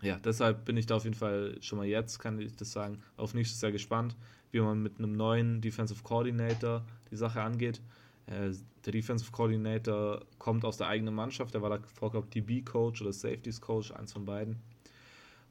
Ja, 0.02 0.18
deshalb 0.18 0.64
bin 0.64 0.76
ich 0.76 0.86
da 0.86 0.96
auf 0.96 1.04
jeden 1.04 1.16
Fall 1.16 1.56
schon 1.60 1.78
mal 1.78 1.86
jetzt, 1.86 2.18
kann 2.18 2.38
ich 2.38 2.54
das 2.56 2.72
sagen, 2.72 2.98
auf 3.16 3.34
nächstes 3.34 3.60
Jahr 3.60 3.72
gespannt, 3.72 4.16
wie 4.50 4.60
man 4.60 4.82
mit 4.82 4.98
einem 4.98 5.12
neuen 5.12 5.60
Defensive 5.60 6.02
Coordinator 6.02 6.84
die 7.10 7.16
Sache 7.16 7.42
angeht. 7.42 7.80
Äh, 8.26 8.52
der 8.84 8.92
Defensive 8.92 9.30
Coordinator 9.30 10.24
kommt 10.38 10.64
aus 10.64 10.76
der 10.76 10.88
eigenen 10.88 11.14
Mannschaft, 11.14 11.54
der 11.54 11.62
war 11.62 11.70
davor, 11.70 12.10
glaube 12.10 12.26
ich, 12.26 12.42
DB-Coach 12.42 13.02
oder 13.02 13.12
Safeties-Coach, 13.12 13.92
eins 13.92 14.12
von 14.12 14.24
beiden. 14.24 14.56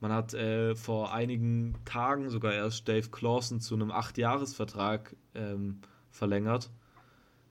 Man 0.02 0.12
hat 0.12 0.34
äh, 0.34 0.76
vor 0.76 1.14
einigen 1.14 1.76
Tagen 1.86 2.30
sogar 2.30 2.54
erst 2.54 2.88
Dave 2.88 3.10
Clawson 3.10 3.62
zu 3.62 3.76
einem 3.76 3.92
8-Jahres-Vertrag 3.92 5.16
ähm, 5.34 5.80
verlängert, 6.16 6.70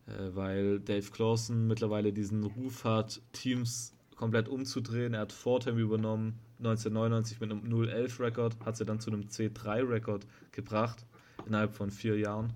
äh, 0.07 0.35
weil 0.35 0.81
Dave 0.81 1.11
Clawson 1.11 1.67
mittlerweile 1.67 2.13
diesen 2.13 2.45
Ruf 2.45 2.85
hat, 2.85 3.21
Teams 3.33 3.95
komplett 4.17 4.49
umzudrehen. 4.49 5.15
Er 5.15 5.21
hat 5.21 5.33
Fordham 5.33 5.79
übernommen, 5.79 6.39
1999 6.59 7.41
mit 7.41 7.51
einem 7.51 7.65
0-11-Rekord, 7.65 8.57
hat 8.65 8.77
sie 8.77 8.85
dann 8.85 9.01
zu 9.01 9.11
einem 9.11 9.23
C3-Rekord 9.23 10.27
gebracht, 10.53 11.05
innerhalb 11.47 11.75
von 11.75 11.91
vier 11.91 12.19
Jahren. 12.19 12.53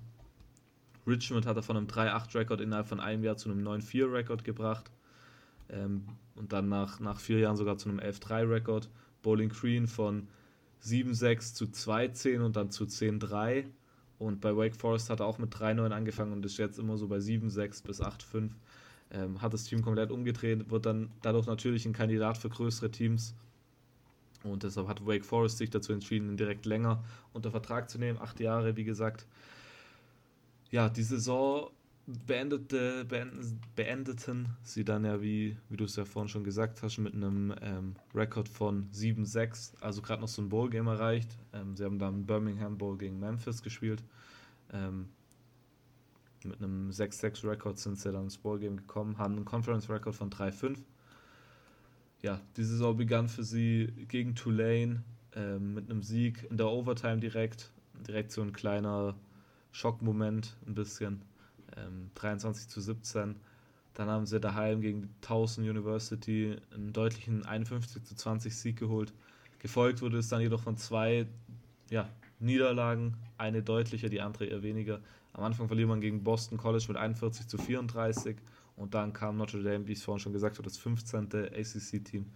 Richmond 1.06 1.46
hat 1.46 1.56
er 1.56 1.62
von 1.62 1.76
einem 1.76 1.86
3-8-Rekord 1.86 2.60
innerhalb 2.60 2.86
von 2.86 3.00
einem 3.00 3.24
Jahr 3.24 3.36
zu 3.36 3.50
einem 3.50 3.66
9-4-Rekord 3.66 4.44
gebracht. 4.44 4.90
Ähm, 5.70 6.04
und 6.34 6.52
dann 6.52 6.68
nach, 6.68 7.00
nach 7.00 7.18
vier 7.18 7.38
Jahren 7.38 7.56
sogar 7.56 7.78
zu 7.78 7.88
einem 7.88 7.98
11-3-Rekord. 7.98 8.88
Bowling 9.22 9.48
Green 9.48 9.86
von 9.86 10.28
7-6 10.84 11.54
zu 11.54 11.64
2-10 11.64 12.40
und 12.40 12.56
dann 12.56 12.70
zu 12.70 12.84
10-3. 12.84 13.64
Und 14.18 14.40
bei 14.40 14.56
Wake 14.56 14.74
Forest 14.74 15.10
hat 15.10 15.20
er 15.20 15.26
auch 15.26 15.38
mit 15.38 15.54
3-9 15.54 15.90
angefangen 15.90 16.32
und 16.32 16.44
ist 16.44 16.58
jetzt 16.58 16.78
immer 16.78 16.96
so 16.96 17.06
bei 17.06 17.18
7-6 17.18 17.84
bis 17.84 18.02
8-5. 18.02 18.50
Ähm, 19.10 19.40
hat 19.40 19.54
das 19.54 19.64
Team 19.64 19.82
komplett 19.82 20.10
umgedreht, 20.10 20.70
wird 20.70 20.84
dann 20.84 21.10
dadurch 21.22 21.46
natürlich 21.46 21.86
ein 21.86 21.92
Kandidat 21.92 22.36
für 22.36 22.50
größere 22.50 22.90
Teams. 22.90 23.34
Und 24.44 24.62
deshalb 24.62 24.88
hat 24.88 25.06
Wake 25.06 25.24
Forest 25.24 25.58
sich 25.58 25.70
dazu 25.70 25.92
entschieden, 25.92 26.28
ihn 26.30 26.36
direkt 26.36 26.66
länger 26.66 27.02
unter 27.32 27.50
Vertrag 27.50 27.88
zu 27.88 27.98
nehmen. 27.98 28.18
Acht 28.18 28.38
Jahre, 28.40 28.76
wie 28.76 28.84
gesagt. 28.84 29.26
Ja, 30.70 30.88
die 30.88 31.02
Saison 31.02 31.70
beendete, 32.26 33.06
beendeten 33.76 34.48
sie 34.62 34.84
dann 34.84 35.04
ja, 35.04 35.20
wie, 35.20 35.56
wie 35.68 35.76
du 35.76 35.84
es 35.84 35.96
ja 35.96 36.06
vorhin 36.06 36.28
schon 36.28 36.42
gesagt 36.42 36.82
hast, 36.82 36.98
mit 36.98 37.14
einem 37.14 37.54
ähm, 37.60 37.96
Rekord 38.14 38.48
von 38.48 38.90
7-6, 38.92 39.74
also 39.80 40.00
gerade 40.00 40.22
noch 40.22 40.28
so 40.28 40.40
ein 40.40 40.48
Bowl-Game 40.48 40.86
erreicht. 40.86 41.36
Ähm, 41.52 41.76
sie 41.76 41.84
haben 41.84 41.98
dann 41.98 42.24
Birmingham 42.24 42.78
Bowl 42.78 42.96
gegen 42.96 43.18
Memphis 43.18 43.62
gespielt. 43.62 44.02
Ähm, 44.72 45.10
mit 46.44 46.62
einem 46.62 46.88
6-6-Rekord 46.90 47.78
sind 47.78 47.98
sie 47.98 48.10
dann 48.10 48.24
ins 48.24 48.38
Bowl-Game 48.38 48.76
gekommen, 48.76 49.18
haben 49.18 49.36
einen 49.36 49.44
Conference-Rekord 49.44 50.14
von 50.14 50.30
3-5. 50.30 50.78
Ja, 52.22 52.40
die 52.56 52.64
Saison 52.64 52.96
begann 52.96 53.28
für 53.28 53.44
sie 53.44 53.92
gegen 54.08 54.34
Tulane 54.34 55.02
ähm, 55.36 55.74
mit 55.74 55.90
einem 55.90 56.02
Sieg 56.02 56.46
in 56.50 56.56
der 56.56 56.68
Overtime 56.68 57.18
direkt. 57.18 57.70
Direkt 58.06 58.32
so 58.32 58.40
ein 58.40 58.52
kleiner 58.52 59.14
Schockmoment, 59.72 60.56
ein 60.66 60.74
bisschen 60.74 61.22
ähm, 61.76 62.10
23 62.14 62.68
zu 62.68 62.80
17. 62.80 63.36
Dann 63.94 64.08
haben 64.08 64.26
sie 64.26 64.38
daheim 64.40 64.80
gegen 64.80 65.14
Towson 65.20 65.68
University 65.68 66.56
einen 66.72 66.92
deutlichen 66.92 67.44
51 67.44 68.04
zu 68.04 68.14
20 68.14 68.54
Sieg 68.54 68.78
geholt. 68.78 69.12
Gefolgt 69.58 70.02
wurde 70.02 70.18
es 70.18 70.28
dann 70.28 70.40
jedoch 70.40 70.62
von 70.62 70.76
zwei 70.76 71.26
ja, 71.90 72.08
Niederlagen, 72.38 73.16
eine 73.38 73.62
deutlicher, 73.62 74.08
die 74.08 74.20
andere 74.20 74.46
eher 74.46 74.62
weniger. 74.62 75.00
Am 75.32 75.42
Anfang 75.42 75.66
verliert 75.66 75.88
man 75.88 76.00
gegen 76.00 76.22
Boston 76.22 76.58
College 76.58 76.84
mit 76.88 76.96
41 76.96 77.48
zu 77.48 77.58
34 77.58 78.36
und 78.76 78.94
dann 78.94 79.12
kam 79.12 79.36
Notre 79.36 79.62
Dame, 79.62 79.86
wie 79.88 79.92
ich 79.92 79.98
es 79.98 80.04
vorhin 80.04 80.20
schon 80.20 80.32
gesagt 80.32 80.56
habe, 80.56 80.68
das 80.68 80.78
15. 80.78 81.28
ACC-Team. 81.32 82.26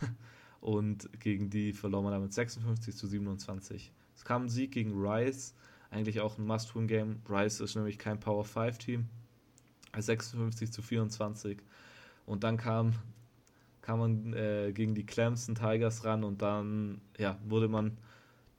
und 0.60 1.08
gegen 1.20 1.50
die 1.50 1.72
verlor 1.72 2.02
man 2.02 2.12
damit 2.12 2.32
56 2.32 2.94
zu 2.94 3.06
27. 3.06 3.92
Es 4.14 4.24
kam 4.24 4.44
ein 4.44 4.48
Sieg 4.48 4.72
gegen 4.72 4.92
Rice, 4.94 5.54
eigentlich 5.90 6.20
auch 6.20 6.38
ein 6.38 6.46
Must-Win-Game. 6.46 7.22
Rice 7.28 7.60
ist 7.60 7.74
nämlich 7.74 7.98
kein 7.98 8.20
Power-5-Team. 8.20 9.06
56 9.96 10.70
zu 10.70 10.82
24. 10.82 11.58
Und 12.26 12.44
dann 12.44 12.58
kam, 12.58 12.92
kam 13.80 13.98
man 13.98 14.32
äh, 14.34 14.72
gegen 14.72 14.94
die 14.94 15.06
Clemson 15.06 15.54
Tigers 15.54 16.04
ran 16.04 16.24
und 16.24 16.42
dann 16.42 17.00
ja, 17.18 17.38
wurde 17.46 17.68
man 17.68 17.96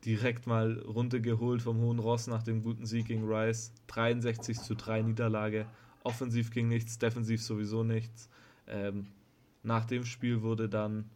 direkt 0.05 0.47
mal 0.47 0.79
runtergeholt 0.79 1.61
vom 1.61 1.79
hohen 1.79 1.99
Ross 1.99 2.27
nach 2.27 2.41
dem 2.41 2.63
guten 2.63 2.85
Sieg 2.85 3.07
gegen 3.07 3.31
Rice. 3.31 3.73
63 3.87 4.59
zu 4.59 4.75
3 4.75 5.03
Niederlage. 5.03 5.67
Offensiv 6.03 6.51
ging 6.51 6.67
nichts, 6.67 6.97
defensiv 6.97 7.43
sowieso 7.43 7.83
nichts. 7.83 8.29
Ähm, 8.67 9.07
nach 9.61 9.85
dem 9.85 10.05
Spiel 10.05 10.41
wurde 10.41 10.67
dann, 10.67 11.09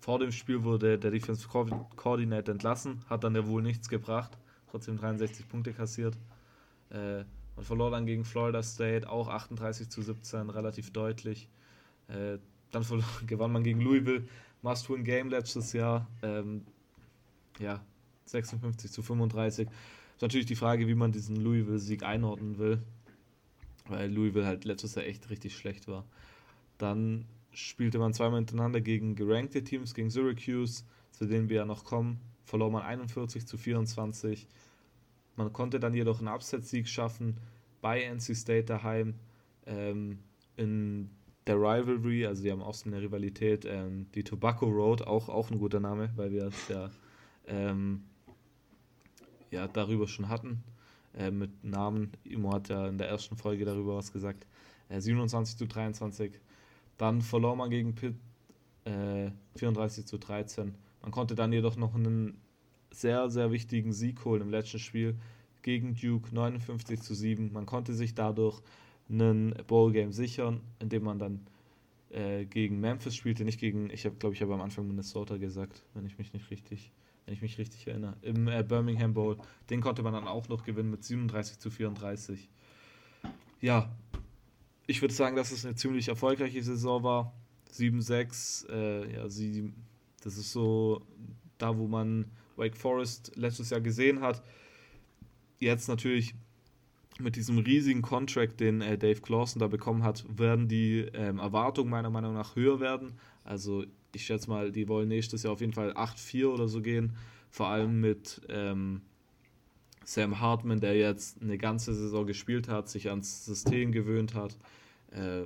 vor 0.00 0.18
dem 0.18 0.30
Spiel 0.30 0.62
wurde 0.62 0.98
der 0.98 1.10
Defensive 1.10 1.48
Coordinator 1.96 2.52
entlassen, 2.52 3.02
hat 3.08 3.24
dann 3.24 3.34
ja 3.34 3.46
wohl 3.46 3.62
nichts 3.62 3.88
gebracht 3.88 4.38
trotzdem 4.76 4.98
63 4.98 5.48
Punkte 5.48 5.72
kassiert. 5.72 6.16
Äh, 6.90 7.24
man 7.56 7.64
verlor 7.64 7.90
dann 7.90 8.04
gegen 8.04 8.24
Florida 8.24 8.62
State 8.62 9.08
auch 9.08 9.28
38 9.28 9.88
zu 9.88 10.02
17, 10.02 10.50
relativ 10.50 10.92
deutlich. 10.92 11.48
Äh, 12.08 12.38
dann 12.70 12.84
gewann 13.26 13.52
man 13.52 13.64
gegen 13.64 13.80
Louisville, 13.80 14.24
Must-Win-Game 14.60 15.30
letztes 15.30 15.72
Jahr. 15.72 16.06
Ähm, 16.22 16.66
ja, 17.58 17.82
56 18.26 18.92
zu 18.92 19.02
35. 19.02 19.66
Ist 19.68 20.22
natürlich 20.22 20.46
die 20.46 20.56
Frage, 20.56 20.86
wie 20.88 20.94
man 20.94 21.10
diesen 21.10 21.36
Louisville-Sieg 21.36 22.02
einordnen 22.02 22.58
will, 22.58 22.82
weil 23.88 24.12
Louisville 24.12 24.46
halt 24.46 24.66
letztes 24.66 24.94
Jahr 24.94 25.06
echt 25.06 25.30
richtig 25.30 25.56
schlecht 25.56 25.88
war. 25.88 26.04
Dann 26.76 27.24
spielte 27.52 27.98
man 27.98 28.12
zweimal 28.12 28.40
hintereinander 28.40 28.82
gegen 28.82 29.14
gerankte 29.14 29.64
Teams, 29.64 29.94
gegen 29.94 30.10
Syracuse, 30.10 30.84
zu 31.12 31.24
denen 31.24 31.48
wir 31.48 31.56
ja 31.56 31.64
noch 31.64 31.84
kommen. 31.84 32.20
Verlor 32.46 32.70
man 32.70 32.82
41 32.82 33.46
zu 33.46 33.58
24. 33.58 34.46
Man 35.36 35.52
konnte 35.52 35.78
dann 35.80 35.94
jedoch 35.94 36.18
einen 36.18 36.28
Upset-Sieg 36.28 36.88
schaffen 36.88 37.38
bei 37.80 38.02
NC 38.02 38.34
State 38.34 38.64
daheim 38.64 39.14
ähm, 39.66 40.18
in 40.56 41.10
der 41.46 41.56
Rivalry, 41.56 42.26
also 42.26 42.42
die 42.42 42.50
haben 42.50 42.62
auch 42.62 42.74
so 42.74 42.88
eine 42.88 43.00
Rivalität, 43.00 43.64
ähm, 43.64 44.06
die 44.14 44.24
Tobacco 44.24 44.66
Road, 44.66 45.02
auch, 45.02 45.28
auch 45.28 45.50
ein 45.50 45.58
guter 45.58 45.80
Name, 45.80 46.10
weil 46.16 46.32
wir 46.32 46.46
es 46.46 46.68
ja, 46.68 46.90
ähm, 47.46 48.02
ja 49.50 49.68
darüber 49.68 50.08
schon 50.08 50.28
hatten, 50.28 50.64
äh, 51.14 51.30
mit 51.30 51.62
Namen. 51.62 52.12
Imo 52.24 52.52
hat 52.52 52.68
ja 52.68 52.88
in 52.88 52.98
der 52.98 53.08
ersten 53.08 53.36
Folge 53.36 53.64
darüber 53.64 53.96
was 53.96 54.12
gesagt. 54.12 54.46
Äh, 54.88 55.00
27 55.00 55.56
zu 55.56 55.66
23. 55.66 56.40
Dann 56.96 57.22
verlor 57.22 57.54
man 57.54 57.70
gegen 57.70 57.94
Pitt 57.94 58.16
äh, 58.84 59.30
34 59.56 60.06
zu 60.06 60.18
13. 60.18 60.74
Man 61.02 61.10
konnte 61.10 61.34
dann 61.34 61.52
jedoch 61.52 61.76
noch 61.76 61.94
einen 61.94 62.40
sehr, 62.96 63.30
sehr 63.30 63.50
wichtigen 63.50 63.92
Sieg 63.92 64.24
holen 64.24 64.42
im 64.42 64.50
letzten 64.50 64.78
Spiel 64.78 65.16
gegen 65.62 65.94
Duke 65.94 66.34
59 66.34 67.00
zu 67.00 67.14
7. 67.14 67.52
Man 67.52 67.66
konnte 67.66 67.94
sich 67.94 68.14
dadurch 68.14 68.60
einen 69.08 69.54
Bowl-Game 69.66 70.12
sichern, 70.12 70.60
indem 70.78 71.04
man 71.04 71.18
dann 71.18 71.46
äh, 72.10 72.44
gegen 72.44 72.80
Memphis 72.80 73.16
spielte, 73.16 73.44
nicht 73.44 73.60
gegen, 73.60 73.90
ich 73.90 74.04
habe 74.04 74.16
glaube 74.16 74.34
ich 74.34 74.42
habe 74.42 74.54
am 74.54 74.60
Anfang 74.60 74.86
Minnesota 74.86 75.36
gesagt, 75.36 75.82
wenn 75.94 76.06
ich 76.06 76.18
mich 76.18 76.32
nicht 76.32 76.50
richtig 76.50 76.92
wenn 77.26 77.34
ich 77.34 77.42
mich 77.42 77.58
richtig 77.58 77.86
erinnere, 77.88 78.16
im 78.22 78.48
äh, 78.48 78.62
Birmingham 78.62 79.12
Bowl. 79.12 79.36
Den 79.68 79.80
konnte 79.80 80.02
man 80.02 80.12
dann 80.12 80.28
auch 80.28 80.48
noch 80.48 80.62
gewinnen 80.62 80.90
mit 80.90 81.04
37 81.04 81.58
zu 81.58 81.70
34. 81.70 82.48
Ja, 83.60 83.90
ich 84.86 85.02
würde 85.02 85.12
sagen, 85.12 85.34
dass 85.34 85.50
es 85.50 85.66
eine 85.66 85.74
ziemlich 85.74 86.08
erfolgreiche 86.08 86.62
Saison 86.62 87.02
war. 87.02 87.34
7-6, 87.72 88.70
äh, 88.70 89.12
ja, 89.12 89.28
sie, 89.28 89.72
das 90.22 90.38
ist 90.38 90.52
so 90.52 91.02
da, 91.58 91.76
wo 91.76 91.88
man 91.88 92.30
Wake 92.56 92.76
Forest 92.76 93.32
letztes 93.36 93.70
Jahr 93.70 93.80
gesehen 93.80 94.20
hat. 94.20 94.42
Jetzt 95.58 95.88
natürlich 95.88 96.34
mit 97.18 97.36
diesem 97.36 97.58
riesigen 97.58 98.02
Contract, 98.02 98.60
den 98.60 98.80
äh, 98.82 98.98
Dave 98.98 99.20
Clawson 99.20 99.60
da 99.60 99.68
bekommen 99.68 100.02
hat, 100.02 100.24
werden 100.28 100.68
die 100.68 101.06
ähm, 101.14 101.38
Erwartungen 101.38 101.90
meiner 101.90 102.10
Meinung 102.10 102.34
nach 102.34 102.56
höher 102.56 102.80
werden. 102.80 103.12
Also 103.44 103.84
ich 104.14 104.26
schätze 104.26 104.50
mal, 104.50 104.72
die 104.72 104.88
wollen 104.88 105.08
nächstes 105.08 105.42
Jahr 105.42 105.52
auf 105.52 105.60
jeden 105.60 105.72
Fall 105.72 105.92
8-4 105.92 106.46
oder 106.46 106.68
so 106.68 106.82
gehen. 106.82 107.14
Vor 107.50 107.68
allem 107.68 108.00
mit 108.00 108.42
ähm, 108.48 109.02
Sam 110.04 110.40
Hartman, 110.40 110.80
der 110.80 110.94
jetzt 110.96 111.40
eine 111.42 111.58
ganze 111.58 111.94
Saison 111.94 112.26
gespielt 112.26 112.68
hat, 112.68 112.88
sich 112.88 113.08
ans 113.08 113.44
System 113.44 113.92
gewöhnt 113.92 114.34
hat. 114.34 114.56
Äh, 115.10 115.42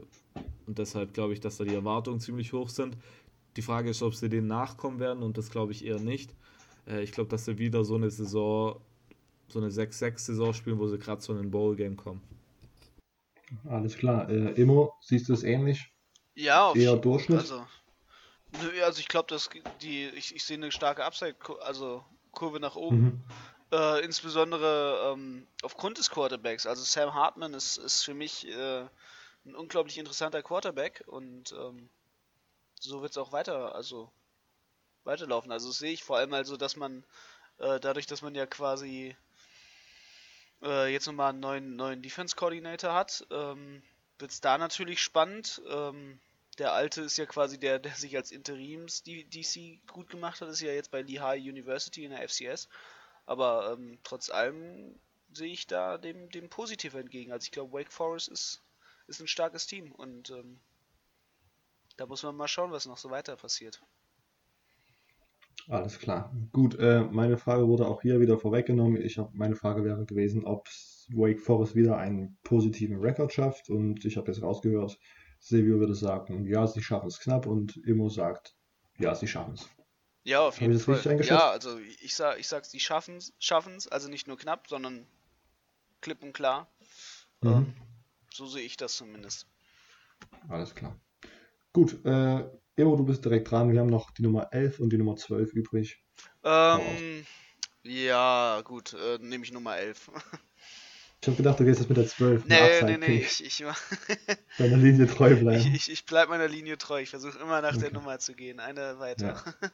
und 0.67 0.79
deshalb 0.79 1.15
glaube 1.15 1.33
ich, 1.33 1.41
dass 1.41 1.57
da 1.57 1.65
die 1.65 1.75
Erwartungen 1.75 2.21
ziemlich 2.21 2.53
hoch 2.53 2.69
sind. 2.69 2.97
Die 3.57 3.63
Frage 3.63 3.91
ist, 3.91 4.03
ob 4.03 4.15
sie 4.15 4.29
denen 4.29 4.47
nachkommen 4.47 5.01
werden 5.01 5.23
und 5.23 5.37
das 5.37 5.51
glaube 5.51 5.73
ich 5.73 5.85
eher 5.85 5.99
nicht. 5.99 6.35
Äh, 6.87 7.03
ich 7.03 7.13
glaube, 7.13 7.31
dass 7.31 7.45
sie 7.45 7.59
wieder 7.59 7.85
so 7.85 7.95
eine 7.95 8.11
Saison, 8.11 8.81
so 9.49 9.59
eine 9.59 9.69
6-6-Saison 9.69 10.55
spielen, 10.55 10.79
wo 10.79 10.89
sie 10.89 10.99
gerade 10.99 11.21
so 11.21 11.33
in 11.33 11.41
ein 11.41 11.51
Bowl-Game 11.51 11.97
kommen. 11.97 12.23
Alles 13.69 13.97
klar. 13.97 14.29
Äh, 14.29 14.53
Immo, 14.61 14.95
siehst 15.01 15.29
du 15.29 15.33
es 15.33 15.43
ähnlich? 15.43 15.93
Ja, 16.35 16.69
auf 16.69 16.77
eher 16.77 16.97
Durchschnitt. 16.97 17.39
Also, 17.39 17.65
also 18.85 19.01
ich 19.01 19.09
glaube, 19.09 19.29
dass 19.29 19.51
die, 19.83 20.07
ich, 20.07 20.35
ich 20.35 20.45
sehe 20.45 20.57
eine 20.57 20.71
starke 20.71 21.05
Upside, 21.05 21.37
also 21.63 22.05
Kurve 22.33 22.61
nach 22.61 22.77
oben. 22.77 23.01
Mhm. 23.01 23.25
Äh, 23.73 24.05
insbesondere 24.05 25.13
ähm, 25.13 25.47
aufgrund 25.63 25.99
des 25.99 26.11
Quarterbacks. 26.11 26.67
Also 26.67 26.83
Sam 26.83 27.15
Hartman 27.15 27.55
ist, 27.55 27.77
ist 27.77 28.03
für 28.03 28.15
mich 28.15 28.49
äh, 28.49 28.85
ein 29.45 29.55
unglaublich 29.55 29.99
interessanter 29.99 30.43
Quarterback 30.43 31.05
und 31.07 31.53
ähm, 31.53 31.89
so 32.81 33.03
wird 33.03 33.13
es 33.13 33.19
auch 33.19 33.33
weiter, 33.33 33.75
also 33.75 34.11
weiterlaufen. 35.05 35.53
Also 35.53 35.71
sehe 35.71 35.93
ich 35.93 36.05
vor 36.05 36.19
allem 36.19 36.33
also, 36.35 36.57
dass 36.57 36.77
man 36.77 37.05
äh, 37.59 37.81
dadurch, 37.81 38.07
dass 38.07 38.23
man 38.23 38.35
ja 38.35 38.47
quasi 38.47 39.17
äh, 40.63 40.93
jetzt 40.93 41.07
nochmal 41.07 41.31
einen 41.31 41.41
neuen, 41.41 41.77
neuen 41.77 42.03
Defense 42.03 42.37
Coordinator 42.37 42.95
hat, 42.95 43.27
ähm, 43.31 43.83
wird 44.19 44.31
es 44.31 44.41
da 44.41 44.59
natürlich 44.59 45.03
spannend. 45.03 45.63
Ähm, 45.69 46.21
der 46.59 46.73
alte 46.73 47.03
ist 47.03 47.17
ja 47.17 47.27
quasi 47.27 47.59
der, 47.59 47.79
der 47.79 47.95
sich 47.95 48.17
als 48.17 48.33
Interims 48.33 49.03
DC 49.03 49.87
gut 49.87 50.11
gemacht 50.11 50.41
hat, 50.41 50.49
ist 50.49 50.61
ja 50.61 50.73
jetzt 50.73 50.91
bei 50.91 51.03
Lehigh 51.03 51.41
University 51.41 52.05
in 52.05 52.11
der 52.11 52.29
FCS. 52.29 52.69
Aber 53.27 53.73
ähm, 53.73 53.99
trotz 54.03 54.31
allem 54.31 54.99
sehe 55.33 55.53
ich 55.53 55.67
da 55.67 55.97
dem, 55.97 56.29
dem 56.31 56.51
positiv 56.51 56.95
entgegen. 56.95 57.33
Also 57.33 57.45
ich 57.45 57.53
glaube, 57.53 57.73
Wake 57.73 57.93
Forest 57.93 58.29
ist, 58.29 58.63
ist 59.07 59.21
ein 59.21 59.29
starkes 59.29 59.67
Team 59.67 59.93
und 59.93 60.31
ähm, 60.31 60.61
da 61.97 62.07
muss 62.07 62.23
man 62.23 62.37
mal 62.37 62.49
schauen, 62.49 62.73
was 62.73 62.87
noch 62.87 62.99
so 62.99 63.11
weiter 63.11 63.37
passiert. 63.37 63.81
Alles 65.69 65.99
klar. 65.99 66.35
Gut, 66.53 66.79
äh, 66.79 67.03
meine 67.03 67.37
Frage 67.37 67.67
wurde 67.69 67.87
auch 67.87 68.03
hier 68.03 68.21
wieder 68.21 68.39
vorweggenommen. 68.39 69.01
Ich 69.01 69.19
hab, 69.19 69.35
meine 69.35 69.57
Frage 69.57 69.85
wäre 69.85 70.05
gewesen, 70.05 70.45
ob 70.45 70.69
Wake 71.11 71.41
Forest 71.41 71.75
wieder 71.75 71.97
einen 71.97 72.39
positiven 72.43 73.01
Rekord 73.01 73.33
schafft. 73.33 73.71
Und 73.71 74.05
ich 74.05 74.17
habe 74.17 74.31
jetzt 74.31 74.43
rausgehört, 74.43 74.99
Silvio 75.39 75.79
würde 75.79 75.95
sagen, 75.95 76.47
ja, 76.47 76.67
sie 76.67 76.83
schaffen 76.83 77.09
es 77.09 77.21
knapp. 77.21 77.47
Und 77.47 77.77
Immo 77.87 78.09
sagt, 78.09 78.55
ja, 78.99 79.15
sie 79.15 79.27
schaffen 79.27 79.55
es. 79.55 79.69
Ja, 80.25 80.41
auf 80.41 80.61
jeden 80.61 80.79
Fall. 80.79 81.21
Ja, 81.23 81.51
also 81.51 81.79
ich 81.79 82.15
sag, 82.15 82.39
ich 82.39 82.47
sag, 82.47 82.67
sie 82.67 82.81
schaffen 82.81 83.17
es, 83.17 83.89
also 83.89 84.09
nicht 84.09 84.29
nur 84.29 84.37
knapp, 84.37 84.69
sondern 84.69 85.07
klipp 86.01 86.23
und 86.23 86.33
klar. 86.33 86.71
Mhm. 87.41 87.51
Ähm, 87.51 87.75
so 88.33 88.47
sehe 88.47 88.63
ich 88.63 88.77
das 88.77 88.97
zumindest. 88.97 89.47
Alles 90.49 90.75
klar. 90.75 90.99
Gut, 91.73 92.05
äh, 92.05 92.45
Emo, 92.81 92.97
du 92.97 93.05
bist 93.05 93.25
direkt 93.25 93.51
dran. 93.51 93.73
Wir 93.73 93.81
haben 93.81 93.91
noch 93.91 94.11
die 94.11 94.23
Nummer 94.23 94.49
11 94.53 94.81
und 94.81 94.91
die 94.91 94.99
Nummer 94.99 95.17
12 95.17 95.53
übrig. 95.53 96.03
Ähm, 96.43 97.27
ja, 97.83 98.61
gut, 98.63 98.95
äh, 98.95 99.19
nehme 99.21 99.45
ich 99.45 99.53
Nummer 99.53 99.77
11. 99.77 100.11
ich 101.21 101.29
habe 101.29 101.37
gedacht, 101.37 101.61
du 101.61 101.65
gehst 101.65 101.81
jetzt 101.81 101.89
mit 101.89 101.99
der 101.99 102.07
12. 102.07 102.47
Nee, 102.47 102.83
nee, 102.83 102.97
nee, 102.97 103.19
ich, 103.19 103.45
ich 103.45 103.65
Deiner 104.59 104.77
Linie 104.77 105.07
treu 105.07 105.35
bleiben. 105.41 105.61
Ich, 105.61 105.75
ich, 105.75 105.91
ich 105.91 106.07
bleibe 106.07 106.31
meiner 106.31 106.49
Linie 106.49 106.79
treu. 106.79 107.03
Ich 107.03 107.11
versuche 107.11 107.39
immer 107.39 107.61
nach 107.61 107.75
okay. 107.75 107.81
der 107.81 107.93
Nummer 107.93 108.19
zu 108.19 108.35
gehen. 108.35 108.61
Eine 108.61 108.99
weiter. 108.99 109.43
Ja. 109.61 109.71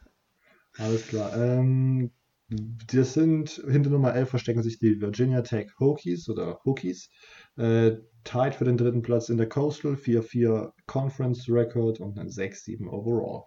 Alles 0.78 1.07
klar. 1.07 1.34
Ähm, 1.36 2.11
das 2.48 3.14
sind, 3.14 3.62
hinter 3.68 3.90
Nummer 3.90 4.14
11 4.14 4.30
verstecken 4.30 4.62
sich 4.62 4.78
die 4.78 5.00
Virginia 5.00 5.42
Tech 5.42 5.70
Hokies 5.80 6.28
oder 6.28 6.61
Hokies. 6.64 7.11
Äh, 7.57 7.96
tied 8.24 8.54
für 8.54 8.64
den 8.64 8.76
dritten 8.76 9.02
Platz 9.02 9.28
in 9.28 9.38
der 9.38 9.48
Coastal, 9.48 9.94
4-4 9.94 10.72
Conference 10.86 11.48
Record 11.48 12.00
und 12.00 12.18
ein 12.18 12.28
6-7 12.28 12.88
Overall. 12.88 13.44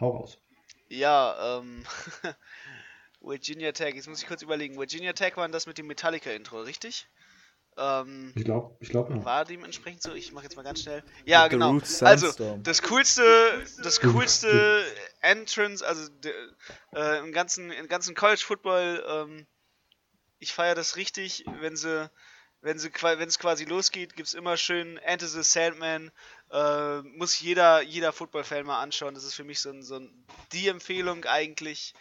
Hau 0.00 0.10
raus. 0.10 0.38
Ja, 0.88 1.58
ähm, 1.58 1.84
Virginia 3.20 3.72
Tech, 3.72 3.94
jetzt 3.94 4.08
muss 4.08 4.22
ich 4.22 4.28
kurz 4.28 4.42
überlegen. 4.42 4.78
Virginia 4.78 5.12
Tech 5.12 5.36
war 5.36 5.48
das 5.48 5.66
mit 5.66 5.78
dem 5.78 5.86
Metallica-Intro, 5.86 6.62
richtig? 6.62 7.08
Ähm, 7.78 8.32
ich 8.34 8.44
glaube, 8.44 8.76
ich 8.80 8.90
glaube 8.90 9.14
ja. 9.14 9.24
War 9.24 9.44
dementsprechend 9.44 10.02
so? 10.02 10.12
Ich 10.12 10.32
mache 10.32 10.44
jetzt 10.44 10.56
mal 10.56 10.62
ganz 10.62 10.82
schnell. 10.82 11.02
Ja, 11.24 11.44
With 11.44 11.50
genau. 11.50 11.78
Also 12.06 12.58
das 12.58 12.82
coolste, 12.82 13.22
das 13.82 14.00
coolste 14.00 14.84
Entrance, 15.20 15.86
also 15.86 16.08
de, 16.08 16.32
äh, 16.94 17.20
im 17.20 17.32
ganzen, 17.32 17.70
im 17.70 17.88
ganzen 17.88 18.14
College 18.14 18.42
Football. 18.44 19.02
Ähm, 19.08 19.46
ich 20.38 20.52
feiere 20.52 20.74
das 20.74 20.96
richtig, 20.96 21.44
wenn 21.60 21.76
sie, 21.76 22.10
wenn 22.62 22.76
es 22.76 23.38
quasi 23.38 23.64
losgeht, 23.64 24.16
gibt 24.16 24.28
es 24.28 24.34
immer 24.34 24.56
schön 24.56 24.96
Enter 24.98 25.28
the 25.28 25.42
Sandman. 25.42 26.10
Äh, 26.50 27.02
muss 27.02 27.40
jeder, 27.40 27.82
jeder 27.82 28.12
Football-Fan 28.12 28.64
mal 28.64 28.80
anschauen. 28.80 29.14
Das 29.14 29.24
ist 29.24 29.34
für 29.34 29.44
mich 29.44 29.60
so, 29.60 29.70
ein, 29.70 29.82
so 29.82 29.96
ein, 29.96 30.24
die 30.52 30.68
Empfehlung 30.68 31.24
eigentlich 31.24 31.94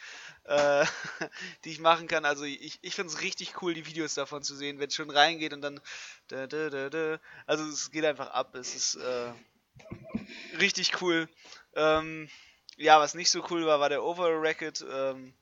äh, 0.45 0.85
die 1.65 1.71
ich 1.71 1.79
machen 1.79 2.07
kann. 2.07 2.25
Also 2.25 2.43
ich, 2.43 2.79
ich 2.81 2.95
finde 2.95 3.13
es 3.13 3.21
richtig 3.21 3.61
cool, 3.61 3.73
die 3.73 3.85
Videos 3.85 4.13
davon 4.13 4.43
zu 4.43 4.55
sehen, 4.55 4.79
wenn 4.79 4.87
es 4.87 4.95
schon 4.95 5.09
reingeht 5.09 5.53
und 5.53 5.61
dann. 5.61 5.79
Da, 6.27 6.47
da, 6.47 6.89
da. 6.89 7.19
Also 7.45 7.65
es 7.65 7.91
geht 7.91 8.05
einfach 8.05 8.29
ab. 8.31 8.55
Es 8.55 8.75
ist 8.75 8.95
äh, 8.95 9.33
richtig 10.59 11.01
cool. 11.01 11.27
Ähm, 11.75 12.29
ja, 12.77 12.99
was 12.99 13.13
nicht 13.13 13.29
so 13.29 13.45
cool 13.49 13.65
war, 13.65 13.79
war 13.79 13.89
der 13.89 14.03
Overall 14.03 14.39
Record. 14.39 14.83
Ähm, 14.89 15.33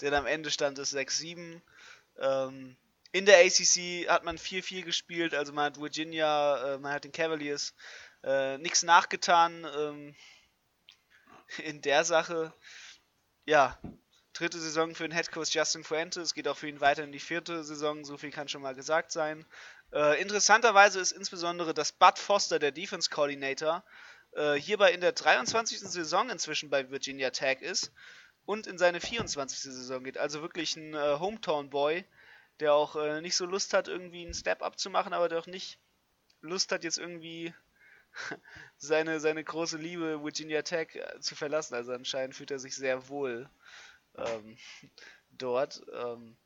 denn 0.00 0.14
am 0.14 0.26
Ende 0.26 0.50
stand 0.50 0.78
es 0.78 0.94
6-7. 0.94 1.60
Ähm, 2.18 2.76
in 3.12 3.26
der 3.26 3.38
ACC 3.38 4.08
hat 4.08 4.24
man 4.24 4.38
4-4 4.38 4.82
gespielt, 4.82 5.34
also 5.34 5.52
man 5.52 5.66
hat 5.66 5.80
Virginia, 5.80 6.74
äh, 6.74 6.78
man 6.78 6.92
hat 6.92 7.04
den 7.04 7.12
Cavaliers 7.12 7.74
äh, 8.22 8.58
nichts 8.58 8.82
nachgetan 8.82 9.66
ähm, 9.78 10.14
in 11.64 11.80
der 11.82 12.04
Sache. 12.04 12.52
Ja, 13.44 13.78
dritte 14.32 14.58
Saison 14.58 14.94
für 14.94 15.04
den 15.04 15.12
Headcoach 15.12 15.50
Justin 15.50 15.84
Fuente. 15.84 16.20
Es 16.20 16.34
geht 16.34 16.48
auch 16.48 16.56
für 16.56 16.68
ihn 16.68 16.80
weiter 16.80 17.04
in 17.04 17.12
die 17.12 17.20
vierte 17.20 17.64
Saison, 17.64 18.04
so 18.04 18.16
viel 18.16 18.30
kann 18.30 18.48
schon 18.48 18.62
mal 18.62 18.74
gesagt 18.74 19.12
sein. 19.12 19.46
Äh, 19.92 20.20
interessanterweise 20.20 21.00
ist 21.00 21.12
insbesondere, 21.12 21.72
dass 21.72 21.92
Bud 21.92 22.18
Foster, 22.18 22.58
der 22.58 22.72
Defense 22.72 23.08
Coordinator, 23.08 23.84
äh, 24.32 24.54
hierbei 24.54 24.92
in 24.92 25.00
der 25.00 25.12
23. 25.12 25.78
Saison 25.80 26.28
inzwischen 26.30 26.68
bei 26.70 26.90
Virginia 26.90 27.30
Tech 27.30 27.60
ist 27.62 27.92
und 28.44 28.66
in 28.66 28.78
seine 28.78 29.00
24. 29.00 29.58
Saison 29.60 30.04
geht. 30.04 30.18
Also 30.18 30.42
wirklich 30.42 30.76
ein 30.76 30.94
äh, 30.94 31.18
Hometown 31.18 31.70
Boy, 31.70 32.04
der 32.60 32.74
auch 32.74 32.96
äh, 32.96 33.20
nicht 33.20 33.36
so 33.36 33.46
Lust 33.46 33.74
hat, 33.74 33.88
irgendwie 33.88 34.24
einen 34.24 34.34
Step-Up 34.34 34.78
zu 34.78 34.90
machen, 34.90 35.12
aber 35.12 35.28
der 35.28 35.38
auch 35.38 35.46
nicht 35.46 35.78
Lust 36.40 36.72
hat, 36.72 36.84
jetzt 36.84 36.98
irgendwie 36.98 37.54
seine, 38.78 39.20
seine 39.20 39.44
große 39.44 39.76
Liebe 39.76 40.22
Virginia 40.22 40.62
Tech 40.62 40.94
äh, 40.94 41.20
zu 41.20 41.34
verlassen. 41.34 41.74
Also 41.74 41.92
anscheinend 41.92 42.34
fühlt 42.34 42.50
er 42.50 42.58
sich 42.58 42.74
sehr 42.74 43.08
wohl 43.08 43.48
ähm, 44.16 44.56
dort. 45.30 45.82
Ähm, 45.92 46.36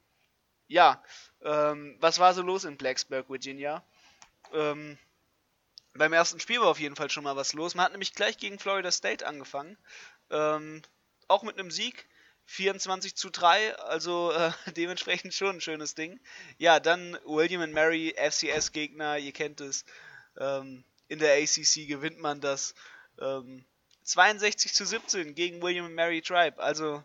ja, 0.67 1.03
ähm, 1.43 1.97
was 2.01 2.19
war 2.19 2.35
so 2.35 2.43
los 2.43 2.65
in 2.65 2.77
Blacksburg, 2.77 3.29
Virginia? 3.29 3.85
Ähm, 4.53 4.99
beim 5.95 6.13
ersten 6.13 6.39
Spiel 6.39 6.61
war 6.61 6.69
auf 6.69 6.81
jeden 6.81 6.97
Fall 6.97 7.11
schon 7.11 7.25
mal 7.25 7.37
was 7.37 7.53
los. 7.53 7.75
Man 7.75 7.85
hat 7.85 7.93
nämlich 7.93 8.15
gleich 8.15 8.39
gegen 8.39 8.59
Florida 8.59 8.91
State 8.91 9.27
angefangen. 9.27 9.77
Ähm, 10.31 10.83
auch 11.27 11.43
mit 11.43 11.59
einem 11.59 11.71
Sieg. 11.71 12.09
24 12.51 13.15
zu 13.15 13.31
3, 13.31 13.77
also 13.77 14.33
äh, 14.33 14.51
dementsprechend 14.77 15.35
schon 15.35 15.57
ein 15.57 15.61
schönes 15.61 15.95
Ding. 15.95 16.21
Ja, 16.59 16.81
dann 16.81 17.17
William 17.25 17.63
and 17.63 17.73
Mary, 17.73 18.15
FCS-Gegner, 18.17 19.19
ihr 19.19 19.33
kennt 19.33 19.61
es. 19.61 19.85
Ähm, 20.39 20.85
in 21.09 21.19
der 21.19 21.43
ACC 21.43 21.89
gewinnt 21.89 22.19
man 22.19 22.41
das. 22.41 22.75
62 24.05 24.73
zu 24.73 24.87
17 24.87 25.35
gegen 25.35 25.61
William 25.63 25.87
and 25.87 25.95
Mary 25.95 26.23
Tribe. 26.23 26.59
Also 26.63 27.05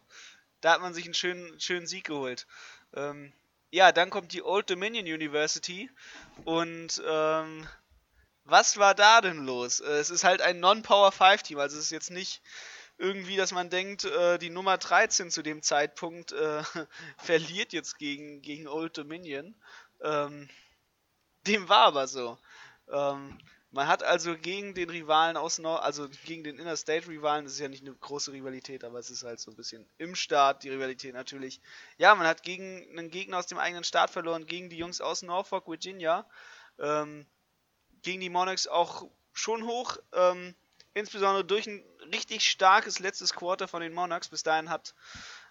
da 0.62 0.74
hat 0.74 0.82
man 0.82 0.94
sich 0.94 1.06
einen 1.06 1.14
schönen, 1.14 1.60
schönen 1.60 1.88
Sieg 1.88 2.06
geholt. 2.06 2.48
Ähm, 2.96 3.34
ja, 3.72 3.92
dann 3.92 4.10
kommt 4.10 4.34
die 4.34 4.44
Old 4.44 4.70
Dominion 4.70 5.06
University 5.06 5.90
und 6.46 7.04
ähm, 7.06 7.68
was 8.46 8.78
war 8.78 8.96
da 8.96 9.22
denn 9.22 9.46
los? 9.46 9.80
Äh, 9.80 9.98
es 9.98 10.10
ist 10.10 10.24
halt 10.24 10.42
ein 10.42 10.60
Non-Power 10.60 11.12
5 11.12 11.44
Team, 11.44 11.60
also 11.60 11.78
es 11.78 11.86
ist 11.86 11.92
jetzt 11.92 12.12
nicht 12.12 12.42
irgendwie, 12.98 13.36
dass 13.36 13.52
man 13.52 13.70
denkt, 13.70 14.06
äh, 14.06 14.38
die 14.38 14.50
Nummer 14.50 14.78
13 14.78 15.32
zu 15.32 15.42
dem 15.42 15.62
Zeitpunkt 15.62 16.32
äh, 16.32 16.64
verliert 17.18 17.74
jetzt 17.74 17.98
gegen, 17.98 18.42
gegen 18.42 18.68
Old 18.68 18.98
Dominion. 18.98 19.56
Ähm, 20.02 20.50
dem 21.48 21.70
war 21.70 21.86
aber 21.86 22.08
so. 22.08 22.38
Ähm, 22.90 23.38
man 23.72 23.88
hat 23.88 24.04
also 24.04 24.38
gegen 24.38 24.74
den 24.74 24.90
Rivalen 24.90 25.36
aus 25.36 25.60
Nord, 25.60 25.84
also 25.84 26.08
gegen 26.24 26.46
den 26.46 26.58
Interstate-Rivalen, 26.58 27.44
das 27.44 27.56
ist 27.56 27.60
ja 27.60 27.68
nicht 27.68 27.86
eine 27.86 27.94
große 27.94 28.32
Rivalität, 28.32 28.86
aber 28.86 29.00
es 29.00 29.10
ist 29.10 29.24
halt 29.24 29.42
so 29.42 29.52
ein 29.52 29.58
bisschen 29.58 29.86
im 29.98 30.16
Staat 30.16 30.64
die 30.64 30.70
Rivalität 30.70 31.14
natürlich. 31.14 31.60
Ja, 31.98 32.16
man 32.16 32.26
hat 32.26 32.42
gegen 32.42 32.88
einen 32.92 33.12
Gegner 33.12 33.38
aus 33.38 33.48
dem 33.48 33.58
eigenen 33.58 33.84
Staat 33.84 34.12
verloren, 34.12 34.46
gegen 34.46 34.70
die 34.70 34.78
Jungs 34.78 35.02
aus 35.02 35.24
Norfolk, 35.24 35.68
Virginia. 35.68 36.26
Ähm, 36.80 37.26
gegen 38.02 38.22
die 38.22 38.30
Monarchs 38.30 38.68
auch 38.68 39.10
schon 39.34 39.66
hoch, 39.66 39.98
ähm, 40.14 40.56
insbesondere 40.96 41.46
durch 41.46 41.68
ein 41.68 41.84
richtig 42.12 42.50
starkes 42.50 42.98
letztes 43.00 43.34
Quarter 43.34 43.68
von 43.68 43.82
den 43.82 43.94
Monarchs. 43.94 44.30
Bis 44.30 44.42
dahin 44.42 44.70
hat 44.70 44.96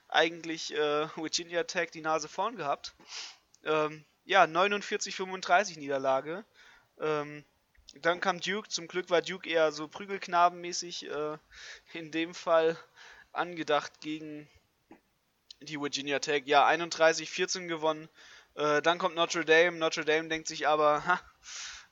eigentlich 0.09 0.75
äh, 0.75 1.09
Virginia 1.17 1.63
Tech 1.65 1.91
die 1.93 2.01
Nase 2.01 2.29
vorn 2.29 2.57
gehabt. 2.57 2.95
Ähm, 3.65 4.05
ja, 4.25 4.45
49-35 4.45 5.79
Niederlage. 5.79 6.45
Ähm, 6.99 7.45
dann 8.01 8.21
kam 8.21 8.41
Duke. 8.41 8.69
Zum 8.69 8.89
Glück 8.89 9.11
war 9.11 9.23
Duke 9.23 9.49
eher 9.49 9.71
so 9.71 9.87
Prügelknabenmäßig 9.87 11.09
äh, 11.11 11.39
in 11.93 12.11
dem 12.11 12.35
Fall 12.35 12.77
angedacht 13.33 14.01
gegen 14.01 14.49
die 15.61 15.81
Virginia 15.81 16.19
Tech. 16.19 16.45
Ja, 16.47 16.67
31-14 16.67 17.67
gewonnen. 17.69 18.09
Äh, 18.55 18.81
dann 18.83 18.99
kommt 18.99 19.15
Notre 19.15 19.45
Dame. 19.45 19.77
Notre 19.77 20.05
Dame 20.05 20.29
denkt 20.29 20.49
sich 20.49 20.67
aber, 20.67 21.05
ha, 21.07 21.21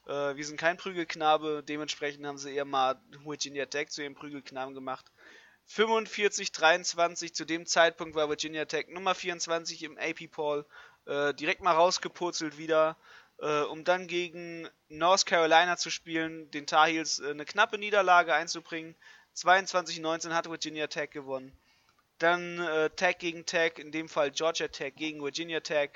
äh, 0.06 0.36
wir 0.36 0.44
sind 0.44 0.58
kein 0.58 0.76
Prügelknabe. 0.76 1.62
Dementsprechend 1.66 2.26
haben 2.26 2.38
sie 2.38 2.54
eher 2.54 2.64
mal 2.64 3.00
Virginia 3.24 3.66
Tech 3.66 3.88
zu 3.88 4.02
ihrem 4.02 4.14
Prügelknaben 4.14 4.74
gemacht. 4.74 5.10
45-23 5.68 7.32
zu 7.32 7.44
dem 7.44 7.66
Zeitpunkt 7.66 8.14
war 8.14 8.28
Virginia 8.28 8.64
Tech 8.64 8.88
Nummer 8.88 9.14
24 9.14 9.82
im 9.84 9.98
AP 9.98 10.30
Poll. 10.30 10.66
Äh, 11.06 11.34
direkt 11.34 11.62
mal 11.62 11.72
rausgepurzelt 11.72 12.58
wieder 12.58 12.96
äh, 13.42 13.62
um 13.62 13.84
dann 13.84 14.06
gegen 14.06 14.68
North 14.88 15.26
Carolina 15.26 15.76
zu 15.76 15.90
spielen, 15.90 16.50
den 16.52 16.66
Tar 16.66 16.86
Heels 16.86 17.18
äh, 17.18 17.30
eine 17.30 17.44
knappe 17.44 17.76
Niederlage 17.76 18.32
einzubringen. 18.32 18.94
22-19 19.36 20.30
hat 20.32 20.48
Virginia 20.48 20.86
Tech 20.86 21.10
gewonnen. 21.10 21.52
Dann 22.18 22.60
äh, 22.60 22.90
Tech 22.90 23.18
gegen 23.18 23.44
Tech, 23.44 23.78
in 23.78 23.90
dem 23.90 24.08
Fall 24.08 24.30
Georgia 24.30 24.68
Tech 24.68 24.94
gegen 24.94 25.22
Virginia 25.22 25.60
Tech. 25.60 25.90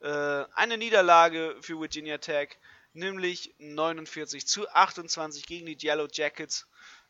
Äh, 0.00 0.44
eine 0.54 0.76
Niederlage 0.76 1.56
für 1.62 1.80
Virginia 1.80 2.18
Tech, 2.18 2.58
nämlich 2.92 3.54
49 3.58 4.46
zu 4.46 4.68
28 4.68 5.46
gegen 5.46 5.66
die 5.66 5.78
Yellow 5.86 6.08
Jackets. 6.10 6.66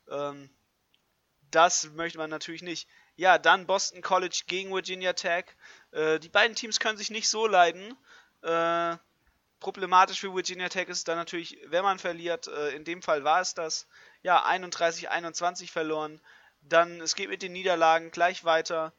Ähm, 0.08 0.50
das 1.50 1.90
möchte 1.92 2.18
man 2.18 2.30
natürlich 2.30 2.62
nicht. 2.62 2.88
Ja, 3.16 3.38
dann 3.38 3.66
Boston 3.66 4.02
College 4.02 4.42
gegen 4.46 4.72
Virginia 4.72 5.12
Tech. 5.12 5.46
Äh, 5.90 6.18
die 6.20 6.28
beiden 6.28 6.56
Teams 6.56 6.80
können 6.80 6.98
sich 6.98 7.10
nicht 7.10 7.28
so 7.28 7.46
leiden. 7.46 7.96
Äh, 8.42 8.96
Problematisch 9.60 10.20
für 10.20 10.34
Virginia 10.34 10.70
Tech 10.70 10.88
ist 10.88 11.06
dann 11.06 11.18
natürlich, 11.18 11.58
wenn 11.66 11.82
man 11.82 11.98
verliert, 11.98 12.48
äh, 12.48 12.70
in 12.70 12.84
dem 12.84 13.02
Fall 13.02 13.24
war 13.24 13.42
es 13.42 13.52
das, 13.52 13.86
ja, 14.22 14.42
31-21 14.46 15.70
verloren. 15.70 16.18
Dann, 16.62 17.02
es 17.02 17.14
geht 17.14 17.28
mit 17.28 17.42
den 17.42 17.52
Niederlagen 17.52 18.10
gleich 18.10 18.44
weiter. 18.44 18.94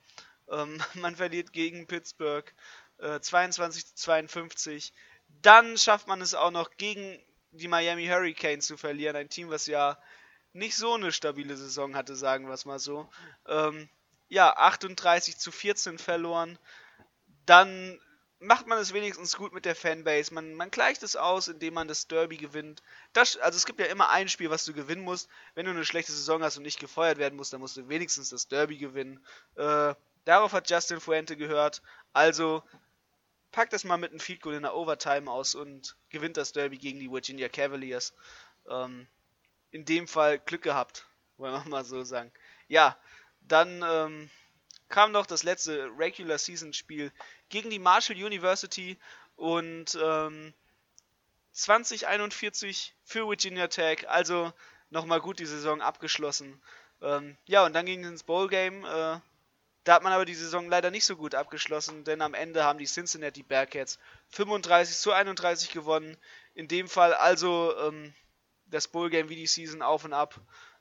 Ähm, 0.50 0.80
man 0.94 1.16
verliert 1.16 1.52
gegen 1.52 1.88
Pittsburgh 1.88 2.54
äh, 3.00 3.16
22-52. 3.16 4.92
Dann 5.42 5.78
schafft 5.78 6.08
man 6.08 6.22
es 6.22 6.34
auch 6.34 6.52
noch 6.52 6.72
gegen 6.78 7.20
die 7.52 7.68
Miami 7.68 8.08
Hurricanes 8.08 8.68
zu 8.68 8.78
verlieren. 8.78 9.16
Ein 9.16 9.30
Team, 9.30 9.50
was 9.50 9.68
ja 9.68 9.98
nicht 10.54 10.76
so 10.76 10.94
eine 10.94 11.12
stabile 11.12 11.56
Saison 11.56 11.96
hatte, 11.96 12.16
sagen 12.16 12.48
wir 12.48 12.54
es 12.54 12.66
mal 12.66 12.80
so. 12.80 13.10
Ähm, 13.48 13.90
ja, 14.30 14.54
38 14.56 15.38
zu 15.38 15.52
14 15.52 15.98
verloren. 15.98 16.58
Dann 17.46 18.00
macht 18.40 18.66
man 18.66 18.80
es 18.80 18.94
wenigstens 18.94 19.38
gut 19.38 19.54
mit 19.54 19.66
der 19.66 19.76
Fanbase. 19.76 20.34
Man, 20.34 20.56
man 20.56 20.72
gleicht 20.72 21.04
es 21.04 21.16
aus, 21.16 21.48
indem 21.48 21.76
man 21.76 21.88
das 21.88 22.08
Derby 22.08 22.38
gewinnt. 22.38 22.82
Das, 23.14 23.38
also 23.38 23.56
es 23.56 23.66
gibt 23.66 23.80
ja 23.80 23.86
immer 23.86 24.10
ein 24.10 24.30
Spiel, 24.30 24.50
was 24.50 24.66
du 24.66 24.74
gewinnen 24.74 25.04
musst. 25.04 25.30
Wenn 25.54 25.66
du 25.66 25.72
eine 25.72 25.86
schlechte 25.86 26.12
Saison 26.12 26.42
hast 26.42 26.58
und 26.58 26.64
nicht 26.64 26.80
gefeuert 26.80 27.18
werden 27.18 27.36
musst, 27.36 27.54
dann 27.54 27.62
musst 27.62 27.78
du 27.78 27.88
wenigstens 27.88 28.30
das 28.30 28.48
Derby 28.48 28.78
gewinnen. 28.78 29.24
Äh, 29.56 29.94
darauf 30.26 30.54
hat 30.54 30.70
Justin 30.70 31.00
Fuente 31.00 31.38
gehört. 31.38 31.82
Also 32.14 32.64
packt 33.52 33.74
das 33.74 33.84
mal 33.84 33.98
mit 33.98 34.12
einem 34.12 34.20
Field 34.20 34.42
Goal 34.42 34.56
in 34.56 34.64
der 34.64 34.76
Overtime 34.76 35.30
aus 35.30 35.56
und 35.56 35.96
gewinnt 36.10 36.38
das 36.38 36.54
Derby 36.54 36.78
gegen 36.78 37.00
die 37.00 37.12
Virginia 37.12 37.50
Cavaliers. 37.50 38.14
Ähm, 38.70 39.08
in 39.72 39.86
dem 39.86 40.08
Fall 40.08 40.40
Glück 40.40 40.62
gehabt, 40.62 41.08
wollen 41.38 41.54
wir 41.54 41.70
mal 41.70 41.86
so 41.86 42.04
sagen. 42.04 42.32
Ja, 42.68 42.98
dann 43.42 43.84
ähm, 43.86 44.30
kam 44.90 45.12
noch 45.12 45.26
das 45.26 45.44
letzte 45.44 45.90
Regular 45.98 46.38
Season 46.38 46.74
Spiel 46.74 47.12
gegen 47.50 47.70
die 47.70 47.80
Marshall 47.80 48.18
University 48.18 48.98
und 49.36 49.98
ähm, 50.02 50.54
2041 51.54 52.94
für 53.04 53.28
Virginia 53.28 53.68
Tech. 53.68 54.10
Also 54.10 54.54
nochmal 54.90 55.22
gut 55.22 55.40
die 55.40 55.46
Saison 55.46 55.82
abgeschlossen. 55.82 56.62
Ähm, 57.02 57.38
ja, 57.46 57.66
und 57.66 57.74
dann 57.74 57.86
ging 57.86 58.04
es 58.04 58.10
ins 58.10 58.24
Bowl 58.24 58.48
Game. 58.48 58.86
Äh, 58.86 59.20
da 59.84 59.96
hat 59.96 60.04
man 60.04 60.14
aber 60.14 60.26
die 60.26 60.36
Saison 60.36 60.70
leider 60.70 60.92
nicht 60.92 61.06
so 61.06 61.16
gut 61.16 61.34
abgeschlossen, 61.34 62.04
denn 62.04 62.22
am 62.22 62.34
Ende 62.34 62.64
haben 62.64 62.78
die 62.78 62.86
Cincinnati 62.86 63.42
Bearcats 63.42 63.98
35 64.30 64.96
zu 64.96 65.12
31 65.12 65.72
gewonnen. 65.72 66.18
In 66.54 66.68
dem 66.68 66.88
Fall 66.88 67.14
also 67.14 67.76
ähm, 67.78 68.14
das 68.68 68.88
Bowl 68.88 69.10
Game 69.10 69.30
wie 69.30 69.36
die 69.36 69.48
Season 69.48 69.82
auf 69.82 70.06
und 70.06 70.14
ab. 70.14 70.40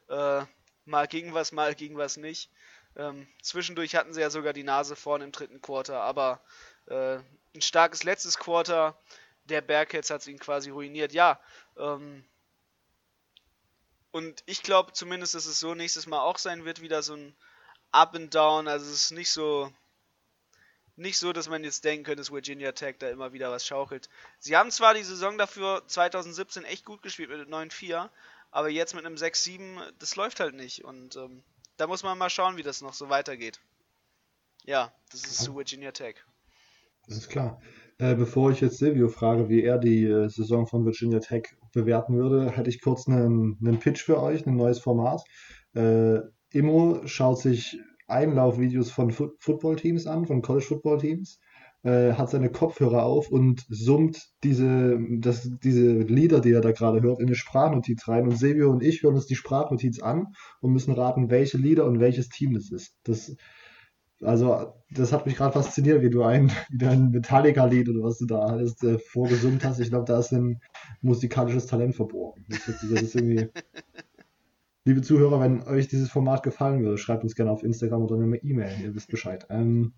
Äh, 0.09 0.45
mal 0.85 1.07
ging 1.07 1.33
was, 1.33 1.53
mal 1.53 1.75
ging 1.75 1.97
was 1.97 2.17
nicht. 2.17 2.51
Ähm, 2.97 3.27
zwischendurch 3.43 3.95
hatten 3.97 4.13
sie 4.13 4.21
ja 4.21 4.31
sogar 4.31 4.53
die 4.53 4.65
Nase 4.65 4.97
vorn 4.97 5.23
im 5.23 5.33
dritten 5.33 5.63
Quarter, 5.63 6.01
aber 6.01 6.43
äh, 6.87 7.19
ein 7.55 7.63
starkes 7.63 8.03
letztes 8.03 8.39
Quarter 8.39 8.99
der 9.45 9.61
Bearcats 9.61 10.11
hat 10.11 10.27
ihn 10.27 10.39
quasi 10.39 10.71
ruiniert. 10.71 11.13
Ja, 11.13 11.41
ähm, 11.77 12.25
und 14.11 14.43
ich 14.47 14.63
glaube 14.63 14.93
zumindest, 14.93 15.35
dass 15.35 15.47
es 15.47 15.61
so 15.61 15.75
nächstes 15.75 16.07
Mal 16.07 16.21
auch 16.21 16.39
sein 16.39 16.65
wird, 16.65 16.83
wieder 16.83 17.03
so 17.03 17.15
ein 17.15 17.35
Up 17.93 18.15
and 18.15 18.35
Down. 18.35 18.69
Also 18.69 18.87
es 18.87 19.05
ist 19.05 19.13
nicht 19.13 19.31
so, 19.31 19.71
nicht 20.97 21.19
so, 21.19 21.33
dass 21.33 21.49
man 21.49 21.65
jetzt 21.65 21.85
denken 21.85 22.05
könnte, 22.05 22.21
dass 22.21 22.33
Virginia 22.33 22.73
Tech 22.73 22.97
da 22.99 23.09
immer 23.09 23.33
wieder 23.33 23.51
was 23.51 23.67
schaukelt. 23.67 24.09
Sie 24.39 24.57
haben 24.57 24.71
zwar 24.71 24.95
die 24.95 25.03
Saison 25.03 25.39
dafür 25.39 25.83
2017 25.87 26.65
echt 26.65 26.85
gut 26.85 27.03
gespielt 27.03 27.31
mit 27.31 27.49
9-4, 27.49 28.09
aber 28.51 28.69
jetzt 28.69 28.95
mit 28.95 29.07
einem 29.07 29.17
6-7, 29.17 29.81
das 29.99 30.17
läuft 30.17 30.41
halt 30.41 30.55
nicht. 30.55 30.85
Und 30.85 31.17
ähm, 31.17 31.43
da 31.77 31.87
muss 31.87 32.03
man 32.03 32.19
mal 32.19 32.31
schauen, 32.31 32.57
wie 32.57 32.63
das 32.63 32.83
noch 32.83 32.95
so 32.95 33.09
weitergeht. 33.09 33.61
Ja, 34.65 34.93
das 35.11 35.25
ist 35.25 35.43
zu 35.43 35.57
Virginia 35.57 35.93
Tech. 35.93 36.17
Das 37.07 37.17
ist 37.17 37.31
klar. 37.31 37.61
Äh, 37.99 38.15
bevor 38.15 38.51
ich 38.51 38.61
jetzt 38.61 38.79
Silvio 38.79 39.09
frage, 39.09 39.49
wie 39.49 39.63
er 39.63 39.79
die 39.79 40.05
äh, 40.05 40.29
Saison 40.29 40.67
von 40.67 40.85
Virginia 40.85 41.21
Tech 41.21 41.49
bewerten 41.73 42.17
würde, 42.17 42.51
hätte 42.51 42.71
ich 42.71 42.81
kurz 42.81 43.09
einen, 43.09 43.59
einen 43.61 43.79
Pitch 43.79 44.03
für 44.03 44.21
euch, 44.21 44.47
ein 44.47 44.57
neues 44.57 44.79
Format. 44.79 45.23
Äh, 45.75 46.21
Immo 46.53 47.07
schaut 47.07 47.39
sich 47.39 47.79
Einlaufvideos 48.09 48.91
von 48.91 49.11
Fu 49.11 49.31
Footballteams 49.39 50.07
an, 50.07 50.27
von 50.27 50.43
College 50.43 50.67
Football 50.67 50.99
Teams, 50.99 51.39
äh, 51.83 52.13
hat 52.13 52.31
seine 52.31 52.51
Kopfhörer 52.51 53.05
auf 53.05 53.31
und 53.31 53.65
summt 53.69 54.21
diese, 54.43 54.99
das, 55.19 55.49
diese 55.63 56.01
Lieder, 56.01 56.41
die 56.41 56.53
er 56.53 56.61
da 56.61 56.73
gerade 56.73 57.01
hört, 57.03 57.21
in 57.21 57.27
eine 57.27 57.37
Sprachnotiz 57.37 58.07
rein. 58.09 58.25
Und 58.25 58.37
Silvio 58.37 58.71
und 58.71 58.83
ich 58.83 59.03
hören 59.03 59.15
uns 59.15 59.27
die 59.27 59.37
Sprachnotiz 59.37 60.03
an 60.03 60.27
und 60.61 60.73
müssen 60.73 60.93
raten, 60.93 61.31
welche 61.31 61.57
Lieder 61.57 61.87
und 61.87 62.01
welches 62.01 62.29
Team 62.29 62.55
das 62.55 62.71
ist. 62.71 62.97
Das, 63.05 63.35
also, 64.23 64.75
das 64.91 65.13
hat 65.13 65.25
mich 65.25 65.37
gerade 65.37 65.55
fasziniert, 65.55 66.03
wie 66.03 66.11
du 66.11 66.23
ein, 66.23 66.53
ein 66.83 67.11
Metallica-Lied 67.11 67.89
oder 67.89 68.03
was 68.03 68.19
du 68.19 68.27
da 68.27 68.41
alles 68.41 68.83
äh, 68.83 68.99
vorgesummt 68.99 69.65
hast. 69.65 69.81
Ich 69.81 69.89
glaube, 69.89 70.05
da 70.05 70.19
ist 70.19 70.33
ein 70.33 70.61
musikalisches 71.01 71.67
Talent 71.67 71.95
verborgen. 71.95 72.45
Das, 72.49 72.67
das 72.67 73.03
ist 73.03 73.15
irgendwie. 73.15 73.49
Liebe 74.87 75.03
Zuhörer, 75.03 75.41
wenn 75.41 75.63
euch 75.65 75.89
dieses 75.89 76.11
Format 76.11 76.43
gefallen 76.43 76.83
würde, 76.83 76.97
schreibt 76.97 77.23
uns 77.23 77.35
gerne 77.35 77.51
auf 77.51 77.63
Instagram 77.63 78.03
oder 78.03 78.17
eine 78.17 78.37
E-Mail, 78.37 78.81
ihr 78.83 78.95
wisst 78.95 79.11
Bescheid. 79.11 79.47
Ähm, 79.51 79.93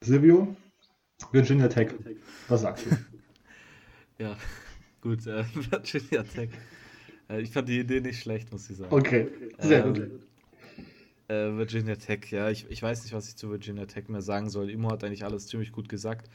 Silvio, 0.00 0.56
Virginia 1.30 1.68
Tech, 1.68 1.94
was 2.48 2.62
sagst 2.62 2.86
du? 2.86 2.90
ja, 4.18 4.36
gut, 5.00 5.26
äh, 5.28 5.44
Virginia 5.54 6.24
Tech. 6.24 6.50
Äh, 7.30 7.40
ich 7.40 7.50
fand 7.50 7.68
die 7.68 7.78
Idee 7.78 8.00
nicht 8.00 8.20
schlecht, 8.20 8.50
muss 8.50 8.68
ich 8.68 8.76
sagen. 8.76 8.92
Okay, 8.92 9.28
sehr 9.58 9.84
ähm, 9.84 9.94
gut. 9.94 10.10
Äh, 11.28 11.56
Virginia 11.56 11.94
Tech, 11.94 12.28
ja, 12.30 12.50
ich, 12.50 12.66
ich 12.68 12.82
weiß 12.82 13.04
nicht, 13.04 13.12
was 13.12 13.28
ich 13.28 13.36
zu 13.36 13.48
Virginia 13.50 13.86
Tech 13.86 14.08
mehr 14.08 14.22
sagen 14.22 14.50
soll. 14.50 14.70
Imo 14.70 14.90
hat 14.90 15.04
eigentlich 15.04 15.24
alles 15.24 15.46
ziemlich 15.46 15.70
gut 15.70 15.88
gesagt. 15.88 16.28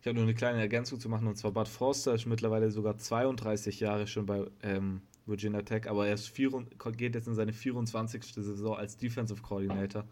Ich 0.00 0.06
habe 0.06 0.14
nur 0.14 0.24
eine 0.24 0.34
kleine 0.34 0.60
Ergänzung 0.60 1.00
zu 1.00 1.08
machen, 1.08 1.26
und 1.26 1.36
zwar 1.36 1.50
Bud 1.50 1.66
Forster 1.66 2.14
ist 2.14 2.26
mittlerweile 2.26 2.70
sogar 2.70 2.96
32 2.96 3.80
Jahre 3.80 4.06
schon 4.06 4.26
bei 4.26 4.44
ähm, 4.62 5.00
Virginia 5.26 5.62
Tech, 5.62 5.88
aber 5.88 6.06
er 6.06 6.14
ist 6.14 6.28
vier, 6.28 6.50
geht 6.96 7.14
jetzt 7.14 7.26
in 7.26 7.34
seine 7.34 7.52
24. 7.52 8.24
Saison 8.24 8.76
als 8.76 8.96
Defensive 8.96 9.42
Coordinator. 9.42 10.04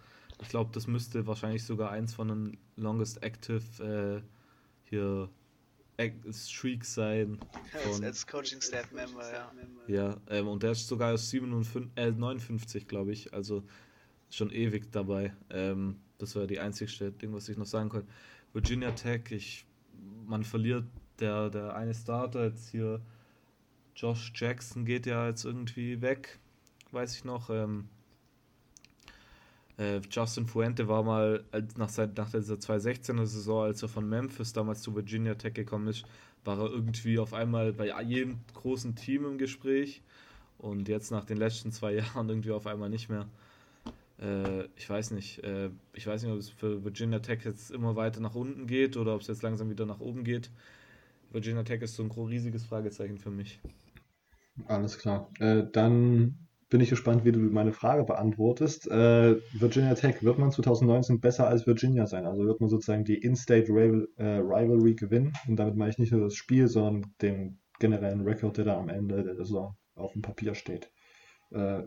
Ich 0.43 0.49
glaube, 0.49 0.71
das 0.73 0.87
müsste 0.87 1.27
wahrscheinlich 1.27 1.65
sogar 1.65 1.91
eins 1.91 2.13
von 2.13 2.29
den 2.29 2.59
Longest 2.77 3.23
Active 3.23 3.63
äh, 3.83 4.23
hier 4.85 5.31
Streaks 6.33 6.95
sein. 6.95 7.39
Von, 7.71 8.05
als 8.05 8.27
Coaching 8.27 8.61
Staff 8.61 8.91
Member, 8.91 9.33
ja. 9.33 9.53
Ja, 9.87 10.17
ähm, 10.29 10.49
und 10.49 10.63
der 10.63 10.73
ist 10.73 10.89
sogar 10.89 11.15
aus 11.15 11.31
57, 11.31 11.91
äh, 11.95 12.11
59, 12.11 12.89
glaube 12.89 13.13
ich. 13.13 13.33
Also 13.33 13.63
schon 14.29 14.51
ewig 14.51 14.91
dabei. 14.91 15.33
Ähm, 15.51 16.01
das 16.19 16.35
war 16.35 16.47
die 16.47 16.59
einzigste 16.59 17.13
Ding, 17.13 17.33
was 17.33 17.49
ich 17.49 17.57
noch 17.57 17.67
sagen 17.67 17.89
konnte. 17.89 18.09
Virginia 18.53 18.91
Tech, 18.93 19.31
ich, 19.31 19.67
man 20.27 20.43
verliert 20.43 20.85
der, 21.21 21.51
der 21.51 21.77
eine 21.77 21.95
Starter 21.95 22.47
jetzt 22.47 22.71
hier. 22.71 23.01
Josh 23.97 24.33
Jackson 24.35 24.85
geht 24.85 25.07
ja 25.07 25.29
jetzt 25.29 25.45
irgendwie 25.45 26.01
weg, 26.01 26.39
weiß 26.91 27.17
ich 27.17 27.25
noch. 27.25 27.51
Ähm, 27.51 27.89
äh, 29.77 30.01
Justin 30.11 30.47
Fuente 30.47 30.89
war 30.89 31.03
mal 31.03 31.45
als, 31.51 31.77
nach, 31.77 31.91
nach 32.17 32.31
dieser 32.31 32.55
2016er 32.55 33.27
Saison, 33.27 33.65
als 33.65 33.83
er 33.83 33.89
von 33.89 34.09
Memphis 34.09 34.53
damals 34.53 34.83
zu 34.83 34.95
Virginia 34.95 35.35
Tech 35.35 35.55
gekommen 35.55 35.89
ist, 35.89 36.05
war 36.45 36.59
er 36.59 36.71
irgendwie 36.71 37.19
auf 37.19 37.35
einmal 37.35 37.73
bei 37.73 38.03
jedem 38.03 38.39
großen 38.55 38.95
Team 38.95 39.25
im 39.25 39.39
Gespräch 39.39 40.03
und 40.59 40.89
jetzt 40.89 41.11
nach 41.11 41.25
den 41.25 41.39
letzten 41.39 41.73
zwei 41.73 41.95
Jahren 41.95 42.29
irgendwie 42.29 42.53
auf 42.53 42.67
einmal 42.67 42.91
nicht 42.91 43.09
mehr. 43.09 43.27
Äh, 44.21 44.65
ich 44.77 44.89
weiß 44.89 45.11
nicht. 45.11 45.43
Äh, 45.43 45.71
ich 45.93 46.07
weiß 46.07 46.23
nicht, 46.23 46.33
ob 46.33 46.39
es 46.39 46.51
für 46.51 46.85
Virginia 46.85 47.19
Tech 47.19 47.45
jetzt 47.45 47.71
immer 47.71 47.97
weiter 47.97 48.21
nach 48.21 48.35
unten 48.35 48.67
geht 48.67 48.97
oder 48.97 49.15
ob 49.15 49.23
es 49.23 49.27
jetzt 49.27 49.43
langsam 49.43 49.71
wieder 49.71 49.87
nach 49.87 50.01
oben 50.01 50.25
geht. 50.25 50.51
Virginia 51.33 51.65
Tech 51.65 51.83
ist 51.83 51.97
so 51.97 52.05
ein 52.05 52.11
riesiges 52.11 52.65
Fragezeichen 52.65 53.19
für 53.19 53.31
mich. 53.31 53.61
Alles 54.67 54.99
klar. 54.99 55.31
Äh, 55.41 55.65
dann 55.73 56.45
bin 56.69 56.81
ich 56.81 56.91
gespannt, 56.91 57.25
wie 57.25 57.33
du 57.33 57.39
meine 57.39 57.73
Frage 57.73 58.05
beantwortest. 58.05 58.91
Äh, 58.91 59.37
Virginia 59.53 59.95
Tech, 59.95 60.23
wird 60.23 60.39
man 60.39 60.51
2019 60.51 61.21
besser 61.21 61.47
als 61.47 61.67
Virginia 61.67 62.07
sein? 62.07 62.27
Also 62.27 62.45
wird 62.45 62.61
man 62.61 62.71
sozusagen 62.71 63.05
die 63.05 63.19
In-State 63.19 63.69
Rival, 63.69 64.09
äh, 64.17 64.39
Rivalry 64.39 64.95
gewinnen? 64.95 65.33
Und 65.47 65.57
damit 65.57 65.77
meine 65.77 65.91
ich 65.91 65.99
nicht 65.99 66.13
nur 66.13 66.23
das 66.23 66.35
Spiel, 66.35 66.69
sondern 66.69 67.15
den 67.21 67.61
generellen 67.79 68.23
Rekord, 68.23 68.57
der 68.57 68.65
da 68.65 68.79
am 68.79 68.89
Ende 68.89 69.23
der 69.23 69.37
Saison 69.37 69.77
auf 69.95 70.13
dem 70.13 70.23
Papier 70.23 70.55
steht. 70.55 70.91
Äh, 71.51 71.83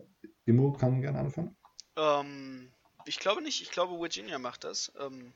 Immo 0.45 0.71
kann 0.71 1.01
gerne 1.01 1.19
anfangen. 1.19 1.55
Ähm, 1.97 2.71
ich 3.05 3.19
glaube 3.19 3.41
nicht. 3.41 3.61
Ich 3.61 3.71
glaube, 3.71 3.99
Virginia 3.99 4.39
macht 4.39 4.63
das. 4.63 4.91
Ähm, 4.99 5.33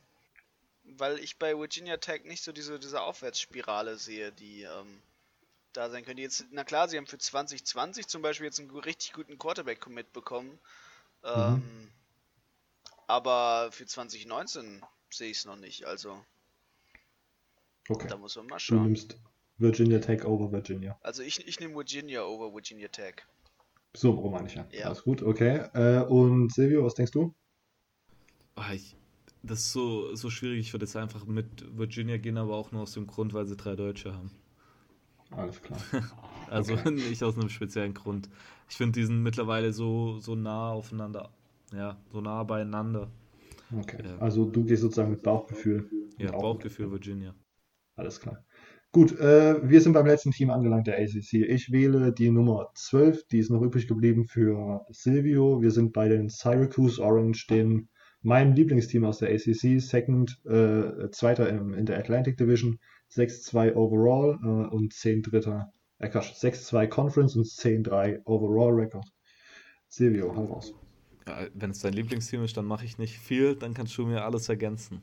weil 0.84 1.20
ich 1.20 1.38
bei 1.38 1.58
Virginia 1.58 1.98
Tech 1.98 2.24
nicht 2.26 2.44
so 2.44 2.52
diese, 2.52 2.80
diese 2.80 3.02
Aufwärtsspirale 3.02 3.98
sehe, 3.98 4.32
die 4.32 4.64
ähm, 4.64 5.02
da 5.74 5.90
sein 5.90 6.06
könnte. 6.06 6.22
Jetzt, 6.22 6.46
na 6.52 6.64
klar, 6.64 6.88
sie 6.88 6.98
haben 6.98 7.08
für 7.08 7.18
2020 7.18 8.08
zum 8.08 8.22
Beispiel 8.22 8.46
jetzt 8.46 8.60
einen 8.60 8.72
richtig 8.72 9.14
guten 9.14 9.38
Quarterback-Commit 9.38 10.14
bekommen. 10.14 10.60
Ähm, 11.24 11.54
mhm. 11.54 11.92
Aber 13.08 13.72
für 13.72 13.86
2019 13.86 14.84
sehe 15.10 15.32
ich 15.32 15.38
es 15.38 15.46
noch 15.46 15.58
nicht. 15.58 15.86
Also, 15.86 16.24
okay. 17.90 18.08
da 18.08 18.18
muss 18.18 18.36
man 18.36 18.48
mal 18.48 18.60
schauen. 18.60 18.78
Du 18.78 18.84
nimmst 18.86 19.18
Virginia 19.58 20.00
Tech 20.00 20.26
over 20.26 20.52
Virginia. 20.52 20.98
Also 21.02 21.22
ich, 21.22 21.48
ich 21.48 21.60
nehme 21.60 21.76
Virginia 21.76 22.24
over 22.24 22.54
Virginia 22.54 22.88
Tech. 22.88 23.16
So, 23.94 24.16
warum 24.16 24.32
meine 24.32 24.48
ich 24.48 24.56
ja. 24.56 24.66
ja. 24.72 24.86
Alles 24.86 25.04
gut, 25.04 25.22
okay. 25.22 25.68
Äh, 25.74 26.04
und 26.04 26.54
Silvio, 26.54 26.84
was 26.84 26.96
denkst 26.96 27.12
du? 27.12 27.36
Ach, 28.56 28.72
ich, 28.72 28.96
das 29.44 29.60
ist 29.60 29.72
so, 29.72 30.16
so 30.16 30.30
schwierig. 30.30 30.60
Ich 30.60 30.74
würde 30.74 30.86
jetzt 30.86 30.96
einfach 30.96 31.26
mit 31.26 31.78
Virginia 31.78 32.18
gehen, 32.18 32.38
aber 32.38 32.56
auch 32.56 32.72
nur 32.72 32.84
aus 32.84 32.94
dem 32.94 33.08
Grund, 33.08 33.34
weil 33.34 33.46
sie 33.46 33.58
drei 33.58 33.76
Deutsche 33.76 34.14
haben. 34.14 34.32
Alles 35.32 35.62
klar. 35.62 35.80
also 36.50 36.74
okay. 36.74 36.92
nicht 37.10 37.24
aus 37.24 37.38
einem 37.38 37.50
speziellen 37.50 37.94
Grund. 37.94 38.30
Ich 38.70 38.76
finde, 38.76 39.00
die 39.00 39.06
sind 39.06 39.24
mittlerweile 39.24 39.74
so, 39.74 40.20
so 40.20 40.36
nah 40.36 40.72
aufeinander. 40.72 41.30
Ja, 41.74 41.98
so 42.12 42.22
nah 42.22 42.44
beieinander. 42.44 43.10
Okay. 43.78 44.04
Ja. 44.04 44.18
Also 44.18 44.46
du 44.46 44.64
gehst 44.66 44.82
sozusagen 44.82 45.12
mit 45.12 45.24
Bauchgefühl. 45.24 45.90
Ja, 46.18 46.32
Bauchgefühl 46.32 46.92
Virginia. 46.92 47.34
Alles 47.96 48.20
klar. 48.20 48.44
Gut, 48.94 49.18
äh, 49.20 49.70
wir 49.70 49.80
sind 49.80 49.94
beim 49.94 50.06
letzten 50.06 50.32
Team 50.32 50.50
angelangt, 50.50 50.88
der 50.88 51.00
ACC. 51.00 51.34
Ich 51.34 51.72
wähle 51.72 52.12
die 52.12 52.30
Nummer 52.30 52.72
12, 52.76 53.26
die 53.28 53.40
ist 53.40 53.50
noch 53.50 53.62
übrig 53.62 53.88
geblieben 53.88 54.26
für 54.26 54.86
Silvio. 54.90 55.62
Wir 55.62 55.72
sind 55.72 55.94
bei 55.94 56.10
den 56.10 56.28
Syracuse 56.28 57.02
Orange, 57.02 57.48
dem 57.50 57.88
mein 58.22 58.54
Lieblingsteam 58.54 59.06
aus 59.06 59.20
der 59.20 59.30
ACC, 59.30 59.80
Second, 59.80 60.42
äh, 60.46 61.10
Zweiter 61.12 61.48
im, 61.50 61.74
in 61.74 61.86
der 61.86 62.00
Atlantic 62.00 62.36
Division, 62.36 62.80
6-2 63.16 63.74
Overall 63.76 64.40
äh, 64.44 64.74
und 64.74 64.94
10 64.94 65.24
Dritter, 65.24 65.72
äh, 66.00 66.10
6-2 66.10 66.88
Conference 66.88 67.36
und 67.36 67.46
10-3 67.46 68.22
Overall 68.26 68.74
Record. 68.74 69.06
Silvio, 69.88 70.34
hau 70.36 70.46
raus. 70.46 70.74
Ja, 71.28 71.48
Wenn 71.54 71.72
es 71.72 71.80
dein 71.80 71.94
Lieblingsteam 71.94 72.44
ist, 72.44 72.56
dann 72.58 72.66
mache 72.66 72.86
ich 72.86 72.98
nicht 72.98 73.18
viel, 73.18 73.56
dann 73.56 73.74
kannst 73.74 73.98
du 73.98 74.06
mir 74.06 74.24
alles 74.24 74.50
ergänzen. 74.50 75.02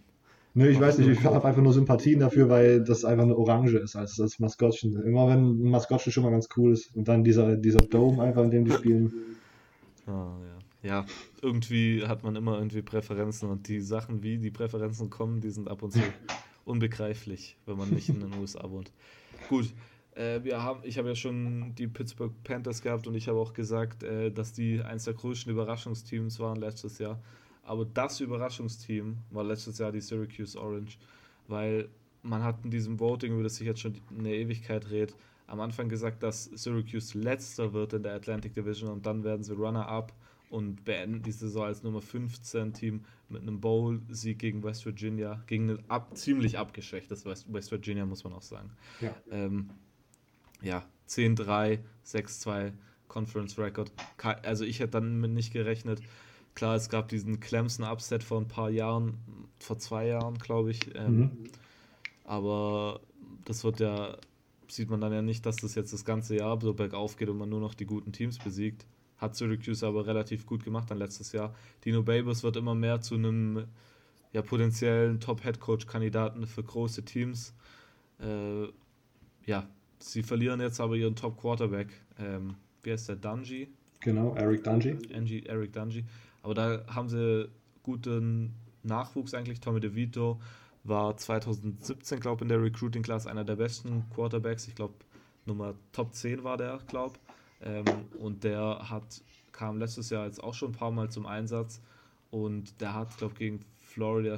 Nö, 0.55 0.69
ich 0.69 0.81
weiß 0.81 0.99
nicht, 0.99 1.09
ich 1.09 1.23
habe 1.25 1.47
einfach 1.47 1.63
nur 1.63 1.73
Sympathien 1.73 2.21
dafür, 2.21 2.49
weil 2.49 2.83
das 2.83 3.05
einfach 3.05 3.25
eine 3.25 3.37
Orange 3.37 3.79
ist 3.79 3.95
als, 3.95 4.19
als 4.19 4.39
Maskottchen. 4.39 5.01
Immer 5.03 5.29
wenn 5.29 5.45
ein 5.45 5.71
Maskottchen 5.71 6.11
schon 6.11 6.25
mal 6.25 6.31
ganz 6.31 6.49
cool 6.57 6.73
ist 6.73 6.95
und 6.97 7.07
dann 7.07 7.23
dieser, 7.23 7.57
dieser 7.57 7.81
Dome 7.81 8.23
einfach, 8.23 8.43
in 8.43 8.51
dem 8.51 8.65
die 8.65 8.73
spielen. 8.73 9.13
Oh, 10.07 10.11
ja. 10.83 10.89
ja, 10.89 11.07
irgendwie 11.43 12.05
hat 12.07 12.25
man 12.25 12.35
immer 12.35 12.57
irgendwie 12.57 12.83
Präferenzen 12.83 13.51
und 13.51 13.69
die 13.69 13.81
Sachen, 13.81 14.23
wie 14.23 14.39
die 14.39 14.51
Präferenzen 14.51 15.11
kommen, 15.11 15.41
die 15.41 15.51
sind 15.51 15.69
ab 15.69 15.83
und 15.83 15.93
zu 15.93 16.01
unbegreiflich, 16.69 17.57
wenn 17.66 17.77
man 17.77 17.91
nicht 17.91 18.09
in 18.09 18.21
den 18.21 18.35
USA 18.41 18.71
wohnt. 18.71 18.93
Gut, 19.49 19.73
äh, 20.14 20.43
wir 20.43 20.62
haben, 20.62 20.81
ich 20.85 20.99
habe 20.99 21.09
ja 21.09 21.14
schon 21.14 21.75
die 21.77 21.87
Pittsburgh 21.87 22.33
Panthers 22.45 22.83
gehabt 22.83 23.07
und 23.07 23.14
ich 23.14 23.29
habe 23.29 23.39
auch 23.39 23.53
gesagt, 23.53 24.03
äh, 24.03 24.31
dass 24.31 24.53
die 24.53 24.83
eines 24.83 25.05
der 25.05 25.14
größten 25.14 25.53
Überraschungsteams 25.53 26.39
waren 26.41 26.57
letztes 26.59 26.99
Jahr. 26.99 27.21
Aber 27.62 27.85
das 27.85 28.21
Überraschungsteam 28.21 29.19
war 29.31 29.45
letztes 29.45 29.79
Jahr 29.79 29.93
die 29.93 30.01
Syracuse 30.01 30.59
Orange, 30.59 30.99
weil 31.49 31.89
man 32.23 32.43
hat 32.43 32.64
in 32.64 32.71
diesem 32.71 32.99
Voting, 32.99 33.35
über 33.35 33.43
das 33.43 33.57
sich 33.57 33.66
jetzt 33.66 33.81
schon 33.81 33.95
eine 34.19 34.35
Ewigkeit 34.35 34.91
redet, 34.91 35.14
am 35.47 35.61
Anfang 35.61 35.89
gesagt, 35.89 36.23
dass 36.23 36.45
Syracuse 36.45 37.19
letzter 37.19 37.73
wird 37.73 37.95
in 37.95 38.03
der 38.03 38.14
Atlantic 38.14 38.55
Division 38.55 38.91
und 38.91 39.07
dann 39.07 39.25
werden 39.25 39.43
sie 39.43 39.55
Runner-up 39.55 40.12
und 40.51 40.85
beenden 40.85 41.23
die 41.23 41.33
Saison 41.33 41.65
als 41.65 41.83
Nummer 41.83 42.01
15 42.01 42.73
Team 42.73 43.05
mit 43.29 43.43
einem 43.43 43.61
Bowl-Sieg 43.61 44.39
gegen 44.39 44.63
West 44.63 44.87
Virginia, 44.87 45.43
gegen 45.47 45.71
ein 45.71 45.79
ab, 45.89 46.17
ziemlich 46.17 46.59
abgeschwächtes 46.59 47.25
West, 47.25 47.53
West 47.53 47.71
Virginia, 47.71 48.07
muss 48.07 48.25
man 48.25 48.33
auch 48.33 48.43
sagen. 48.43 48.71
Ja, 49.01 49.15
ähm, 49.31 49.71
ja 50.63 50.85
10-3, 51.09 51.81
6-2 52.07 52.73
Conference 53.09 53.59
Record. 53.59 53.93
Also 54.43 54.65
ich 54.65 54.81
hätte 54.81 54.93
dann 54.93 55.21
mit 55.21 55.33
nicht 55.33 55.53
gerechnet. 55.53 56.01
Klar, 56.55 56.77
es 56.77 56.89
gab 56.89 57.09
diesen 57.09 57.41
Clemson-Upset 57.41 58.25
vor 58.25 58.41
ein 58.41 58.49
paar 58.49 58.71
Jahren, 58.71 59.19
vor 59.59 59.79
zwei 59.79 60.07
Jahren, 60.07 60.39
glaube 60.39 60.71
ich. 60.71 60.95
Ähm, 60.95 61.19
mhm. 61.19 61.39
Aber 62.25 63.01
das 63.45 63.65
wird 63.65 63.81
ja, 63.81 64.17
sieht 64.69 64.91
man 64.91 65.01
dann 65.01 65.13
ja 65.13 65.23
nicht, 65.23 65.47
dass 65.47 65.57
das 65.57 65.75
jetzt 65.75 65.93
das 65.93 66.05
ganze 66.05 66.37
Jahr 66.37 66.61
so 66.61 66.75
bergauf 66.75 67.17
geht 67.17 67.29
und 67.29 67.39
man 67.39 67.49
nur 67.49 67.61
noch 67.61 67.75
die 67.75 67.87
guten 67.87 68.13
Teams 68.13 68.39
besiegt. 68.39 68.87
Hat 69.19 69.37
Syracuse 69.37 69.87
aber 69.87 70.07
relativ 70.07 70.47
gut 70.47 70.64
gemacht 70.64 70.91
dann 70.91 70.99
letztes 70.99 71.33
Jahr. 71.33 71.55
Dino 71.85 72.03
Babers 72.03 72.43
wird 72.43 72.57
immer 72.57 72.75
mehr 72.75 73.01
zu 73.01 73.16
einem 73.16 73.64
ja, 74.33 74.43
potenziellen 74.43 75.21
Top-Head-Coach-Kandidaten 75.21 76.47
für 76.47 76.62
große 76.62 77.05
Teams. 77.05 77.55
Äh, 78.21 78.66
ja, 79.47 79.66
sie 79.99 80.23
verlieren 80.23 80.61
jetzt 80.61 80.81
aber 80.81 80.97
ihren 80.97 81.16
Top-Quarterback. 81.16 81.89
Ähm, 82.19 82.55
wie 82.83 82.93
heißt 82.93 83.09
der? 83.09 83.16
Dungy? 83.16 83.69
Genau, 84.01 84.35
Eric 84.35 84.64
Dungy. 84.64 85.45
Eric 85.47 85.73
Dungy. 85.73 86.05
Aber 86.43 86.55
da 86.55 86.85
haben 86.87 87.09
sie 87.09 87.49
guten 87.83 88.55
Nachwuchs 88.83 89.35
eigentlich. 89.35 89.61
Tommy 89.61 89.81
DeVito 89.81 90.41
war 90.85 91.16
2017, 91.16 92.21
glaube 92.21 92.37
ich, 92.37 92.43
in 92.43 92.49
der 92.49 92.62
Recruiting 92.62 93.03
Class 93.03 93.27
einer 93.27 93.45
der 93.45 93.57
besten 93.57 94.05
Quarterbacks. 94.14 94.69
Ich 94.69 94.75
glaube, 94.75 94.95
Nummer 95.47 95.75
Top 95.93 96.14
10 96.14 96.45
war 96.45 96.57
der, 96.57 96.79
glaube 96.87 97.19
ähm, 97.63 97.85
Und 98.19 98.45
der 98.45 98.89
hat, 98.89 99.23
kam 99.53 99.79
letztes 99.79 100.11
Jahr 100.11 100.27
jetzt 100.27 100.43
auch 100.43 100.55
schon 100.55 100.71
ein 100.71 100.77
paar 100.77 100.91
Mal 100.91 101.11
zum 101.11 101.27
Einsatz. 101.27 101.81
Und 102.31 102.81
der 102.81 102.95
hat, 102.95 103.17
glaube 103.17 103.33
ich, 103.35 103.39
gegen 103.39 103.61
Florida, 103.81 104.37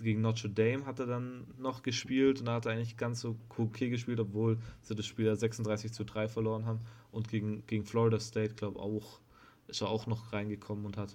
gegen 0.00 0.20
Notre 0.20 0.50
Dame 0.50 0.84
hat 0.84 0.98
er 0.98 1.06
dann 1.06 1.46
noch 1.56 1.82
gespielt 1.82 2.40
und 2.40 2.46
da 2.46 2.54
hat 2.54 2.66
er 2.66 2.72
eigentlich 2.72 2.96
ganz 2.96 3.20
so 3.20 3.36
okay 3.56 3.90
gespielt, 3.90 4.18
obwohl 4.18 4.58
sie 4.82 4.96
das 4.96 5.06
Spiel 5.06 5.34
36 5.34 5.92
zu 5.92 6.04
3 6.04 6.28
verloren 6.28 6.66
haben. 6.66 6.80
Und 7.12 7.28
gegen, 7.28 7.64
gegen 7.66 7.84
Florida 7.84 8.18
State, 8.18 8.54
glaube 8.54 8.78
ich, 8.78 8.84
auch, 8.84 9.20
ist 9.68 9.80
er 9.80 9.88
auch 9.88 10.06
noch 10.06 10.32
reingekommen 10.32 10.84
und 10.84 10.96
hat 10.96 11.14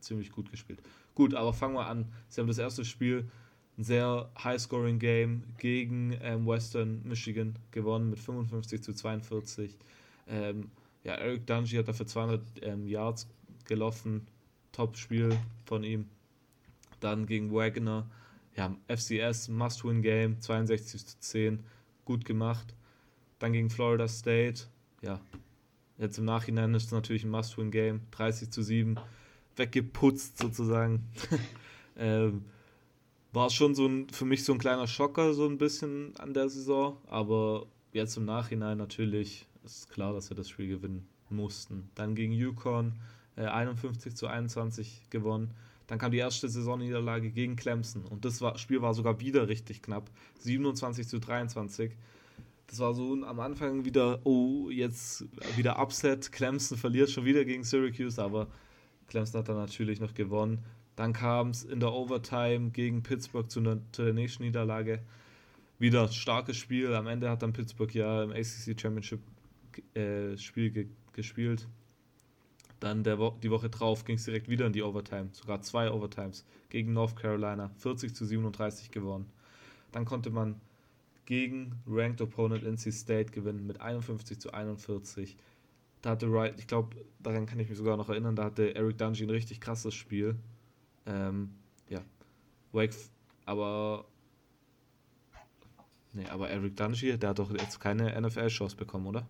ziemlich 0.00 0.30
gut 0.30 0.50
gespielt. 0.50 0.80
Gut, 1.14 1.34
aber 1.34 1.52
fangen 1.52 1.74
wir 1.74 1.86
an. 1.86 2.06
Sie 2.28 2.40
haben 2.40 2.48
das 2.48 2.58
erste 2.58 2.84
Spiel, 2.84 3.28
ein 3.76 3.84
sehr 3.84 4.30
High-Scoring-Game 4.42 5.42
gegen 5.58 6.16
ähm, 6.22 6.46
Western 6.46 7.02
Michigan 7.04 7.58
gewonnen 7.72 8.10
mit 8.10 8.20
55 8.20 8.82
zu 8.82 8.92
42. 8.92 9.76
Ähm, 10.28 10.70
ja, 11.04 11.14
Eric 11.14 11.46
Dungy 11.46 11.76
hat 11.76 11.88
dafür 11.88 12.06
200 12.06 12.42
ähm, 12.62 12.86
Yards 12.86 13.28
gelaufen. 13.66 14.26
Top-Spiel 14.72 15.38
von 15.66 15.84
ihm. 15.84 16.08
Dann 17.00 17.26
gegen 17.26 17.52
Wagner. 17.52 18.10
Ja, 18.56 18.74
FCS, 18.88 19.48
Must-Win-Game, 19.48 20.40
62 20.40 21.06
zu 21.06 21.20
10. 21.20 21.64
Gut 22.04 22.24
gemacht. 22.24 22.74
Dann 23.38 23.52
gegen 23.52 23.70
Florida 23.70 24.08
State. 24.08 24.64
Ja, 25.02 25.20
jetzt 25.98 26.18
im 26.18 26.24
Nachhinein 26.24 26.74
ist 26.74 26.86
es 26.86 26.92
natürlich 26.92 27.24
ein 27.24 27.30
Must-Win-Game. 27.30 28.00
30 28.10 28.50
zu 28.50 28.62
7 28.62 28.98
weggeputzt 29.56 30.38
sozusagen. 30.38 31.04
ähm, 31.96 32.44
war 33.32 33.50
schon 33.50 33.74
so 33.74 33.86
ein, 33.86 34.08
für 34.10 34.24
mich 34.24 34.44
so 34.44 34.52
ein 34.52 34.58
kleiner 34.58 34.86
Schocker, 34.86 35.34
so 35.34 35.46
ein 35.46 35.58
bisschen 35.58 36.16
an 36.16 36.34
der 36.34 36.48
Saison. 36.48 36.96
Aber 37.08 37.66
jetzt 37.92 38.16
im 38.16 38.24
Nachhinein 38.24 38.78
natürlich 38.78 39.46
ist 39.64 39.90
klar, 39.90 40.12
dass 40.12 40.30
wir 40.30 40.36
das 40.36 40.48
Spiel 40.48 40.68
gewinnen 40.68 41.06
mussten. 41.30 41.90
Dann 41.94 42.14
gegen 42.14 42.32
Yukon, 42.32 42.94
äh, 43.36 43.46
51 43.46 44.14
zu 44.14 44.26
21 44.26 45.08
gewonnen. 45.10 45.50
Dann 45.86 45.98
kam 45.98 46.12
die 46.12 46.18
erste 46.18 46.48
Saisonniederlage 46.48 47.30
gegen 47.30 47.56
Clemson 47.56 48.04
und 48.04 48.24
das 48.24 48.40
war, 48.40 48.56
Spiel 48.56 48.80
war 48.80 48.94
sogar 48.94 49.20
wieder 49.20 49.48
richtig 49.48 49.82
knapp. 49.82 50.10
27 50.38 51.06
zu 51.06 51.18
23. 51.18 51.92
Das 52.66 52.78
war 52.78 52.94
so 52.94 53.12
am 53.24 53.40
Anfang 53.40 53.84
wieder, 53.84 54.20
oh, 54.24 54.70
jetzt 54.70 55.26
wieder 55.56 55.78
Upset. 55.78 56.32
Clemson 56.32 56.78
verliert 56.78 57.10
schon 57.10 57.26
wieder 57.26 57.44
gegen 57.44 57.64
Syracuse, 57.64 58.22
aber 58.22 58.48
Clemson 59.08 59.40
hat 59.40 59.48
dann 59.48 59.56
natürlich 59.56 60.00
noch 60.00 60.14
gewonnen. 60.14 60.64
Dann 60.96 61.12
kam 61.12 61.50
es 61.50 61.64
in 61.64 61.80
der 61.80 61.92
Overtime 61.92 62.70
gegen 62.70 63.02
Pittsburgh 63.02 63.50
zu, 63.50 63.60
ne, 63.60 63.82
zu 63.92 64.04
der 64.04 64.14
nächsten 64.14 64.44
Niederlage. 64.44 65.02
Wieder 65.78 66.08
starkes 66.08 66.56
Spiel. 66.56 66.94
Am 66.94 67.08
Ende 67.08 67.28
hat 67.28 67.42
dann 67.42 67.52
Pittsburgh 67.52 67.92
ja 67.94 68.22
im 68.22 68.30
ACC 68.30 68.80
Championship 68.80 69.20
äh, 69.94 70.36
Spiel 70.38 70.70
ge 70.70 70.88
gespielt. 71.12 71.68
Dann 72.80 73.04
der 73.04 73.18
Wo 73.18 73.30
die 73.30 73.50
Woche 73.50 73.70
drauf 73.70 74.04
ging 74.04 74.16
es 74.16 74.24
direkt 74.24 74.48
wieder 74.48 74.66
in 74.66 74.72
die 74.72 74.82
Overtime, 74.82 75.28
sogar 75.32 75.62
zwei 75.62 75.90
Overtimes 75.90 76.44
gegen 76.68 76.92
North 76.92 77.16
Carolina, 77.16 77.70
40 77.78 78.14
zu 78.14 78.26
37 78.26 78.90
gewonnen. 78.90 79.30
Dann 79.92 80.04
konnte 80.04 80.30
man 80.30 80.60
gegen 81.24 81.72
Ranked 81.86 82.20
Opponent 82.20 82.64
NC 82.64 82.92
State 82.92 83.32
gewinnen 83.32 83.66
mit 83.66 83.80
51 83.80 84.38
zu 84.40 84.52
41. 84.52 85.36
Da 86.02 86.10
hatte 86.10 86.30
Wright, 86.30 86.58
ich 86.58 86.66
glaube, 86.66 86.96
daran 87.20 87.46
kann 87.46 87.58
ich 87.60 87.68
mich 87.68 87.78
sogar 87.78 87.96
noch 87.96 88.10
erinnern, 88.10 88.36
da 88.36 88.44
hatte 88.44 88.74
Eric 88.74 88.98
Dungy 88.98 89.22
ein 89.22 89.30
richtig 89.30 89.60
krasses 89.60 89.94
Spiel. 89.94 90.36
Ähm, 91.06 91.54
ja, 91.88 92.02
Wake, 92.72 92.94
aber 93.46 94.04
nee, 96.12 96.26
aber 96.26 96.50
Eric 96.50 96.76
Dungy, 96.76 97.16
der 97.16 97.30
hat 97.30 97.38
doch 97.38 97.50
jetzt 97.50 97.80
keine 97.80 98.20
NFL-Chance 98.20 98.76
bekommen, 98.76 99.06
oder? 99.06 99.26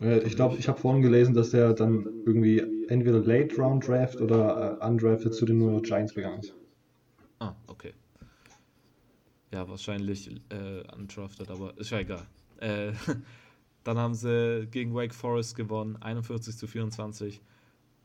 Äh, 0.00 0.20
ich 0.20 0.36
glaube, 0.36 0.56
ich 0.58 0.68
habe 0.68 0.78
vorhin 0.78 1.02
gelesen, 1.02 1.34
dass 1.34 1.50
der 1.50 1.74
dann 1.74 2.06
irgendwie 2.24 2.62
entweder 2.88 3.20
Late 3.20 3.56
Round 3.56 3.86
Draft 3.86 4.20
oder 4.20 4.78
äh, 4.80 4.86
Undrafted 4.86 5.34
zu 5.34 5.44
den 5.44 5.58
New 5.58 5.70
York 5.70 5.84
Giants 5.84 6.14
gegangen 6.14 6.40
ist. 6.40 6.54
Ah, 7.38 7.54
okay. 7.66 7.92
Ja, 9.52 9.68
wahrscheinlich 9.68 10.30
äh, 10.48 10.82
undrafted, 10.96 11.50
aber 11.50 11.76
ist 11.76 11.90
ja 11.90 11.98
egal. 11.98 12.26
Äh, 12.60 12.92
dann 13.84 13.98
haben 13.98 14.14
sie 14.14 14.66
gegen 14.70 14.94
Wake 14.94 15.14
Forest 15.14 15.56
gewonnen, 15.56 15.98
41 16.00 16.56
zu 16.56 16.66
24. 16.66 17.40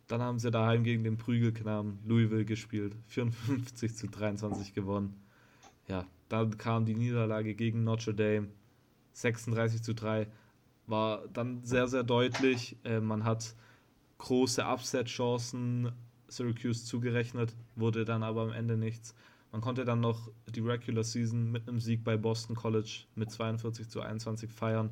Dann 0.08 0.22
haben 0.22 0.40
sie 0.40 0.52
daheim 0.52 0.84
gegen 0.84 1.04
den 1.04 1.18
Prügelknaben 1.18 2.00
Louisville 2.06 2.46
gespielt, 2.46 2.96
54 3.08 3.96
zu 3.96 4.08
23 4.08 4.74
gewonnen. 4.74 5.14
Ja, 5.88 6.06
dann 6.28 6.58
kam 6.58 6.86
die 6.86 6.96
Niederlage 6.96 7.56
gegen 7.56 7.84
Notre 7.84 8.14
Dame, 8.14 8.48
36 9.14 9.82
zu 9.84 9.94
3 9.94 10.28
war 10.88 11.28
dann 11.34 11.64
sehr, 11.64 11.88
sehr 11.88 12.04
deutlich. 12.04 12.78
Äh, 12.84 13.00
man 13.00 13.24
hat 13.24 13.56
große 14.18 14.64
Upset-Chancen 14.64 15.92
Syracuse 16.28 16.86
zugerechnet, 16.86 17.56
wurde 17.76 18.04
dann 18.06 18.24
aber 18.24 18.42
am 18.42 18.52
Ende 18.52 18.78
nichts. 18.78 19.14
Man 19.52 19.62
konnte 19.62 19.86
dann 19.86 20.02
noch 20.02 20.30
die 20.48 20.60
Regular 20.60 21.04
Season 21.04 21.52
mit 21.52 21.68
einem 21.68 21.80
Sieg 21.80 22.04
bei 22.04 22.18
Boston 22.18 22.56
College 22.56 23.06
mit 23.16 23.32
42 23.32 23.88
zu 23.88 24.02
21 24.02 24.52
feiern 24.52 24.92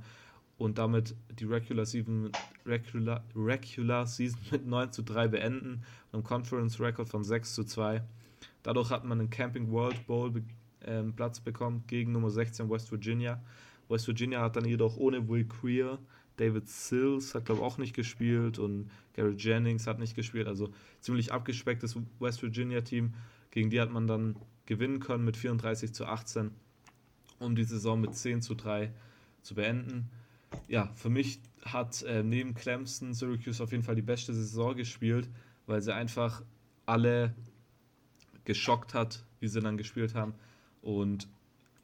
und 0.58 0.78
damit 0.78 1.16
die 1.38 1.44
Regular 1.44 1.86
Season, 1.86 2.32
Regular, 2.66 3.24
Regular 3.36 4.08
Season 4.08 4.40
mit 4.52 4.66
9 4.66 4.92
zu 4.92 5.04
3 5.04 5.28
beenden 5.28 5.84
und 6.12 6.14
einem 6.14 6.24
Conference 6.24 6.80
Record 6.80 7.10
von 7.10 7.24
6 7.24 7.54
zu 7.54 7.64
2. 7.66 8.02
Dadurch 8.64 8.90
hat 8.90 9.04
man 9.04 9.20
einen 9.20 9.30
Camping 9.30 9.70
World 9.72 10.08
Bowl 10.08 10.32
äh, 10.82 11.04
Platz 11.04 11.42
bekommen 11.42 11.84
gegen 11.88 12.14
Nummer 12.14 12.30
16 12.30 12.70
West 12.70 12.92
Virginia 12.92 13.42
West 13.90 14.08
Virginia 14.08 14.42
hat 14.42 14.56
dann 14.56 14.66
jedoch 14.66 14.98
ohne 14.98 15.28
Will 15.28 15.46
Queer, 15.46 16.00
David 16.38 16.68
Sills 16.68 17.34
hat 17.34 17.46
glaube 17.46 17.62
ich 17.62 17.66
auch 17.66 17.78
nicht 17.78 17.96
gespielt 17.96 18.60
und 18.60 18.90
Gary 19.14 19.36
Jennings 19.38 19.88
hat 19.88 20.00
nicht 20.00 20.16
gespielt. 20.16 20.48
Also 20.48 20.72
ziemlich 21.00 21.32
abgespecktes 21.32 21.98
West 22.20 22.42
Virginia 22.42 22.82
Team. 22.82 23.14
Gegen 23.52 23.70
die 23.70 23.80
hat 23.80 23.92
man 23.92 24.08
dann 24.08 24.36
gewinnen 24.66 25.00
können 25.00 25.24
mit 25.24 25.38
34 25.38 25.94
zu 25.94 26.06
18, 26.06 26.52
um 27.40 27.56
die 27.56 27.64
Saison 27.64 28.02
mit 28.02 28.16
10 28.16 28.42
zu 28.42 28.56
3 28.56 28.92
zu 29.42 29.56
beenden. 29.56 30.10
Ja, 30.68 30.92
für 30.96 31.10
mich 31.10 31.40
hat 31.64 32.04
äh, 32.04 32.24
neben 32.24 32.54
Clemson 32.54 33.14
Syracuse 33.14 33.64
auf 33.64 33.72
jeden 33.72 33.84
Fall 33.84 33.96
die 33.96 34.02
beste 34.02 34.34
Saison 34.34 34.76
gespielt, 34.76 35.30
weil 35.68 35.82
sie 35.82 35.94
einfach 35.94 36.44
alle 36.86 37.34
geschockt 38.44 38.94
hat, 38.94 39.26
wie 39.40 39.48
sie 39.48 39.62
dann 39.62 39.78
gespielt 39.78 40.16
haben. 40.16 40.34
Und 40.82 41.28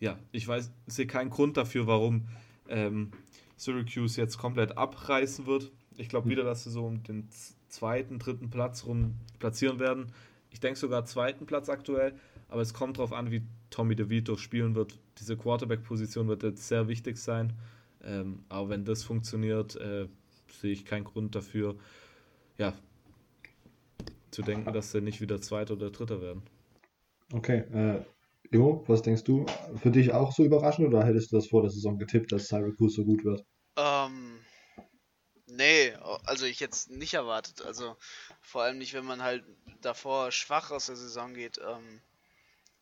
ja, 0.02 0.20
ich 0.32 0.46
weiß, 0.46 0.72
sehe 0.88 1.08
keinen 1.08 1.30
Grund 1.30 1.56
dafür, 1.56 1.88
warum 1.88 2.28
ähm, 2.68 3.12
Syracuse 3.56 4.20
jetzt 4.20 4.38
komplett 4.38 4.78
abreißen 4.78 5.46
wird. 5.46 5.72
Ich 5.96 6.10
glaube 6.10 6.28
wieder, 6.28 6.44
dass 6.44 6.64
sie 6.64 6.72
so 6.72 6.86
um 6.86 7.04
den 7.04 7.30
zweiten, 7.70 8.18
dritten 8.18 8.50
Platz 8.50 8.86
rum 8.86 9.14
platzieren 9.40 9.80
werden. 9.80 10.08
Ich 10.50 10.60
denke 10.60 10.80
sogar 10.80 11.06
zweiten 11.06 11.46
Platz 11.46 11.70
aktuell, 11.70 12.16
aber 12.50 12.62
es 12.62 12.74
kommt 12.74 12.98
darauf 12.98 13.14
an, 13.14 13.32
wie 13.32 13.44
Tommy 13.70 13.96
DeVito 13.96 14.36
spielen 14.38 14.74
wird. 14.74 14.98
Diese 15.20 15.38
Quarterback-Position 15.38 16.28
wird 16.28 16.44
jetzt 16.44 16.68
sehr 16.68 16.88
wichtig 16.88 17.18
sein. 17.18 17.54
Ähm, 18.04 18.44
aber 18.50 18.70
wenn 18.70 18.84
das 18.84 19.04
funktioniert, 19.04 19.76
äh, 19.76 20.08
sehe 20.50 20.72
ich 20.72 20.84
keinen 20.84 21.04
Grund 21.04 21.36
dafür, 21.36 21.76
ja, 22.58 22.74
zu 24.32 24.42
denken, 24.42 24.74
dass 24.74 24.92
sie 24.92 25.02
nicht 25.02 25.22
wieder 25.22 25.40
Zweiter 25.42 25.74
oder 25.74 25.92
Dritter 25.92 26.22
werden. 26.22 26.42
Okay, 27.32 27.60
äh, 27.72 28.02
Jo, 28.52 28.84
was 28.88 29.02
denkst 29.02 29.24
du? 29.24 29.46
Für 29.82 29.92
dich 29.92 30.12
auch 30.12 30.34
so 30.34 30.44
überraschend 30.44 30.88
oder 30.88 31.06
hättest 31.06 31.32
du 31.32 31.38
das 31.38 31.48
vor 31.48 31.62
der 31.62 31.72
Saison 31.72 31.98
getippt, 31.98 32.34
dass 32.34 32.48
Syracuse 32.48 32.96
so 32.96 33.06
gut 33.06 33.24
wird? 33.24 33.46
Ähm, 33.78 34.46
nee, 35.46 35.94
also 36.26 36.46
ich 36.46 36.60
jetzt 36.60 36.90
nicht 36.90 37.14
erwartet. 37.14 37.62
Also 37.62 37.96
vor 38.42 38.64
allem 38.64 38.78
nicht, 38.78 38.94
wenn 38.94 39.06
man 39.06 39.24
halt 39.24 39.46
davor 39.82 40.32
schwach 40.34 40.70
aus 40.72 40.88
der 40.88 40.98
Saison 40.98 41.34
geht. 41.34 41.60
Ähm, 41.66 42.02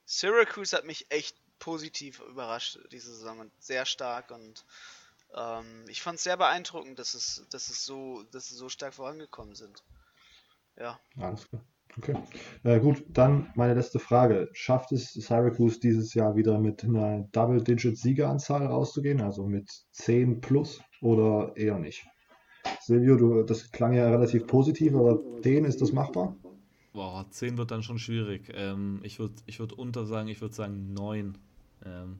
Syracuse 0.06 0.76
hat 0.76 0.86
mich 0.86 1.06
echt 1.10 1.38
positiv 1.60 2.20
überrascht 2.22 2.80
diese 2.92 3.14
Saison 3.14 3.40
und 3.40 3.52
sehr 3.60 3.86
stark 3.86 4.32
und 4.32 4.66
ähm, 5.36 5.86
ich 5.88 6.02
fand 6.02 6.18
es 6.18 6.24
sehr 6.24 6.38
beeindruckend, 6.38 6.98
dass 6.98 7.14
es, 7.14 7.46
dass 7.52 7.70
es 7.70 7.86
so, 7.86 8.24
dass 8.32 8.48
sie 8.48 8.56
so 8.56 8.70
stark 8.70 8.96
vorangekommen 8.96 9.54
sind. 9.54 9.84
Ja. 10.78 11.00
Alles 11.18 11.48
klar. 11.48 11.64
Okay. 12.00 12.16
Äh, 12.64 12.80
gut, 12.80 13.04
dann 13.10 13.52
meine 13.56 13.74
letzte 13.74 14.00
Frage. 14.00 14.50
Schafft 14.54 14.93
es 14.93 15.14
Syracuse 15.14 15.82
dieses 15.82 16.14
Jahr 16.14 16.36
wieder 16.38 16.58
mit 16.58 16.84
einer 16.86 17.28
Double-Digit-Siegeranzahl 17.34 18.66
rauszugehen, 18.68 19.20
also 19.20 19.45
mit 19.45 19.70
10 19.91 20.39
plus 20.39 20.82
oder 21.02 21.52
eher 21.58 21.78
nicht? 21.78 22.06
Silvio, 22.80 23.18
du, 23.18 23.43
das 23.43 23.70
klang 23.72 23.93
ja 23.93 24.10
relativ 24.10 24.47
positiv, 24.47 24.95
aber 24.95 25.20
10 25.41 25.66
ist 25.66 25.82
das 25.82 25.91
machbar? 25.91 26.38
Boah, 26.93 27.26
10 27.30 27.58
wird 27.58 27.72
dann 27.72 27.84
schon 27.84 28.00
schwierig. 28.00 28.50
Ähm, 28.54 29.02
ich 29.04 29.20
würde 29.20 29.36
ich 29.45 29.60
würd 29.60 29.74
unter 29.74 30.06
sagen, 30.06 30.30
ich 30.30 30.39
würde 30.39 30.56
sagen 30.56 30.93
9. 30.93 31.38
Ähm, 31.86 32.20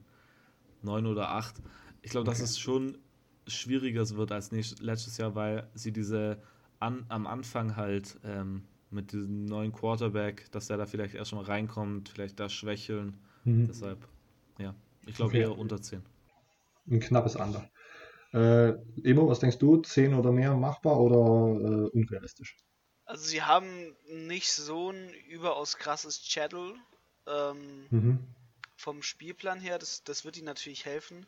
9 0.82 1.06
oder 1.06 1.30
8. 1.30 1.56
Ich 2.02 2.10
glaube, 2.10 2.28
okay. 2.28 2.38
dass 2.38 2.50
es 2.50 2.58
schon 2.58 2.98
schwieriger 3.46 4.08
wird 4.10 4.30
als 4.30 4.52
nächstes, 4.52 4.80
letztes 4.80 5.16
Jahr, 5.16 5.34
weil 5.34 5.68
sie 5.74 5.92
diese 5.92 6.42
an, 6.80 7.04
am 7.08 7.26
Anfang 7.26 7.76
halt 7.76 8.18
ähm, 8.24 8.64
mit 8.90 9.12
diesem 9.12 9.44
neuen 9.44 9.72
Quarterback, 9.72 10.50
dass 10.52 10.66
der 10.66 10.76
da 10.76 10.86
vielleicht 10.86 11.14
erstmal 11.14 11.44
reinkommt, 11.44 12.08
vielleicht 12.08 12.40
da 12.40 12.48
schwächeln. 12.48 13.18
Mhm. 13.44 13.66
Deshalb, 13.66 14.06
ja, 14.58 14.74
ich 15.06 15.14
glaube 15.14 15.30
okay. 15.30 15.40
eher 15.42 15.56
unter 15.56 15.80
10. 15.80 16.02
Ein 16.90 17.00
knappes 17.00 17.36
Ander. 17.36 17.70
Äh, 18.32 18.74
Emo, 19.02 19.28
was 19.28 19.40
denkst 19.40 19.58
du? 19.58 19.78
10 19.78 20.14
oder 20.14 20.32
mehr 20.32 20.54
machbar 20.54 21.00
oder 21.00 21.16
äh, 21.16 21.88
unrealistisch? 21.90 22.56
Also 23.04 23.24
sie 23.24 23.42
haben 23.42 23.96
nicht 24.08 24.52
so 24.52 24.90
ein 24.90 25.12
überaus 25.28 25.76
krasses 25.76 26.22
Chattel 26.28 26.74
ähm, 27.26 27.86
mhm. 27.90 28.18
vom 28.76 29.02
Spielplan 29.02 29.60
her, 29.60 29.78
das, 29.78 30.04
das 30.04 30.24
wird 30.24 30.36
ihnen 30.36 30.46
natürlich 30.46 30.84
helfen. 30.84 31.26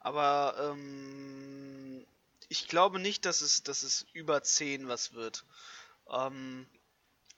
Aber 0.00 0.54
ähm, 0.60 2.04
ich 2.48 2.68
glaube 2.68 2.98
nicht, 2.98 3.24
dass 3.24 3.40
es, 3.40 3.62
dass 3.62 3.82
es 3.82 4.06
über 4.12 4.42
10 4.42 4.86
was 4.86 5.14
wird. 5.14 5.46
Ähm, 6.10 6.66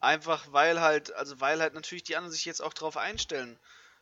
Einfach 0.06 0.52
weil 0.52 0.80
halt, 0.80 1.12
also 1.14 1.40
weil 1.40 1.60
halt 1.60 1.74
natürlich 1.74 2.04
die 2.04 2.14
anderen 2.14 2.32
sich 2.32 2.44
jetzt 2.44 2.62
auch 2.62 2.72
drauf 2.72 2.96
einstellen. 2.96 3.58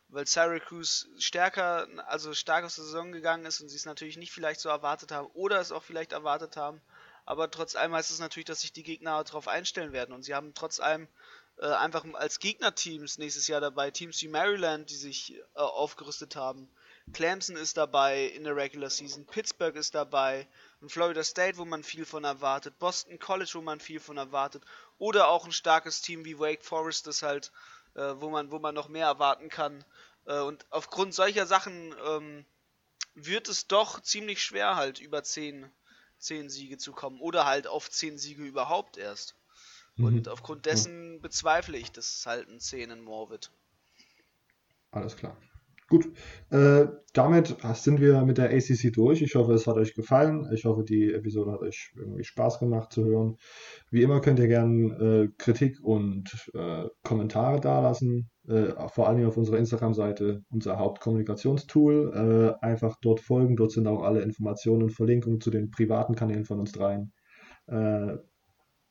Weil 0.09 0.26
Syracuse 0.26 1.07
stärker, 1.18 1.88
also 2.07 2.34
stark 2.34 2.62
aus 2.62 2.74
der 2.74 2.84
Saison 2.84 3.11
gegangen 3.11 3.46
ist 3.46 3.62
und 3.62 3.70
sie 3.70 3.76
es 3.76 3.86
natürlich 3.86 4.18
nicht 4.18 4.30
vielleicht 4.30 4.61
so 4.61 4.68
erwartet 4.68 5.12
haben 5.12 5.28
oder 5.32 5.59
es 5.61 5.72
auch 5.72 5.82
vielleicht 5.82 6.12
erwartet 6.12 6.59
haben. 6.59 6.82
Aber 7.24 7.50
trotz 7.50 7.74
allem 7.74 7.94
heißt 7.94 8.11
es 8.11 8.18
natürlich, 8.18 8.44
dass 8.44 8.61
sich 8.61 8.74
die 8.74 8.82
Gegner 8.82 9.24
darauf 9.24 9.48
einstellen 9.48 9.92
werden. 9.92 10.14
Und 10.14 10.24
sie 10.24 10.34
haben 10.34 10.52
trotz 10.52 10.78
allem 10.78 11.09
äh, 11.57 11.68
einfach 11.68 12.05
als 12.12 12.38
Gegnerteams 12.38 13.16
nächstes 13.16 13.46
Jahr 13.46 13.62
dabei 13.62 13.90
Teams 13.90 14.20
wie 14.20 14.28
Maryland, 14.28 14.90
die 14.90 14.96
sich 14.96 15.34
äh, 15.34 15.42
aufgerüstet 15.55 16.36
haben. 16.36 16.68
Clemson 17.12 17.57
ist 17.57 17.76
dabei 17.76 18.24
in 18.24 18.44
der 18.44 18.57
Regular 18.57 18.88
Season, 18.88 19.26
Pittsburgh 19.26 19.76
ist 19.76 19.94
dabei, 19.94 20.48
und 20.80 20.90
Florida 20.90 21.22
State, 21.22 21.59
wo 21.59 21.64
man 21.64 21.82
viel 21.82 22.07
von 22.07 22.24
erwartet, 22.24 22.78
Boston 22.78 23.18
College, 23.18 23.52
wo 23.55 23.61
man 23.61 23.78
viel 23.78 24.00
von 24.00 24.16
erwartet, 24.16 24.62
oder 24.99 25.28
auch 25.28 25.45
ein 25.45 25.53
starkes 25.53 26.03
Team 26.03 26.24
wie 26.24 26.38
Wake 26.38 26.64
Forest, 26.64 27.07
das 27.07 27.22
halt, 27.22 27.53
äh, 27.95 28.14
wo 28.16 28.30
man, 28.30 28.51
wo 28.51 28.59
man 28.59 28.74
noch 28.74 28.88
mehr 28.88 29.07
erwarten 29.07 29.49
kann. 29.49 29.84
Äh, 30.26 30.40
und 30.40 30.66
aufgrund 30.70 31.14
solcher 31.14 31.47
Sachen 31.47 31.95
ähm, 32.07 32.45
wird 33.14 33.49
es 33.49 33.66
doch 33.66 34.01
ziemlich 34.01 34.42
schwer, 34.42 34.76
halt 34.76 35.01
über 35.01 35.22
10, 35.22 35.70
10 36.18 36.51
Siege 36.51 36.78
zu 36.78 36.92
kommen, 36.92 37.20
oder 37.20 37.45
halt 37.45 37.66
auf 37.66 37.90
10 37.90 38.18
Siege 38.18 38.45
überhaupt 38.45 38.97
erst. 38.97 39.36
Und 39.97 40.26
mhm. 40.26 40.32
aufgrund 40.32 40.66
dessen 40.66 41.20
bezweifle 41.20 41.78
ich, 41.78 41.92
dass 41.92 42.16
es 42.16 42.26
halt 42.26 42.49
ein 42.49 42.59
10 42.59 42.90
in 42.90 43.07
wird. 43.07 43.53
Alles 44.90 45.16
klar. 45.16 45.36
Gut, 45.89 46.07
äh, 46.51 46.87
damit 47.12 47.57
sind 47.74 48.01
wir 48.01 48.24
mit 48.24 48.39
der 48.39 48.51
ACC 48.51 48.91
durch. 48.93 49.20
Ich 49.20 49.35
hoffe, 49.35 49.53
es 49.53 49.66
hat 49.66 49.76
euch 49.76 49.95
gefallen. 49.95 50.49
Ich 50.53 50.64
hoffe, 50.64 50.82
die 50.82 51.12
Episode 51.12 51.53
hat 51.53 51.61
euch 51.61 51.93
irgendwie 51.97 52.24
Spaß 52.24 52.59
gemacht 52.59 52.93
zu 52.93 53.05
hören. 53.05 53.37
Wie 53.91 54.03
immer 54.03 54.20
könnt 54.20 54.39
ihr 54.39 54.49
gerne 54.49 54.95
äh, 54.95 55.28
Kritik 55.37 55.78
und 55.82 56.51
äh, 56.55 56.85
Kommentare 57.03 57.61
dalassen. 57.61 58.30
Äh, 58.49 58.72
vor 58.89 59.09
allem 59.09 59.26
auf 59.26 59.37
unserer 59.37 59.59
Instagram-Seite, 59.59 60.43
unser 60.51 60.78
Hauptkommunikationstool. 60.78 62.57
Äh, 62.62 62.64
einfach 62.64 62.97
dort 63.03 63.20
folgen. 63.20 63.57
Dort 63.57 63.72
sind 63.72 63.87
auch 63.87 64.03
alle 64.03 64.22
Informationen 64.22 64.85
und 64.85 64.91
Verlinkungen 64.91 65.41
zu 65.41 65.51
den 65.51 65.70
privaten 65.70 66.14
Kanälen 66.14 66.47
von 66.47 66.61
uns 66.61 66.72
dreien. 66.72 67.12
Äh, 67.66 68.16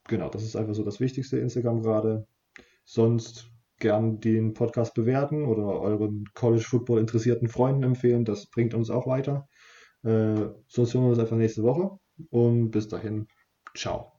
genau, 0.08 0.30
das 0.30 0.44
ist 0.44 0.56
einfach 0.56 0.76
so 0.76 0.84
das 0.84 1.00
Wichtigste 1.00 1.40
Instagram 1.40 1.82
gerade. 1.82 2.28
Sonst 2.86 3.53
gern 3.84 4.20
den 4.20 4.54
Podcast 4.56 4.96
bewerten 4.96 5.46
oder 5.46 5.80
euren 5.80 6.26
College 6.34 6.64
Football 6.64 7.00
interessierten 7.00 7.48
Freunden 7.48 7.84
empfehlen. 7.84 8.26
Das 8.26 8.48
bringt 8.48 8.74
uns 8.74 8.90
auch 8.90 9.06
weiter. 9.06 9.48
Äh, 10.04 10.48
sonst 10.68 10.94
hören 10.94 11.04
wir 11.04 11.10
uns 11.12 11.20
einfach 11.20 11.38
nächste 11.38 11.62
Woche 11.62 11.92
und 12.32 12.72
bis 12.72 12.88
dahin, 12.88 13.28
ciao. 13.76 14.12